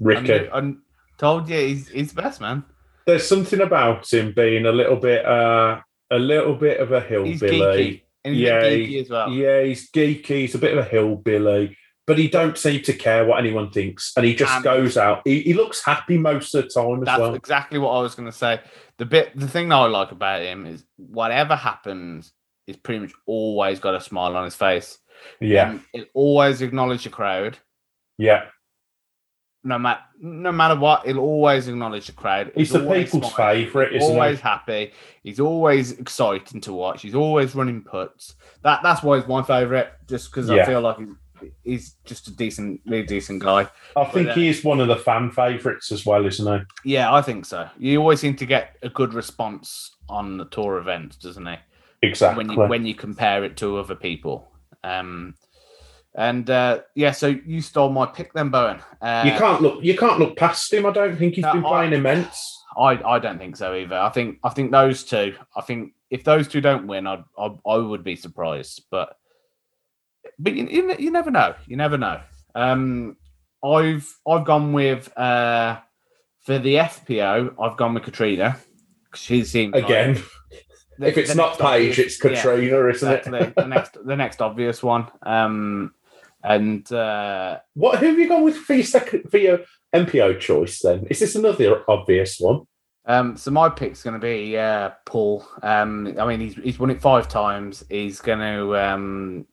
Ricky. 0.00 0.50
I, 0.50 0.60
knew- 0.60 0.78
I 0.78 1.16
told 1.18 1.48
you 1.48 1.56
he's 1.58 1.88
he's 1.90 2.12
the 2.12 2.20
best 2.22 2.40
man. 2.40 2.64
There's 3.06 3.26
something 3.26 3.60
about 3.60 4.12
him 4.12 4.32
being 4.32 4.66
a 4.66 4.72
little 4.72 4.96
bit, 4.96 5.24
uh, 5.24 5.80
a 6.10 6.18
little 6.18 6.54
bit 6.54 6.80
of 6.80 6.92
a 6.92 7.00
hillbilly. 7.00 7.38
geeky. 7.40 8.02
And 8.24 8.34
he's 8.34 8.42
Yeah, 8.44 8.62
geeky 8.62 9.00
as 9.02 9.10
well. 9.10 9.30
Yeah, 9.30 9.62
he's 9.62 9.90
geeky. 9.90 10.26
He's 10.26 10.54
a 10.54 10.58
bit 10.58 10.76
of 10.76 10.84
a 10.86 10.88
hillbilly, 10.88 11.76
but 12.06 12.18
he 12.18 12.28
don't 12.28 12.56
seem 12.56 12.82
to 12.82 12.92
care 12.92 13.24
what 13.24 13.38
anyone 13.38 13.70
thinks, 13.70 14.12
and 14.16 14.24
he 14.24 14.34
just 14.34 14.54
And- 14.54 14.64
goes 14.64 14.96
out. 14.96 15.22
He, 15.24 15.40
he 15.40 15.54
looks 15.54 15.84
happy 15.84 16.18
most 16.18 16.54
of 16.54 16.62
the 16.64 16.68
time 16.70 17.00
as 17.00 17.06
That's 17.06 17.20
well. 17.20 17.34
exactly 17.34 17.78
what 17.80 17.90
I 17.90 18.00
was 18.02 18.14
gonna 18.14 18.30
say. 18.32 18.60
The 18.98 19.06
bit 19.06 19.32
the 19.36 19.48
thing 19.48 19.68
that 19.70 19.76
I 19.76 19.86
like 19.86 20.12
about 20.12 20.42
him 20.42 20.66
is 20.66 20.84
whatever 20.96 21.56
happens, 21.56 22.32
he's 22.66 22.76
pretty 22.76 23.00
much 23.00 23.12
always 23.26 23.80
got 23.80 23.94
a 23.96 24.00
smile 24.00 24.36
on 24.36 24.44
his 24.44 24.54
face. 24.54 24.98
Yeah, 25.40 25.78
he'll 25.92 26.04
always 26.14 26.62
acknowledge 26.62 27.02
the 27.04 27.10
crowd. 27.10 27.58
yeah. 28.18 28.44
No 29.64 29.78
matter 29.78 30.00
no 30.20 30.50
matter 30.50 30.74
what, 30.78 31.06
he'll 31.06 31.18
always 31.18 31.68
acknowledge 31.68 32.06
the 32.06 32.12
crowd. 32.12 32.50
He's 32.54 32.70
the 32.70 32.82
always 32.82 33.12
people's 33.12 33.32
smiling. 33.32 33.64
favourite, 33.66 33.92
He's 33.92 34.02
always 34.02 34.38
he? 34.38 34.42
happy. 34.42 34.92
He's 35.22 35.40
always 35.40 35.92
exciting 35.92 36.60
to 36.62 36.72
watch. 36.72 37.02
He's 37.02 37.14
always 37.14 37.54
running 37.54 37.82
puts. 37.82 38.34
That 38.62 38.80
that's 38.82 39.02
why 39.02 39.18
he's 39.18 39.28
my 39.28 39.42
favourite. 39.42 39.88
Just 40.08 40.30
because 40.30 40.50
I 40.50 40.64
feel 40.64 40.80
like 40.80 40.98
he's, 40.98 41.50
he's 41.62 41.96
just 42.04 42.26
a 42.28 42.36
decent, 42.36 42.80
really 42.86 43.06
decent 43.06 43.40
guy. 43.42 43.68
I 43.96 44.04
think 44.06 44.28
uh, 44.30 44.34
he 44.34 44.48
is 44.48 44.64
one 44.64 44.80
of 44.80 44.88
the 44.88 44.96
fan 44.96 45.30
favourites 45.30 45.92
as 45.92 46.04
well, 46.04 46.26
isn't 46.26 46.60
he? 46.84 46.92
Yeah, 46.94 47.12
I 47.12 47.22
think 47.22 47.44
so. 47.44 47.68
You 47.78 48.00
always 48.00 48.18
seem 48.20 48.34
to 48.36 48.46
get 48.46 48.76
a 48.82 48.88
good 48.88 49.14
response 49.14 49.92
on 50.08 50.38
the 50.38 50.46
tour 50.46 50.78
events, 50.78 51.16
doesn't 51.16 51.46
he? 51.46 51.56
Exactly. 52.02 52.44
When 52.44 52.52
you 52.56 52.64
when 52.66 52.84
you 52.86 52.94
compare 52.96 53.44
it 53.44 53.56
to 53.58 53.78
other 53.78 53.94
people. 53.94 54.50
Um, 54.84 55.34
and 56.14 56.48
uh, 56.50 56.80
yeah, 56.94 57.10
so 57.12 57.28
you 57.28 57.60
stole 57.60 57.90
my 57.90 58.06
pick 58.06 58.32
then, 58.34 58.50
Bowen. 58.50 58.78
Uh, 59.00 59.22
you 59.26 59.32
can't 59.32 59.62
look. 59.62 59.82
You 59.82 59.96
can't 59.96 60.18
look 60.18 60.36
past 60.36 60.72
him. 60.72 60.84
I 60.86 60.92
don't 60.92 61.16
think 61.16 61.34
he's 61.34 61.42
No, 61.42 61.52
been 61.54 61.64
I- 61.64 61.68
playing 61.68 61.92
immense. 61.94 62.58
I, 62.76 62.98
I 63.04 63.18
don't 63.18 63.38
think 63.38 63.56
so 63.56 63.74
either. 63.74 63.96
I 63.96 64.08
think 64.08 64.38
I 64.42 64.48
think 64.48 64.72
those 64.72 65.04
two. 65.04 65.34
I 65.54 65.60
think 65.60 65.92
if 66.10 66.24
those 66.24 66.48
two 66.48 66.60
don't 66.62 66.86
win, 66.86 67.06
I'd, 67.06 67.22
I 67.38 67.50
I 67.66 67.76
would 67.76 68.02
be 68.02 68.16
surprised. 68.16 68.84
But 68.90 69.16
but 70.38 70.54
you, 70.54 70.66
you, 70.66 70.94
you 70.98 71.10
never 71.10 71.30
know. 71.30 71.54
You 71.66 71.76
never 71.76 71.98
know. 71.98 72.20
Um, 72.54 73.16
I've 73.64 74.08
I've 74.26 74.44
gone 74.44 74.72
with 74.72 75.16
uh 75.18 75.78
for 76.40 76.58
the 76.58 76.76
FPO. 76.76 77.54
I've 77.60 77.76
gone 77.76 77.94
with 77.94 78.04
Catrina. 78.04 78.56
She 79.14 79.44
seems 79.44 79.74
like 79.74 79.84
Again, 79.84 80.22
the- 80.98 81.08
if 81.08 81.18
it's 81.18 81.34
not 81.34 81.58
Paige, 81.58 81.90
obvious- 81.90 81.98
it's 81.98 82.24
yeah, 82.24 82.30
Catrina, 82.42 82.88
isn't 82.88 83.12
it? 83.34 83.54
the 83.54 83.66
next 83.66 83.98
the 84.06 84.16
next 84.16 84.40
obvious 84.40 84.82
one. 84.82 85.08
Um, 85.22 85.92
and 86.42 86.90
uh, 86.92 87.58
What? 87.74 87.98
Who 87.98 88.06
have 88.06 88.18
you 88.18 88.28
gone 88.28 88.42
with 88.44 88.56
for 88.56 88.74
your 88.74 88.84
second 88.84 89.30
for 89.30 89.38
your 89.38 89.60
MPO 89.94 90.40
choice? 90.40 90.80
Then 90.80 91.06
is 91.10 91.20
this 91.20 91.34
another 91.34 91.82
obvious 91.88 92.38
one? 92.38 92.62
Um, 93.04 93.36
so 93.36 93.50
my 93.50 93.68
pick's 93.68 94.02
going 94.02 94.14
to 94.14 94.24
be 94.24 94.56
uh, 94.56 94.90
Paul. 95.06 95.44
Um, 95.62 96.14
I 96.20 96.26
mean, 96.26 96.40
he's 96.40 96.54
he's 96.54 96.78
won 96.78 96.90
it 96.90 97.00
five 97.02 97.28
times. 97.28 97.84
He's 97.90 98.20
going 98.20 98.38
to. 98.38 98.76
Um, 98.76 99.46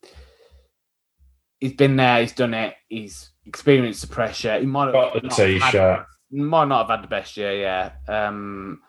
he's 1.60 1.74
been 1.74 1.96
there. 1.96 2.22
He's 2.22 2.34
done 2.34 2.54
it. 2.54 2.76
He's 2.88 3.32
experienced 3.46 4.02
the 4.02 4.08
pressure. 4.08 4.60
He 4.60 4.66
might 4.66 4.86
have 4.86 4.94
Got 4.94 5.14
the 5.14 5.22
not 5.28 5.38
had- 5.38 5.46
t-shirt. 5.48 6.06
might 6.32 6.66
not 6.68 6.88
have 6.88 7.00
had 7.00 7.04
the 7.04 7.08
best 7.10 7.36
year, 7.38 7.54
yeah. 7.56 7.92
Um, 8.08 8.82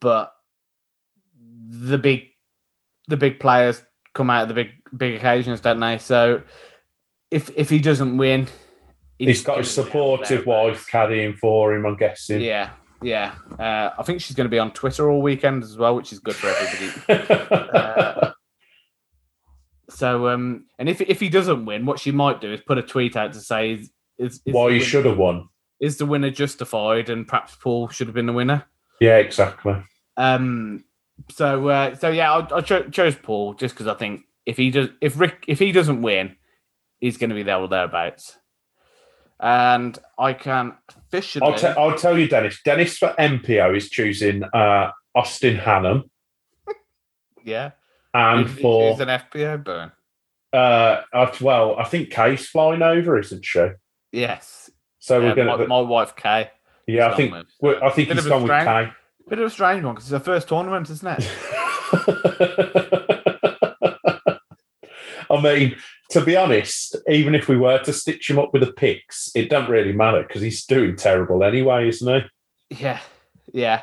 but 0.00 0.32
the 1.68 1.98
big, 1.98 2.28
the 3.08 3.16
big 3.16 3.40
players 3.40 3.82
come 4.14 4.30
out 4.30 4.42
of 4.42 4.48
the 4.48 4.54
big, 4.54 4.68
big 4.96 5.16
occasions, 5.16 5.60
don't 5.60 5.80
they? 5.80 5.98
So 5.98 6.42
if 7.30 7.50
if 7.56 7.70
he 7.70 7.78
doesn't 7.78 8.16
win, 8.16 8.48
He's 9.18 9.42
got 9.42 9.58
his 9.58 9.74
gonna 9.76 9.86
be 9.86 9.90
out 9.90 10.26
supportive 10.26 10.46
wife 10.46 10.86
caddying 10.90 11.36
for 11.36 11.74
him. 11.74 11.84
I'm 11.84 11.96
guessing. 11.96 12.40
Yeah, 12.40 12.70
yeah. 13.02 13.34
Uh, 13.58 13.90
I 13.98 14.02
think 14.02 14.22
she's 14.22 14.34
going 14.34 14.46
to 14.46 14.50
be 14.50 14.58
on 14.58 14.72
Twitter 14.72 15.10
all 15.10 15.20
weekend 15.20 15.62
as 15.62 15.76
well, 15.76 15.94
which 15.94 16.10
is 16.12 16.18
good 16.20 16.34
for 16.34 16.48
everybody. 16.48 17.34
Uh, 17.50 18.32
so, 19.90 20.28
um, 20.28 20.66
and 20.78 20.88
if 20.88 21.00
if 21.00 21.20
he 21.20 21.28
doesn't 21.28 21.64
win, 21.66 21.84
what 21.84 21.98
she 21.98 22.12
might 22.12 22.40
do 22.40 22.52
is 22.52 22.60
put 22.60 22.78
a 22.78 22.82
tweet 22.82 23.16
out 23.16 23.32
to 23.32 23.40
say 23.40 23.72
is 23.72 23.90
is, 24.18 24.40
Why 24.44 24.68
you 24.70 24.80
should 24.80 25.04
have 25.04 25.18
won. 25.18 25.48
is 25.80 25.96
the 25.98 26.06
winner 26.06 26.30
justified, 26.30 27.10
and 27.10 27.26
perhaps 27.26 27.56
Paul 27.56 27.88
should 27.88 28.06
have 28.06 28.14
been 28.14 28.26
the 28.26 28.32
winner. 28.32 28.64
Yeah, 29.00 29.16
exactly. 29.16 29.82
Um. 30.16 30.84
So, 31.30 31.68
uh, 31.68 31.94
so 31.96 32.08
yeah, 32.08 32.32
I, 32.32 32.56
I 32.56 32.60
cho- 32.60 32.88
chose 32.88 33.16
Paul 33.16 33.54
just 33.54 33.74
because 33.74 33.86
I 33.88 33.94
think 33.94 34.22
if 34.46 34.56
he 34.56 34.70
does, 34.70 34.88
if 35.00 35.18
Rick, 35.18 35.44
if 35.48 35.58
he 35.58 35.72
doesn't 35.72 36.02
win, 36.02 36.36
he's 37.00 37.16
going 37.16 37.30
to 37.30 37.36
be 37.36 37.42
there 37.42 37.56
or 37.58 37.68
thereabouts. 37.68 38.36
And 39.42 39.98
I 40.18 40.34
can 40.34 40.74
officially, 40.88 41.46
I'll, 41.46 41.54
te- 41.58 41.66
I'll 41.68 41.96
tell 41.96 42.18
you, 42.18 42.28
Dennis. 42.28 42.60
Dennis 42.62 42.98
for 42.98 43.14
MPO 43.18 43.74
is 43.76 43.88
choosing 43.88 44.44
uh, 44.44 44.90
Austin 45.14 45.56
Hannum, 45.56 46.10
yeah, 47.42 47.70
and 48.12 48.50
for 48.50 48.90
choose 48.92 49.00
an 49.00 49.08
FPO 49.08 49.64
burn. 49.64 49.92
uh, 50.52 51.00
well, 51.40 51.76
I 51.78 51.84
think 51.84 52.10
Kay's 52.10 52.46
flying 52.46 52.82
over, 52.82 53.18
isn't 53.18 53.44
she? 53.44 53.66
Yes, 54.12 54.68
So 54.98 55.16
Uh, 55.18 55.22
we're 55.28 55.34
going 55.34 55.48
my, 55.48 55.56
to. 55.56 55.66
my 55.68 55.80
wife 55.80 56.14
Kay. 56.16 56.50
Yeah, 56.86 57.08
I 57.08 57.16
think 57.16 57.32
with. 57.62 57.82
I 57.82 57.88
think 57.90 58.08
Bit 58.08 58.18
he's 58.18 58.26
gone 58.26 58.42
with 58.42 58.50
strange- 58.50 58.66
Kay. 58.90 58.92
Bit 59.30 59.38
of 59.38 59.46
a 59.46 59.50
strange 59.50 59.84
one 59.84 59.94
because 59.94 60.12
it's 60.12 60.12
her 60.26 60.32
first 60.32 60.48
tournament, 60.48 60.90
isn't 60.90 61.16
it? 61.18 61.30
I 65.30 65.40
mean, 65.40 65.76
to 66.10 66.20
be 66.24 66.36
honest, 66.36 66.96
even 67.08 67.34
if 67.34 67.48
we 67.48 67.56
were 67.56 67.78
to 67.84 67.92
stitch 67.92 68.28
him 68.28 68.38
up 68.38 68.52
with 68.52 68.62
the 68.64 68.72
picks, 68.72 69.30
it 69.34 69.48
doesn't 69.48 69.70
really 69.70 69.92
matter 69.92 70.22
because 70.22 70.42
he's 70.42 70.64
doing 70.66 70.96
terrible 70.96 71.44
anyway, 71.44 71.88
isn't 71.88 72.28
he? 72.68 72.76
yeah, 72.82 73.00
yeah. 73.52 73.82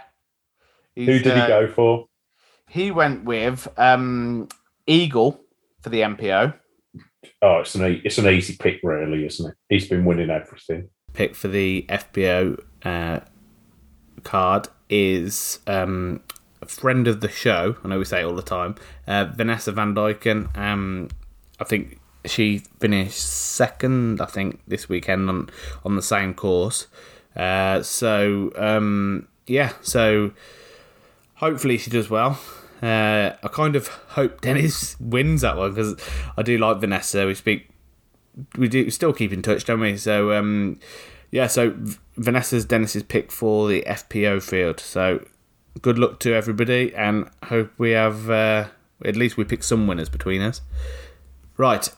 Who 0.95 1.03
He's, 1.03 1.23
did 1.23 1.33
he 1.35 1.41
uh, 1.41 1.47
go 1.47 1.67
for? 1.67 2.05
He 2.69 2.91
went 2.91 3.23
with 3.23 3.67
um, 3.77 4.47
Eagle 4.87 5.39
for 5.81 5.89
the 5.89 6.01
MPO. 6.01 6.53
Oh, 7.41 7.59
it's 7.59 7.75
an 7.75 7.85
e- 7.85 8.01
it's 8.03 8.17
an 8.17 8.27
easy 8.27 8.55
pick, 8.57 8.79
really, 8.83 9.25
isn't 9.25 9.49
it? 9.49 9.55
He's 9.69 9.87
been 9.87 10.05
winning 10.05 10.29
everything. 10.29 10.89
pick 11.13 11.35
for 11.35 11.47
the 11.47 11.85
FPO 11.89 12.59
uh, 12.83 13.19
card 14.23 14.67
is 14.89 15.59
um, 15.67 16.21
a 16.61 16.65
friend 16.65 17.07
of 17.07 17.21
the 17.21 17.29
show. 17.29 17.75
I 17.83 17.87
know 17.87 17.99
we 17.99 18.05
say 18.05 18.21
it 18.21 18.25
all 18.25 18.35
the 18.35 18.41
time. 18.41 18.75
Uh, 19.05 19.25
Vanessa 19.25 19.71
Van 19.71 19.93
Dyken. 19.93 20.55
Um, 20.57 21.09
I 21.59 21.63
think 21.63 21.99
she 22.25 22.59
finished 22.79 23.19
second. 23.19 24.21
I 24.21 24.25
think 24.25 24.61
this 24.67 24.89
weekend 24.89 25.29
on 25.29 25.49
on 25.85 25.95
the 25.95 26.01
same 26.01 26.33
course. 26.33 26.87
Uh, 27.35 27.83
so 27.83 28.51
um, 28.55 29.27
yeah, 29.45 29.73
so 29.81 30.31
hopefully 31.35 31.77
she 31.77 31.89
does 31.89 32.09
well. 32.09 32.39
Uh, 32.81 33.31
I 33.41 33.47
kind 33.51 33.75
of 33.75 33.87
hope 33.87 34.41
Dennis 34.41 34.95
wins 34.99 35.41
that 35.41 35.57
one 35.57 35.73
because 35.73 35.95
I 36.37 36.43
do 36.43 36.57
like 36.57 36.77
Vanessa. 36.77 37.25
We 37.25 37.35
speak 37.35 37.69
we 38.57 38.67
do 38.67 38.89
still 38.89 39.13
keep 39.13 39.33
in 39.33 39.41
touch, 39.41 39.65
don't 39.65 39.79
we? 39.79 39.97
So 39.97 40.33
um, 40.33 40.79
yeah, 41.31 41.47
so 41.47 41.75
Vanessa's 42.17 42.65
Dennis's 42.65 43.03
pick 43.03 43.31
for 43.31 43.67
the 43.67 43.83
FPO 43.87 44.41
field. 44.41 44.79
So 44.79 45.25
good 45.81 45.97
luck 45.97 46.19
to 46.21 46.33
everybody, 46.33 46.93
and 46.95 47.29
hope 47.45 47.71
we 47.77 47.91
have 47.91 48.29
uh, 48.29 48.67
at 49.03 49.15
least 49.15 49.37
we 49.37 49.43
pick 49.43 49.63
some 49.63 49.87
winners 49.87 50.09
between 50.09 50.41
us. 50.41 50.61
Right, 51.57 51.89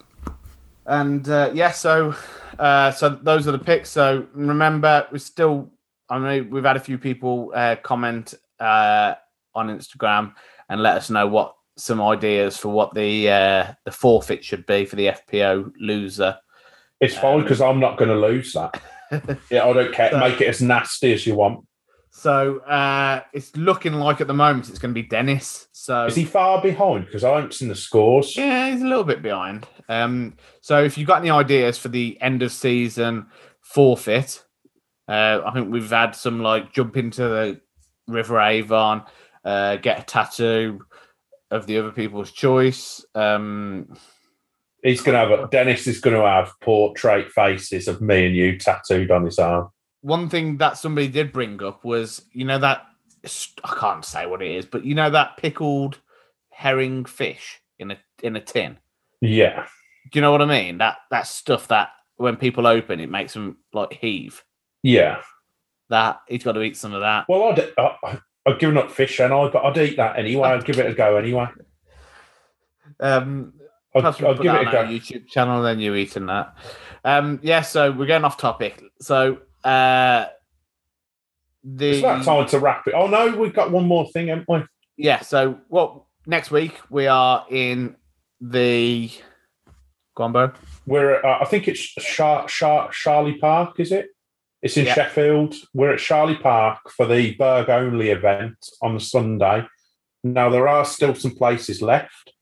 and 0.85 1.27
uh, 1.27 1.51
yeah, 1.53 1.71
so 1.71 2.15
uh, 2.57 2.91
so 2.91 3.09
those 3.09 3.47
are 3.47 3.51
the 3.51 3.59
picks. 3.59 3.89
So 3.89 4.25
remember, 4.33 5.07
we're 5.11 5.17
still 5.19 5.69
I 6.09 6.17
mean 6.19 6.49
we've 6.49 6.63
had 6.63 6.77
a 6.77 6.79
few 6.81 6.97
people 6.97 7.51
uh, 7.53 7.75
comment 7.83 8.33
uh, 8.59 9.15
on 9.53 9.67
Instagram 9.69 10.33
and 10.69 10.81
let 10.81 10.95
us 10.97 11.09
know 11.09 11.27
what 11.27 11.55
some 11.77 12.01
ideas 12.01 12.57
for 12.57 12.69
what 12.69 12.93
the 12.93 13.29
uh, 13.29 13.73
the 13.85 13.91
forfeit 13.91 14.43
should 14.45 14.65
be 14.65 14.85
for 14.85 14.95
the 14.95 15.07
FPO 15.07 15.71
loser. 15.79 16.37
It's 17.01 17.15
fine 17.15 17.35
Um, 17.37 17.41
because 17.43 17.61
I'm 17.61 17.79
not 17.79 17.97
going 17.97 18.09
to 18.09 18.19
lose 18.19 18.53
that. 18.53 18.81
yeah, 19.49 19.65
I 19.65 19.73
don't 19.73 19.93
care. 19.93 20.11
So- 20.11 20.19
Make 20.19 20.41
it 20.41 20.47
as 20.47 20.61
nasty 20.61 21.13
as 21.13 21.25
you 21.25 21.35
want. 21.35 21.65
So 22.11 22.59
uh, 22.59 23.21
it's 23.33 23.55
looking 23.55 23.93
like 23.93 24.19
at 24.19 24.27
the 24.27 24.33
moment 24.33 24.69
it's 24.69 24.79
going 24.79 24.93
to 24.93 25.01
be 25.01 25.07
Dennis. 25.07 25.67
So 25.71 26.05
Is 26.05 26.15
he 26.15 26.25
far 26.25 26.61
behind? 26.61 27.05
Because 27.05 27.23
I 27.23 27.35
haven't 27.35 27.53
seen 27.53 27.69
the 27.69 27.75
scores. 27.75 28.35
yeah, 28.35 28.71
he's 28.71 28.81
a 28.81 28.87
little 28.87 29.03
bit 29.03 29.21
behind. 29.21 29.67
Um, 29.87 30.35
so 30.61 30.83
if 30.83 30.97
you've 30.97 31.07
got 31.07 31.21
any 31.21 31.29
ideas 31.29 31.77
for 31.77 31.87
the 31.89 32.17
end 32.21 32.43
of 32.43 32.51
season 32.51 33.27
forfeit, 33.61 34.43
uh, 35.07 35.41
I 35.45 35.51
think 35.53 35.71
we've 35.71 35.89
had 35.89 36.11
some 36.11 36.41
like 36.41 36.73
jump 36.73 36.97
into 36.97 37.21
the 37.21 37.61
River 38.07 38.39
Avon, 38.39 39.03
uh, 39.45 39.77
get 39.77 39.99
a 39.99 40.03
tattoo 40.03 40.81
of 41.51 41.67
the 41.67 41.77
other 41.77 41.91
people's 41.91 42.31
choice. 42.31 43.05
Um, 43.15 43.95
He's 44.83 45.01
going 45.01 45.13
to 45.13 45.19
have 45.19 45.45
a, 45.45 45.47
Dennis 45.49 45.87
is 45.87 45.99
going 45.99 46.15
to 46.15 46.25
have 46.25 46.53
portrait 46.61 47.31
faces 47.31 47.87
of 47.87 48.01
me 48.01 48.27
and 48.27 48.35
you 48.35 48.57
tattooed 48.57 49.11
on 49.11 49.25
his 49.25 49.39
arm. 49.39 49.69
One 50.01 50.29
thing 50.29 50.57
that 50.57 50.77
somebody 50.77 51.07
did 51.07 51.31
bring 51.31 51.61
up 51.63 51.83
was 51.83 52.23
you 52.31 52.45
know 52.45 52.59
that 52.59 52.85
I 53.63 53.75
can't 53.79 54.05
say 54.05 54.25
what 54.25 54.41
it 54.41 54.51
is, 54.51 54.65
but 54.65 54.85
you 54.85 54.95
know 54.95 55.09
that 55.09 55.37
pickled 55.37 55.99
herring 56.49 57.05
fish 57.05 57.59
in 57.77 57.91
a 57.91 57.97
in 58.23 58.35
a 58.35 58.41
tin. 58.41 58.77
Yeah, 59.21 59.65
Do 60.11 60.19
you 60.19 60.21
know 60.21 60.31
what 60.31 60.41
I 60.41 60.45
mean? 60.45 60.77
That 60.77 60.97
that 61.11 61.27
stuff 61.27 61.67
that 61.69 61.89
when 62.17 62.35
people 62.37 62.65
open 62.67 62.99
it 62.99 63.09
makes 63.09 63.33
them 63.33 63.57
like 63.73 63.93
heave. 63.93 64.43
yeah. 64.83 65.21
That 65.89 66.21
he's 66.27 66.43
got 66.43 66.51
to 66.51 66.61
eat 66.61 66.77
some 66.77 66.93
of 66.93 67.01
that. 67.01 67.25
Well, 67.27 67.51
I'd, 67.51 67.73
I, 67.77 68.19
I've 68.45 68.59
given 68.59 68.77
up 68.77 68.91
fish 68.91 69.19
and 69.19 69.33
I, 69.33 69.47
but 69.49 69.65
I'd 69.65 69.77
eat 69.79 69.97
that 69.97 70.19
anyway. 70.19 70.49
I'd 70.49 70.63
give 70.63 70.77
it 70.77 70.85
a 70.85 70.93
go 70.93 71.17
anyway. 71.17 71.47
Um, 72.99 73.53
I'd, 73.95 74.05
I'd 74.05 74.15
put 74.15 74.41
give 74.41 74.53
it 74.53 74.67
a 74.67 74.71
go. 74.71 74.83
YouTube 74.83 75.27
channel, 75.27 75.63
then 75.63 75.79
you 75.79 75.95
eating 75.95 76.27
that. 76.27 76.55
Um, 77.03 77.39
yeah. 77.41 77.61
So 77.61 77.91
we're 77.91 78.05
getting 78.05 78.23
off 78.25 78.37
topic. 78.37 78.83
So 79.01 79.39
uh, 79.63 80.25
the 81.63 81.89
It's 81.89 81.99
about 81.99 82.23
time 82.23 82.47
to 82.47 82.59
wrap 82.59 82.87
it. 82.87 82.93
Oh 82.95 83.07
no, 83.07 83.35
we've 83.35 83.53
got 83.53 83.71
one 83.71 83.85
more 83.85 84.07
thing, 84.11 84.27
haven't 84.27 84.47
we? 84.47 84.63
yeah. 84.97 85.19
So 85.21 85.59
what 85.67 86.03
next 86.25 86.51
week 86.51 86.79
we 86.89 87.07
are 87.07 87.45
in 87.49 87.95
the 88.41 89.11
Gombo. 90.15 90.53
We're 90.85 91.15
at, 91.15 91.25
uh, 91.25 91.37
I 91.41 91.45
think 91.45 91.67
it's 91.67 91.81
Char- 91.81 92.47
Char- 92.47 92.91
Charlie 92.91 93.37
Park, 93.37 93.79
is 93.79 93.91
it? 93.91 94.07
It's 94.61 94.75
in. 94.75 94.85
Sheffield. 94.85 95.55
We're 95.73 95.93
at 95.93 95.99
Charlie 95.99 96.35
Park 96.35 96.79
for 96.95 97.05
the 97.05 97.33
Berg 97.35 97.69
only 97.69 98.09
event 98.09 98.57
on 98.81 98.93
the 98.93 98.99
Sunday. 98.99 99.65
Now 100.23 100.49
there 100.49 100.67
are 100.67 100.83
still 100.83 101.15
some 101.15 101.35
places 101.35 101.81
left. 101.81 102.33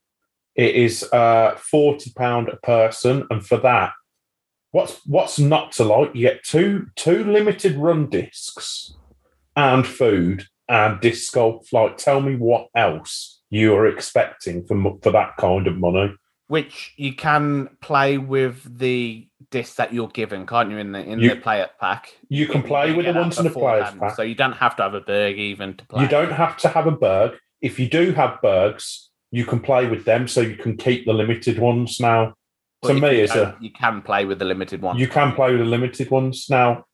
It 0.55 0.75
is 0.75 1.03
uh, 1.13 1.55
forty 1.57 2.11
pound 2.15 2.49
a 2.49 2.57
person, 2.57 3.27
and 3.29 3.45
for 3.45 3.57
that, 3.57 3.91
what's 4.77 5.01
what's 5.05 5.39
not 5.39 5.71
to 5.73 5.83
like? 5.83 6.13
You 6.13 6.21
get 6.29 6.43
two 6.43 6.87
two 6.95 7.23
limited 7.23 7.75
run 7.77 8.09
discs 8.09 8.93
and 9.55 9.85
food 9.85 10.45
and 10.69 10.99
disc 11.01 11.33
golf. 11.33 11.73
Like, 11.73 11.97
tell 11.97 12.21
me 12.21 12.35
what 12.35 12.67
else 12.75 13.41
you 13.49 13.73
are 13.75 13.87
expecting 13.87 14.65
for 14.65 14.97
for 15.01 15.11
that 15.11 15.35
kind 15.37 15.67
of 15.67 15.77
money. 15.77 16.13
which 16.49 16.93
you 16.95 17.13
can 17.13 17.67
play 17.81 18.17
with 18.17 18.57
the 18.79 19.27
disc 19.51 19.75
that 19.75 19.93
you're 19.93 20.07
given, 20.21 20.45
can't 20.45 20.69
you? 20.71 20.77
In 20.77 20.91
the 20.93 21.01
in 21.11 21.19
You- 21.19 21.31
the 21.35 21.41
player 21.47 21.67
pack, 21.81 22.03
You 22.29 22.45
can 22.47 22.61
play 22.63 22.93
with 22.93 23.05
the 23.05 23.13
ones 23.13 23.37
in 23.37 23.43
the 23.43 23.49
players 23.49 23.91
beforehand, 23.91 23.99
pack. 23.99 24.15
so 24.15 24.21
you 24.21 24.35
don't 24.35 24.53
have 24.63 24.75
to 24.77 24.83
have 24.83 24.93
a 24.93 25.01
berg 25.01 25.37
even 25.37 25.73
to 25.77 25.85
play. 25.87 26.03
You 26.03 26.07
don't 26.07 26.31
have 26.43 26.55
to 26.63 26.67
have 26.69 26.87
a 26.87 26.91
berg. 27.05 27.31
If 27.61 27.79
you 27.79 27.87
do 27.89 28.11
have 28.13 28.41
bergs, 28.41 29.09
you 29.31 29.43
can 29.51 29.59
play 29.59 29.87
with 29.93 30.05
them, 30.05 30.27
so 30.27 30.39
you 30.41 30.55
can 30.55 30.77
keep 30.77 31.05
the 31.05 31.13
limited 31.13 31.59
ones. 31.59 31.99
Now, 31.99 32.33
to 32.83 32.93
me, 32.93 33.17
you 33.17 33.23
it's 33.23 33.35
a 33.35 33.55
you 33.59 33.71
can 33.71 34.01
play 34.01 34.25
with 34.25 34.39
the 34.39 34.45
limited 34.45 34.81
one. 34.81 34.97
you 34.97 35.07
can 35.07 35.33
play 35.33 35.51
with 35.51 35.59
the 35.59 35.65
limited 35.65 36.09
ones. 36.11 36.47
Now, 36.49 36.85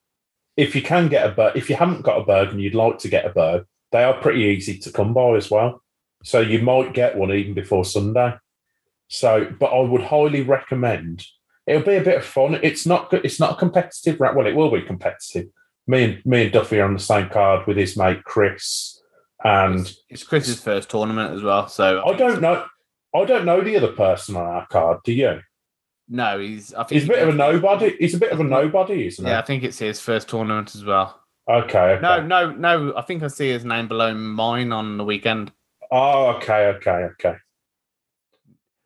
if 0.56 0.76
you 0.76 0.82
can 0.82 1.08
get 1.10 1.26
a 1.28 1.32
berg, 1.34 1.56
if 1.56 1.70
you 1.70 1.76
haven't 1.76 2.04
got 2.04 2.22
a 2.22 2.26
berg 2.26 2.50
and 2.50 2.62
you'd 2.62 2.76
like 2.76 3.00
to 3.00 3.08
get 3.10 3.26
a 3.26 3.30
berg, 3.30 3.66
they 3.92 4.04
are 4.04 4.14
pretty 4.14 4.42
easy 4.44 4.78
to 4.80 4.92
come 4.92 5.14
by 5.14 5.36
as 5.36 5.50
well. 5.52 5.82
So 6.24 6.40
you 6.40 6.60
might 6.60 6.94
get 6.94 7.18
one 7.18 7.32
even 7.32 7.54
before 7.54 7.84
Sunday. 7.86 8.34
So, 9.10 9.52
but 9.60 9.68
I 9.68 9.82
would 9.82 10.02
highly 10.04 10.42
recommend. 10.42 11.26
It'll 11.68 11.84
be 11.84 11.96
a 11.96 12.02
bit 12.04 12.18
of 12.18 12.26
fun. 12.26 12.60
It's 12.64 12.86
not. 12.86 13.10
good- 13.10 13.26
It's 13.26 13.40
not 13.40 13.54
a 13.54 13.56
competitive. 13.56 14.20
Well, 14.20 14.48
it 14.48 14.56
will 14.56 14.72
be 14.72 14.82
competitive, 14.82 15.48
me 15.88 16.04
and 16.04 16.26
me 16.26 16.44
and 16.44 16.52
Duffy 16.54 16.80
are 16.80 16.86
on 16.86 16.94
the 16.94 17.00
same 17.00 17.30
card 17.30 17.68
with 17.68 17.78
his 17.78 17.96
mate 17.98 18.24
Chris, 18.24 19.02
and 19.44 19.82
It's, 19.82 20.02
it's 20.10 20.24
Chris's 20.24 20.60
first 20.62 20.90
tournament 20.90 21.34
as 21.34 21.42
well. 21.44 21.68
So 21.68 22.04
I 22.06 22.14
don't 22.16 22.42
know. 22.42 22.66
I 23.16 23.26
don't 23.26 23.46
know 23.46 23.62
the 23.62 23.76
other 23.78 23.92
person 23.92 24.36
on 24.36 24.46
our 24.46 24.66
card. 24.68 25.00
Do 25.04 25.14
you? 25.14 25.42
No, 26.14 26.38
he's. 26.40 26.76
I 26.76 26.84
think 26.84 27.02
He's 27.02 27.10
a 27.10 27.12
bit 27.12 27.24
of 27.24 27.30
a 27.30 27.34
nobody. 27.34 27.96
He's 28.00 28.14
a 28.14 28.20
bit 28.20 28.32
of 28.32 28.40
a 28.40 28.44
nobody, 28.44 29.08
isn't 29.08 29.26
he? 29.26 29.32
Yeah, 29.32 29.40
I 29.40 29.42
think 29.42 29.64
it's 29.64 29.80
his 29.80 30.00
first 30.00 30.30
tournament 30.30 30.76
as 30.76 30.86
well. 30.86 31.20
Okay. 31.50 31.80
okay. 31.96 32.02
No, 32.04 32.22
no, 32.22 32.52
no. 32.52 32.94
I 32.96 33.02
think 33.02 33.24
I 33.24 33.28
see 33.30 33.50
his 33.50 33.66
name 33.66 33.88
below 33.88 34.14
mine 34.14 34.72
on 34.72 34.98
the 34.98 35.04
weekend. 35.04 35.52
Oh, 35.92 36.28
okay, 36.36 36.68
okay, 36.68 37.08
okay. 37.14 37.36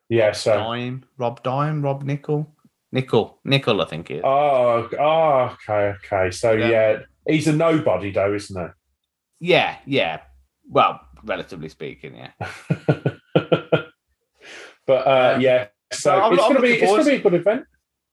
Yeah. 0.08 0.32
So. 0.32 0.54
Dime, 0.54 1.04
Rob 1.18 1.42
Dime, 1.42 1.82
Rob 1.82 2.02
Nickel, 2.02 2.50
Nickel, 2.92 3.38
Nickel. 3.44 3.82
I 3.82 3.84
think 3.84 4.10
it 4.10 4.16
is. 4.16 4.22
Oh, 4.24 4.88
oh, 4.98 5.54
okay, 5.68 5.94
okay. 6.02 6.30
So 6.30 6.52
Yeah. 6.52 6.68
yeah, 6.70 6.98
he's 7.26 7.46
a 7.46 7.52
nobody, 7.52 8.10
though, 8.10 8.32
isn't 8.32 8.58
he? 8.58 9.48
yeah, 9.50 9.76
yeah. 9.84 10.20
Well, 10.66 10.98
relatively 11.24 11.68
speaking, 11.68 12.16
yeah. 12.16 12.30
but 13.34 15.06
uh, 15.06 15.32
Um, 15.34 15.40
yeah. 15.42 15.66
So 15.92 16.12
I'm- 16.18 16.32
it's 16.34 16.42
gonna 16.42 16.60
be 16.60 16.72
it's 16.74 16.90
gonna 16.90 17.04
be 17.04 17.16
a 17.16 17.20
good 17.20 17.34
event. 17.34 17.64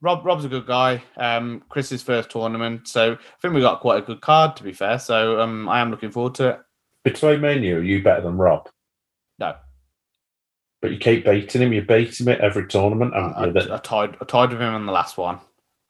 Rob, 0.01 0.26
Rob's 0.26 0.45
a 0.45 0.49
good 0.49 0.65
guy. 0.67 1.03
Um, 1.17 1.63
Chris's 1.69 2.03
first 2.03 2.30
tournament, 2.30 2.88
so 2.88 3.13
I 3.13 3.17
think 3.41 3.53
we 3.53 3.61
got 3.61 3.80
quite 3.80 4.03
a 4.03 4.05
good 4.05 4.21
card. 4.21 4.55
To 4.57 4.63
be 4.63 4.71
fair, 4.73 4.99
so 4.99 5.39
um, 5.41 5.67
I 5.69 5.80
am 5.80 5.89
looking 5.89 6.11
forward 6.11 6.36
to 6.36 6.49
it. 6.49 6.59
Between 7.03 7.41
me 7.41 7.53
and 7.55 7.63
you, 7.63 7.78
are 7.78 7.84
you 7.84 8.03
better 8.03 8.21
than 8.21 8.38
Rob? 8.38 8.69
No, 9.39 9.55
But 10.82 10.91
you 10.91 10.97
keep 10.97 11.26
beating 11.26 11.61
him. 11.61 11.73
You 11.73 11.82
beat 11.82 12.19
him 12.19 12.28
at 12.30 12.39
every 12.41 12.67
tournament. 12.67 13.13
I? 13.13 13.19
I, 13.45 13.76
I 13.76 13.78
tied, 13.80 14.17
I 14.21 14.26
tied 14.26 14.51
with 14.51 14.61
him 14.61 14.76
in 14.76 14.86
the 14.86 14.91
last 14.91 15.17
one, 15.17 15.39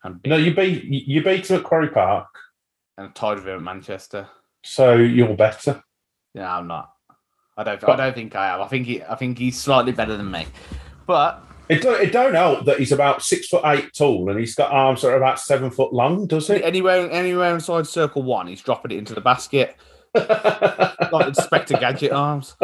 and 0.04 0.20
no, 0.26 0.36
you 0.38 0.54
beat 0.56 0.84
you 0.86 1.24
beat 1.24 1.50
him 1.50 1.58
at 1.58 1.64
Quarry 1.64 1.90
Park. 1.90 2.28
and 2.98 3.14
tied 3.16 3.36
with 3.38 3.48
him 3.48 3.56
at 3.58 3.62
Manchester. 3.64 4.28
So 4.64 4.96
you're 4.96 5.36
better. 5.36 5.84
Yeah, 6.34 6.56
I'm 6.58 6.68
not. 6.68 6.92
I 7.58 7.64
don't. 7.64 7.84
I 7.90 7.96
don't 7.96 8.14
think 8.16 8.36
I 8.36 8.50
am. 8.54 8.62
I 8.62 8.68
think 8.68 8.86
he. 8.88 9.04
I 9.04 9.16
think 9.16 9.38
he's 9.38 9.60
slightly 9.60 9.92
better 9.92 10.16
than 10.18 10.30
me. 10.32 10.46
But 11.06 11.44
It 11.70 11.82
don't, 11.82 12.02
it 12.02 12.12
don't 12.12 12.34
help 12.36 12.66
that 12.66 12.78
he's 12.80 12.92
about 12.92 13.22
six 13.24 13.48
foot 13.48 13.62
eight 13.66 13.92
tall 13.94 14.30
and 14.30 14.40
he's 14.40 14.54
got 14.56 14.72
arms 14.72 15.02
that 15.02 15.10
are 15.10 15.18
about 15.18 15.40
seven 15.40 15.72
foot 15.72 15.94
long, 15.94 16.28
does 16.28 16.50
it? 16.50 16.64
anywhere, 16.64 17.10
anywhere 17.12 17.54
inside 17.56 17.88
circle 17.88 18.22
one, 18.24 18.48
he's 18.48 18.62
dropping 18.62 18.92
it 18.92 18.98
into 18.98 19.14
the 19.16 19.22
basket 19.22 19.76
like 20.16 21.28
Inspector 21.28 21.76
Gadget 21.78 22.12
arms. 22.12 22.56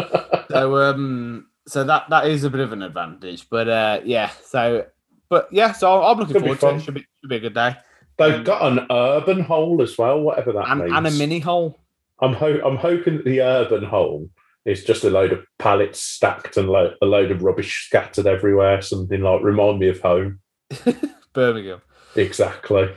So, 0.49 0.77
um, 0.77 1.47
so 1.67 1.83
that 1.83 2.09
that 2.09 2.27
is 2.27 2.43
a 2.43 2.49
bit 2.49 2.61
of 2.61 2.71
an 2.73 2.81
advantage. 2.81 3.49
But 3.49 3.67
uh, 3.67 3.99
yeah. 4.05 4.29
So, 4.43 4.85
but 5.29 5.47
yeah. 5.51 5.71
So 5.73 6.01
I'm 6.03 6.17
looking 6.17 6.35
be 6.35 6.39
forward 6.39 6.59
to 6.61 6.69
it. 6.75 6.81
Should 6.81 6.93
be 6.93 7.05
should 7.21 7.29
be 7.29 7.35
a 7.37 7.39
good 7.39 7.53
day. 7.53 7.75
They've 8.17 8.43
got 8.43 8.71
an 8.71 8.85
urban 8.91 9.41
hole 9.41 9.81
as 9.81 9.97
well, 9.97 10.21
whatever 10.21 10.51
that 10.53 10.69
And, 10.69 10.81
means. 10.81 10.93
and 10.95 11.07
a 11.07 11.11
mini 11.11 11.39
hole. 11.39 11.77
I'm 12.21 12.33
ho- 12.33 12.61
I'm 12.63 12.77
hoping 12.77 13.17
that 13.17 13.25
the 13.25 13.41
urban 13.41 13.83
hole 13.83 14.29
is 14.65 14.83
just 14.83 15.03
a 15.03 15.09
load 15.09 15.31
of 15.33 15.43
pallets 15.59 16.01
stacked 16.01 16.57
and 16.57 16.69
lo- 16.69 16.93
a 17.01 17.05
load 17.05 17.31
of 17.31 17.43
rubbish 17.43 17.85
scattered 17.87 18.27
everywhere. 18.27 18.81
Something 18.81 19.21
like 19.21 19.41
remind 19.43 19.79
me 19.79 19.89
of 19.89 19.99
home. 20.01 20.39
Birmingham. 21.33 21.81
Exactly. 22.15 22.89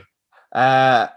Uh, 0.51 1.07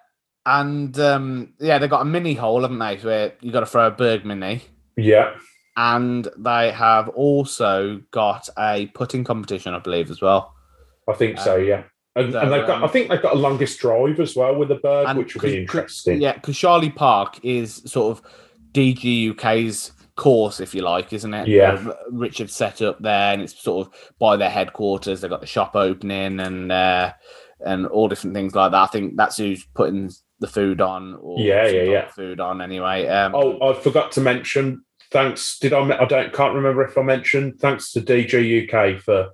and 0.46 0.98
um, 0.98 1.52
yeah, 1.60 1.78
they've 1.78 1.90
got 1.90 2.02
a 2.02 2.06
mini 2.06 2.34
hole, 2.34 2.62
haven't 2.62 2.78
they? 2.78 2.96
Where 2.96 3.32
you 3.40 3.52
got 3.52 3.60
to 3.60 3.66
throw 3.66 3.86
a 3.88 3.90
Berg 3.90 4.24
mini. 4.24 4.62
Yeah. 4.96 5.34
And 5.76 6.26
they 6.36 6.72
have 6.72 7.08
also 7.10 8.00
got 8.10 8.48
a 8.58 8.86
putting 8.94 9.24
competition, 9.24 9.74
I 9.74 9.78
believe, 9.78 10.10
as 10.10 10.20
well. 10.20 10.54
I 11.08 11.12
think 11.12 11.38
so. 11.38 11.56
Um, 11.56 11.64
Yeah. 11.64 11.82
And, 12.16 12.32
so, 12.32 12.40
and 12.40 12.52
they've 12.52 12.66
got. 12.66 12.78
um, 12.78 12.84
I 12.84 12.88
think 12.88 13.10
they've 13.10 13.22
got 13.22 13.34
a 13.34 13.38
longest 13.38 13.78
drive 13.78 14.18
as 14.18 14.34
well 14.34 14.56
with 14.56 14.70
the 14.70 14.74
Berg, 14.76 15.16
which 15.16 15.34
will 15.34 15.42
be 15.42 15.58
interesting. 15.58 16.20
Yeah, 16.20 16.32
because 16.32 16.58
Charlie 16.58 16.90
Park 16.90 17.38
is 17.44 17.76
sort 17.86 18.18
of 18.18 18.24
DG 18.72 19.30
UK's 19.30 19.92
course, 20.18 20.60
if 20.60 20.74
you 20.74 20.82
like, 20.82 21.14
isn't 21.14 21.32
it? 21.32 21.48
Yeah. 21.48 21.72
Uh, 21.72 21.94
Richard 22.10 22.50
set 22.50 22.82
up 22.82 22.98
there, 23.00 23.32
and 23.32 23.40
it's 23.40 23.58
sort 23.58 23.86
of 23.86 24.12
by 24.18 24.36
their 24.36 24.50
headquarters. 24.50 25.22
They've 25.22 25.30
got 25.30 25.40
the 25.40 25.46
shop 25.46 25.74
opening 25.74 26.40
and 26.40 26.70
uh, 26.70 27.14
and 27.64 27.86
all 27.86 28.08
different 28.08 28.34
things 28.34 28.54
like 28.54 28.72
that. 28.72 28.82
I 28.82 28.86
think 28.86 29.16
that's 29.16 29.38
who's 29.38 29.64
putting 29.74 30.10
the 30.40 30.46
food 30.46 30.82
on. 30.82 31.14
Or 31.22 31.40
Yeah, 31.40 31.66
yeah, 31.68 31.82
yeah. 31.84 32.08
Food 32.08 32.40
on 32.40 32.60
anyway. 32.60 33.06
Um, 33.06 33.34
Oh, 33.34 33.70
I 33.70 33.80
forgot 33.80 34.12
to 34.12 34.20
mention. 34.20 34.84
Thanks. 35.10 35.58
Did 35.58 35.72
I? 35.72 35.80
I 35.98 36.04
don't. 36.04 36.32
Can't 36.34 36.54
remember 36.54 36.84
if 36.84 36.98
I 36.98 37.02
mentioned. 37.02 37.60
Thanks 37.60 37.92
to 37.92 38.02
DG 38.02 38.70
UK 38.70 39.00
for 39.00 39.30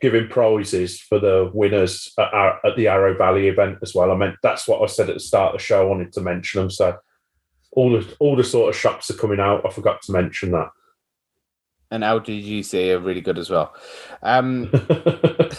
giving 0.00 0.28
prizes 0.28 1.00
for 1.00 1.18
the 1.18 1.50
winners 1.54 2.12
at, 2.18 2.32
our, 2.34 2.60
at 2.66 2.76
the 2.76 2.86
Arrow 2.86 3.16
Valley 3.16 3.48
event 3.48 3.78
as 3.82 3.94
well. 3.94 4.12
I 4.12 4.14
meant 4.14 4.36
that's 4.42 4.68
what 4.68 4.82
I 4.82 4.86
said 4.86 5.08
at 5.08 5.14
the 5.14 5.20
start 5.20 5.54
of 5.54 5.60
the 5.60 5.64
show. 5.64 5.80
I 5.80 5.88
wanted 5.88 6.12
to 6.12 6.20
mention 6.20 6.60
them. 6.60 6.70
So 6.70 6.96
all 7.76 7.92
the 7.92 8.16
all 8.18 8.34
the 8.34 8.42
sort 8.42 8.68
of 8.70 8.76
shops 8.76 9.08
are 9.10 9.14
coming 9.16 9.38
out. 9.38 9.64
I 9.64 9.70
forgot 9.70 10.02
to 10.02 10.12
mention 10.12 10.50
that. 10.50 10.70
and 11.92 12.02
LGGC 12.02 12.94
are 12.94 12.98
really 12.98 13.20
good 13.20 13.38
as 13.38 13.48
well. 13.48 13.72
Um, 14.22 14.70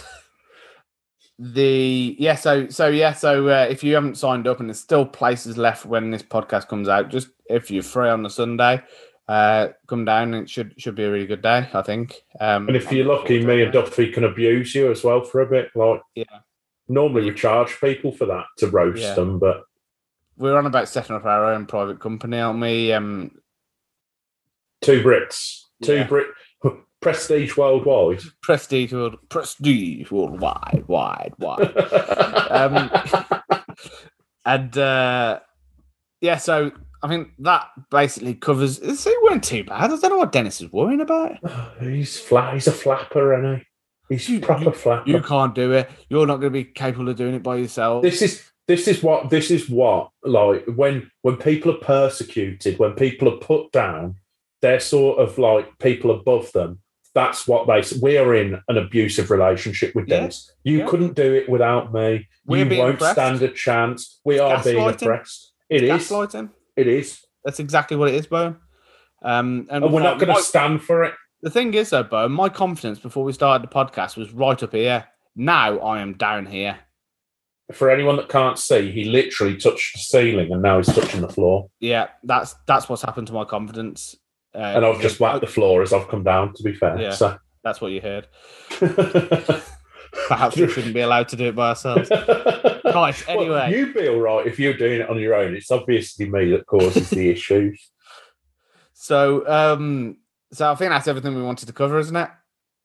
the 1.38 2.16
yeah 2.18 2.34
so 2.34 2.68
so 2.68 2.88
yeah 2.88 3.12
so 3.12 3.48
uh, 3.48 3.66
if 3.70 3.84
you 3.84 3.94
haven't 3.94 4.16
signed 4.18 4.48
up 4.48 4.58
and 4.58 4.68
there's 4.68 4.80
still 4.80 5.06
places 5.06 5.56
left 5.56 5.86
when 5.86 6.10
this 6.10 6.22
podcast 6.22 6.66
comes 6.66 6.88
out 6.88 7.10
just 7.10 7.28
if 7.46 7.70
you're 7.70 7.82
free 7.82 8.08
on 8.08 8.24
the 8.24 8.28
sunday 8.30 8.82
uh 9.28 9.68
come 9.86 10.04
down 10.04 10.34
it 10.34 10.50
should 10.50 10.74
should 10.80 10.96
be 10.96 11.04
a 11.04 11.10
really 11.10 11.26
good 11.28 11.40
day 11.42 11.68
i 11.74 11.82
think 11.82 12.16
um 12.40 12.66
and 12.66 12.76
if 12.76 12.90
you're 12.90 13.06
lucky, 13.06 13.44
me 13.44 13.62
and 13.62 13.72
Duffy 13.72 14.10
can 14.10 14.24
abuse 14.24 14.74
you 14.74 14.90
as 14.90 15.04
well 15.04 15.22
for 15.22 15.42
a 15.42 15.46
bit. 15.46 15.68
Like 15.76 16.00
Yeah. 16.16 16.24
Normally 16.88 17.30
we 17.30 17.34
charge 17.34 17.78
people 17.78 18.10
for 18.10 18.26
that 18.26 18.46
to 18.58 18.66
roast 18.66 19.02
Yeah. 19.02 19.14
them, 19.14 19.38
but 19.38 19.62
we're 20.38 20.56
on 20.56 20.66
about 20.66 20.88
setting 20.88 21.16
up 21.16 21.24
our 21.24 21.52
own 21.52 21.66
private 21.66 22.00
company 22.00 22.38
aren't 22.38 22.60
we 22.60 22.92
um 22.92 23.30
two 24.80 25.02
Brits, 25.02 25.62
two 25.82 25.96
Yeah. 25.96 26.04
Brit, 26.06 26.26
prestige 27.00 27.56
worldwide. 27.56 28.20
prestige 28.42 28.92
world 28.92 29.16
prestige 29.28 30.10
worldwide 30.10 30.84
wide 30.88 31.32
wide 31.38 31.76
um 32.50 32.90
and 34.44 34.76
uh 34.78 35.38
yeah 36.20 36.36
so 36.36 36.70
i 37.02 37.08
think 37.08 37.28
that 37.38 37.66
basically 37.90 38.34
covers 38.34 38.78
it 38.80 39.22
weren't 39.24 39.44
too 39.44 39.62
bad 39.64 39.84
i 39.84 39.96
don't 39.96 40.02
know 40.10 40.16
what 40.18 40.32
dennis 40.32 40.60
is 40.60 40.72
worrying 40.72 41.00
about 41.00 41.32
he's 41.80 42.18
flat. 42.18 42.54
He's 42.54 42.66
a 42.66 42.72
flapper, 42.72 43.34
and 43.34 43.58
he? 43.58 44.14
He's 44.14 44.28
You- 44.28 44.40
proper 44.40 44.72
flapper. 44.72 45.08
You 45.08 45.20
can't 45.20 45.54
do 45.54 45.72
it. 45.72 45.90
You're 46.08 46.26
not 46.26 46.36
going 46.36 46.50
to 46.52 46.58
be 46.58 46.64
capable 46.64 47.08
of 47.10 47.16
doing 47.16 47.34
it 47.34 47.42
by 47.42 47.56
yourself. 47.56 48.02
this 48.02 48.22
is 48.22 48.42
this 48.68 48.86
is 48.86 49.02
what 49.02 49.30
this 49.30 49.50
is 49.50 49.68
what 49.68 50.10
like 50.22 50.64
when 50.66 51.10
when 51.22 51.36
people 51.36 51.72
are 51.72 51.78
persecuted, 51.78 52.78
when 52.78 52.92
people 52.92 53.28
are 53.28 53.38
put 53.38 53.72
down, 53.72 54.16
they're 54.60 54.78
sort 54.78 55.18
of 55.18 55.38
like 55.38 55.78
people 55.78 56.10
above 56.10 56.52
them. 56.52 56.80
That's 57.14 57.48
what 57.48 57.66
they. 57.66 57.82
We 58.00 58.18
are 58.18 58.34
in 58.34 58.60
an 58.68 58.76
abusive 58.76 59.30
relationship 59.30 59.94
with 59.94 60.06
Yeah, 60.08 60.20
Dennis. 60.20 60.52
You 60.62 60.78
yeah. 60.78 60.86
couldn't 60.86 61.14
do 61.16 61.34
it 61.34 61.48
without 61.48 61.92
me. 61.92 62.28
We're 62.44 62.70
you 62.70 62.78
won't 62.78 62.94
oppressed. 62.96 63.14
stand 63.14 63.42
a 63.42 63.48
chance. 63.48 64.20
We 64.24 64.38
are 64.38 64.62
being 64.62 64.86
oppressed. 64.86 65.52
It 65.68 65.82
is. 65.84 65.90
Gaslighting. 66.08 66.50
It 66.76 66.86
is. 66.86 67.20
That's 67.44 67.58
exactly 67.60 67.96
what 67.96 68.10
it 68.10 68.14
is, 68.14 68.26
Bo. 68.26 68.56
Um, 69.22 69.66
and 69.70 69.82
And 69.84 69.92
we're 69.92 70.02
not 70.02 70.16
uh, 70.22 70.26
going 70.26 70.36
to 70.36 70.42
stand 70.42 70.82
for 70.82 71.04
it. 71.04 71.14
The 71.42 71.50
thing 71.50 71.72
is, 71.74 71.90
though, 71.90 72.02
Bo, 72.02 72.28
my 72.28 72.48
confidence 72.50 72.98
before 72.98 73.24
we 73.24 73.32
started 73.32 73.68
the 73.68 73.74
podcast 73.74 74.16
was 74.16 74.32
right 74.32 74.62
up 74.62 74.72
here. 74.72 75.06
Now 75.34 75.78
I 75.78 76.00
am 76.00 76.12
down 76.12 76.46
here. 76.46 76.78
For 77.74 77.90
anyone 77.90 78.16
that 78.16 78.28
can't 78.30 78.58
see, 78.58 78.90
he 78.90 79.04
literally 79.04 79.56
touched 79.56 79.92
the 79.94 79.98
ceiling 80.00 80.52
and 80.52 80.62
now 80.62 80.78
he's 80.78 80.86
touching 80.86 81.20
the 81.20 81.28
floor. 81.28 81.68
Yeah, 81.80 82.08
that's 82.24 82.54
that's 82.66 82.88
what's 82.88 83.02
happened 83.02 83.26
to 83.26 83.32
my 83.34 83.44
confidence. 83.44 84.16
Uh, 84.54 84.58
And 84.76 84.84
I've 84.86 85.00
just 85.02 85.20
whacked 85.20 85.42
the 85.42 85.46
floor 85.46 85.82
as 85.82 85.92
I've 85.92 86.08
come 86.08 86.24
down, 86.24 86.54
to 86.54 86.62
be 86.62 86.72
fair. 86.74 86.98
Yeah. 87.00 87.10
So. 87.10 87.36
That's 87.64 87.80
what 87.80 87.92
you 87.92 88.00
heard. 88.00 88.26
Perhaps 90.28 90.56
we 90.56 90.68
shouldn't 90.68 90.94
be 90.94 91.00
allowed 91.00 91.28
to 91.28 91.36
do 91.36 91.46
it 91.46 91.54
by 91.54 91.68
ourselves. 91.70 92.10
Right, 92.88 93.22
Well, 93.28 93.40
anyway. 93.40 93.70
you'd 93.78 93.92
be 93.92 94.08
all 94.08 94.18
right 94.18 94.46
if 94.46 94.58
you're 94.58 94.72
doing 94.72 95.00
it 95.02 95.10
on 95.10 95.20
your 95.20 95.34
own. 95.34 95.54
It's 95.54 95.70
obviously 95.70 96.28
me 96.30 96.50
that 96.52 96.66
causes 96.66 97.10
the 97.10 97.28
issues. 97.30 97.90
So, 98.94 99.46
um, 99.46 100.16
so 100.52 100.72
I 100.72 100.74
think 100.74 100.90
that's 100.90 101.06
everything 101.06 101.34
we 101.34 101.42
wanted 101.42 101.66
to 101.66 101.72
cover, 101.74 101.98
isn't 101.98 102.16
it? 102.16 102.30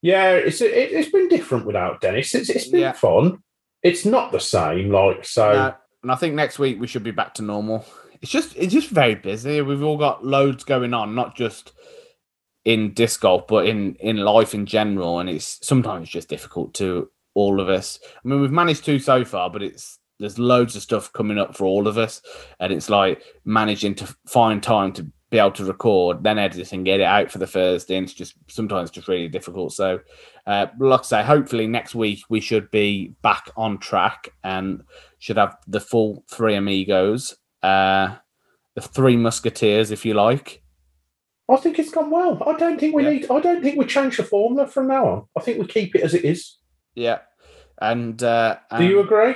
Yeah, 0.02 0.32
it's 0.32 0.60
it, 0.60 0.66
it's 0.74 1.08
been 1.10 1.28
different 1.28 1.64
without 1.64 2.02
Dennis. 2.02 2.34
It's 2.34 2.50
it's 2.50 2.68
been 2.68 2.80
Yeah. 2.82 2.92
fun. 2.92 3.38
It's 3.84 4.04
not 4.06 4.32
the 4.32 4.40
same, 4.40 4.90
like 4.90 5.24
so. 5.24 5.52
No, 5.52 5.74
and 6.02 6.10
I 6.10 6.16
think 6.16 6.34
next 6.34 6.58
week 6.58 6.80
we 6.80 6.86
should 6.86 7.04
be 7.04 7.10
back 7.12 7.34
to 7.34 7.42
normal. 7.42 7.84
It's 8.22 8.32
just 8.32 8.56
it's 8.56 8.72
just 8.72 8.88
very 8.88 9.14
busy. 9.14 9.60
We've 9.60 9.82
all 9.82 9.98
got 9.98 10.24
loads 10.24 10.64
going 10.64 10.94
on, 10.94 11.14
not 11.14 11.36
just 11.36 11.72
in 12.64 12.94
disc 12.94 13.20
golf, 13.20 13.46
but 13.46 13.66
in 13.66 13.94
in 13.96 14.16
life 14.16 14.54
in 14.54 14.64
general. 14.66 15.20
And 15.20 15.28
it's 15.28 15.64
sometimes 15.64 16.08
just 16.08 16.28
difficult 16.28 16.72
to 16.74 17.10
all 17.34 17.60
of 17.60 17.68
us. 17.68 17.98
I 18.02 18.28
mean, 18.28 18.40
we've 18.40 18.50
managed 18.50 18.86
to 18.86 18.98
so 18.98 19.24
far, 19.24 19.50
but 19.50 19.62
it's 19.62 19.98
there's 20.18 20.38
loads 20.38 20.76
of 20.76 20.82
stuff 20.82 21.12
coming 21.12 21.38
up 21.38 21.54
for 21.54 21.66
all 21.66 21.86
of 21.86 21.98
us, 21.98 22.22
and 22.60 22.72
it's 22.72 22.88
like 22.88 23.22
managing 23.44 23.94
to 23.96 24.16
find 24.26 24.62
time 24.62 24.92
to 24.94 25.10
be 25.34 25.40
able 25.40 25.50
to 25.50 25.64
record, 25.64 26.22
then 26.22 26.38
edit 26.38 26.72
and 26.72 26.84
get 26.84 27.00
it 27.00 27.04
out 27.04 27.28
for 27.30 27.38
the 27.38 27.46
Thursday. 27.46 27.96
And 27.96 28.04
it's 28.04 28.14
just 28.14 28.34
sometimes 28.48 28.90
just 28.92 29.08
really 29.08 29.28
difficult. 29.28 29.72
So, 29.72 29.98
uh, 30.46 30.66
like 30.78 31.00
I 31.00 31.02
say, 31.02 31.22
hopefully 31.24 31.66
next 31.66 31.94
week 31.96 32.20
we 32.28 32.40
should 32.40 32.70
be 32.70 33.08
back 33.22 33.50
on 33.56 33.78
track 33.78 34.28
and 34.44 34.82
should 35.18 35.36
have 35.36 35.56
the 35.66 35.80
full 35.80 36.24
three 36.30 36.54
amigos. 36.54 37.36
uh, 37.62 38.16
the 38.74 38.82
Three 38.82 39.16
Musketeers, 39.16 39.90
if 39.90 40.04
you 40.04 40.12
like. 40.14 40.60
I 41.48 41.56
think 41.56 41.78
it's 41.78 41.90
gone 41.92 42.10
well. 42.10 42.42
I 42.46 42.58
don't 42.58 42.78
think 42.78 42.94
we 42.94 43.04
Yeah. 43.04 43.10
need. 43.10 43.30
I 43.30 43.40
don't 43.40 43.62
think 43.62 43.78
we 43.78 43.86
change 43.86 44.16
the 44.18 44.24
formula 44.24 44.66
from 44.66 44.88
now 44.88 45.06
on. 45.08 45.24
I 45.38 45.40
think 45.40 45.58
we 45.58 45.66
keep 45.66 45.94
it 45.94 46.02
as 46.02 46.12
it 46.12 46.24
is. 46.24 46.58
Yeah, 46.94 47.20
and 47.80 48.20
uh, 48.22 48.56
Do 48.76 48.84
you 48.84 49.00
agree? 49.00 49.34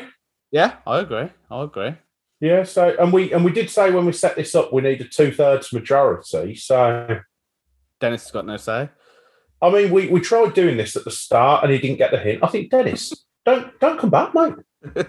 Yeah, 0.50 0.74
I 0.86 0.98
agree. 1.00 1.28
I 1.50 1.62
agree. 1.62 1.94
Yeah. 2.40 2.62
So, 2.64 2.94
and 2.98 3.12
we 3.12 3.32
and 3.32 3.44
we 3.44 3.52
did 3.52 3.70
say 3.70 3.90
when 3.90 4.06
we 4.06 4.12
set 4.12 4.36
this 4.36 4.54
up, 4.54 4.72
we 4.72 4.82
need 4.82 5.00
a 5.00 5.04
two 5.04 5.32
thirds 5.32 5.72
majority. 5.72 6.54
So, 6.54 7.20
Dennis 8.00 8.24
has 8.24 8.30
got 8.30 8.46
no 8.46 8.56
say. 8.56 8.88
I 9.60 9.70
mean, 9.70 9.90
we 9.90 10.08
we 10.08 10.20
tried 10.20 10.54
doing 10.54 10.76
this 10.76 10.96
at 10.96 11.04
the 11.04 11.10
start, 11.10 11.64
and 11.64 11.72
he 11.72 11.78
didn't 11.78 11.98
get 11.98 12.10
the 12.10 12.18
hint. 12.18 12.40
I 12.42 12.48
think 12.48 12.70
Dennis, 12.70 13.12
don't 13.44 13.78
don't 13.80 13.98
come 13.98 14.10
back, 14.10 14.34
mate. 14.34 14.54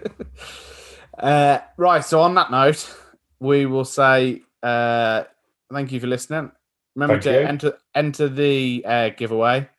uh, 1.19 1.59
right. 1.77 2.03
So 2.03 2.21
on 2.21 2.34
that 2.36 2.49
note, 2.49 2.95
we 3.39 3.65
will 3.65 3.86
say 3.86 4.41
uh, 4.63 5.23
thank 5.71 5.91
you 5.91 5.99
for 5.99 6.07
listening. 6.07 6.51
Remember 6.95 7.21
Thank 7.21 7.36
to 7.36 7.41
you. 7.41 7.47
enter 7.47 7.77
enter 7.95 8.27
the 8.27 8.84
uh, 8.86 9.09
giveaway. 9.09 9.69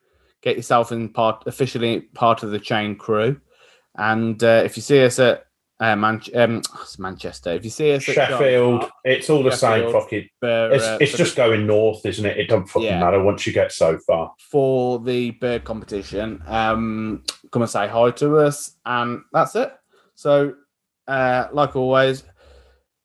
Get 0.42 0.56
yourself 0.56 0.92
in 0.92 1.10
part 1.10 1.46
officially 1.46 2.00
part 2.00 2.42
of 2.42 2.50
the 2.50 2.58
chain 2.58 2.96
crew. 2.96 3.40
And 3.96 4.42
uh, 4.42 4.62
if 4.64 4.76
you 4.76 4.82
see 4.82 5.04
us 5.04 5.18
at 5.18 5.46
uh, 5.80 5.96
Man- 5.96 6.20
um, 6.34 6.58
it's 6.82 6.98
Manchester, 6.98 7.50
if 7.52 7.64
you 7.64 7.70
see 7.70 7.92
us 7.94 8.02
Sheffield, 8.02 8.90
it's 9.04 9.28
all 9.30 9.42
the 9.42 9.50
same. 9.50 9.90
Fucking, 9.90 10.28
for, 10.38 10.70
it's, 10.72 10.84
uh, 10.84 10.98
it's 11.00 11.16
just 11.16 11.36
going 11.36 11.66
north, 11.66 12.04
isn't 12.06 12.24
it? 12.26 12.36
It 12.38 12.48
doesn't 12.48 12.66
fucking 12.66 12.86
Yeah. 12.88 13.00
matter 13.00 13.22
once 13.22 13.46
you 13.46 13.52
get 13.52 13.72
so 13.72 13.98
far. 14.06 14.32
for 14.50 14.98
the 15.00 15.30
Berg 15.32 15.64
competition. 15.64 16.42
Um, 16.46 17.24
come 17.50 17.62
and 17.62 17.70
say 17.70 17.88
hi 17.88 18.10
to 18.12 18.36
us, 18.38 18.76
and 18.84 19.22
that's 19.32 19.56
it. 19.56 19.72
So, 20.14 20.54
uh, 21.08 21.46
like 21.52 21.74
always, 21.76 22.24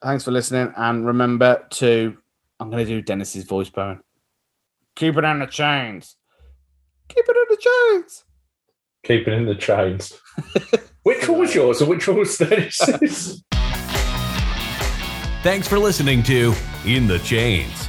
thanks 0.04 0.24
for 0.26 0.32
listening, 0.32 0.74
and 0.78 1.06
remember 1.06 1.66
to 1.72 2.18
I'm 2.60 2.70
going 2.70 2.86
to 2.86 2.90
do 2.92 3.02
Dennis's 3.02 3.44
voice 3.46 3.70
bone. 3.70 4.00
Keep 4.96 5.18
it 5.18 5.26
on 5.26 5.40
the 5.40 5.46
chains. 5.46 6.16
Keep 7.10 7.26
it 7.28 7.36
on 7.36 7.46
the 7.50 7.58
chains. 8.02 8.24
Keep 9.04 9.28
it 9.28 9.34
in 9.34 9.46
the 9.46 9.56
chains. 9.56 10.20
which 11.06 11.30
one 11.30 11.40
was 11.40 11.54
yours, 11.54 11.82
and 11.82 11.90
which 11.90 12.08
one 12.08 12.18
was 12.18 12.36
Dennis's? 12.36 13.44
Thanks 15.44 15.68
for 15.68 15.78
listening 15.78 16.24
to 16.24 16.56
In 16.84 17.06
the 17.06 17.20
Chains. 17.20 17.88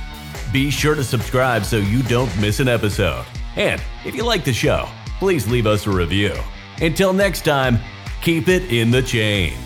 Be 0.52 0.70
sure 0.70 0.94
to 0.94 1.02
subscribe 1.02 1.64
so 1.64 1.78
you 1.78 2.02
don't 2.02 2.30
miss 2.38 2.60
an 2.60 2.68
episode. 2.68 3.24
And 3.56 3.80
if 4.04 4.14
you 4.14 4.22
like 4.22 4.44
the 4.44 4.52
show, 4.52 4.86
please 5.18 5.48
leave 5.48 5.66
us 5.66 5.86
a 5.86 5.90
review. 5.90 6.34
Until 6.82 7.14
next 7.14 7.46
time, 7.46 7.78
keep 8.20 8.48
it 8.48 8.70
in 8.70 8.90
the 8.90 9.00
chains. 9.00 9.65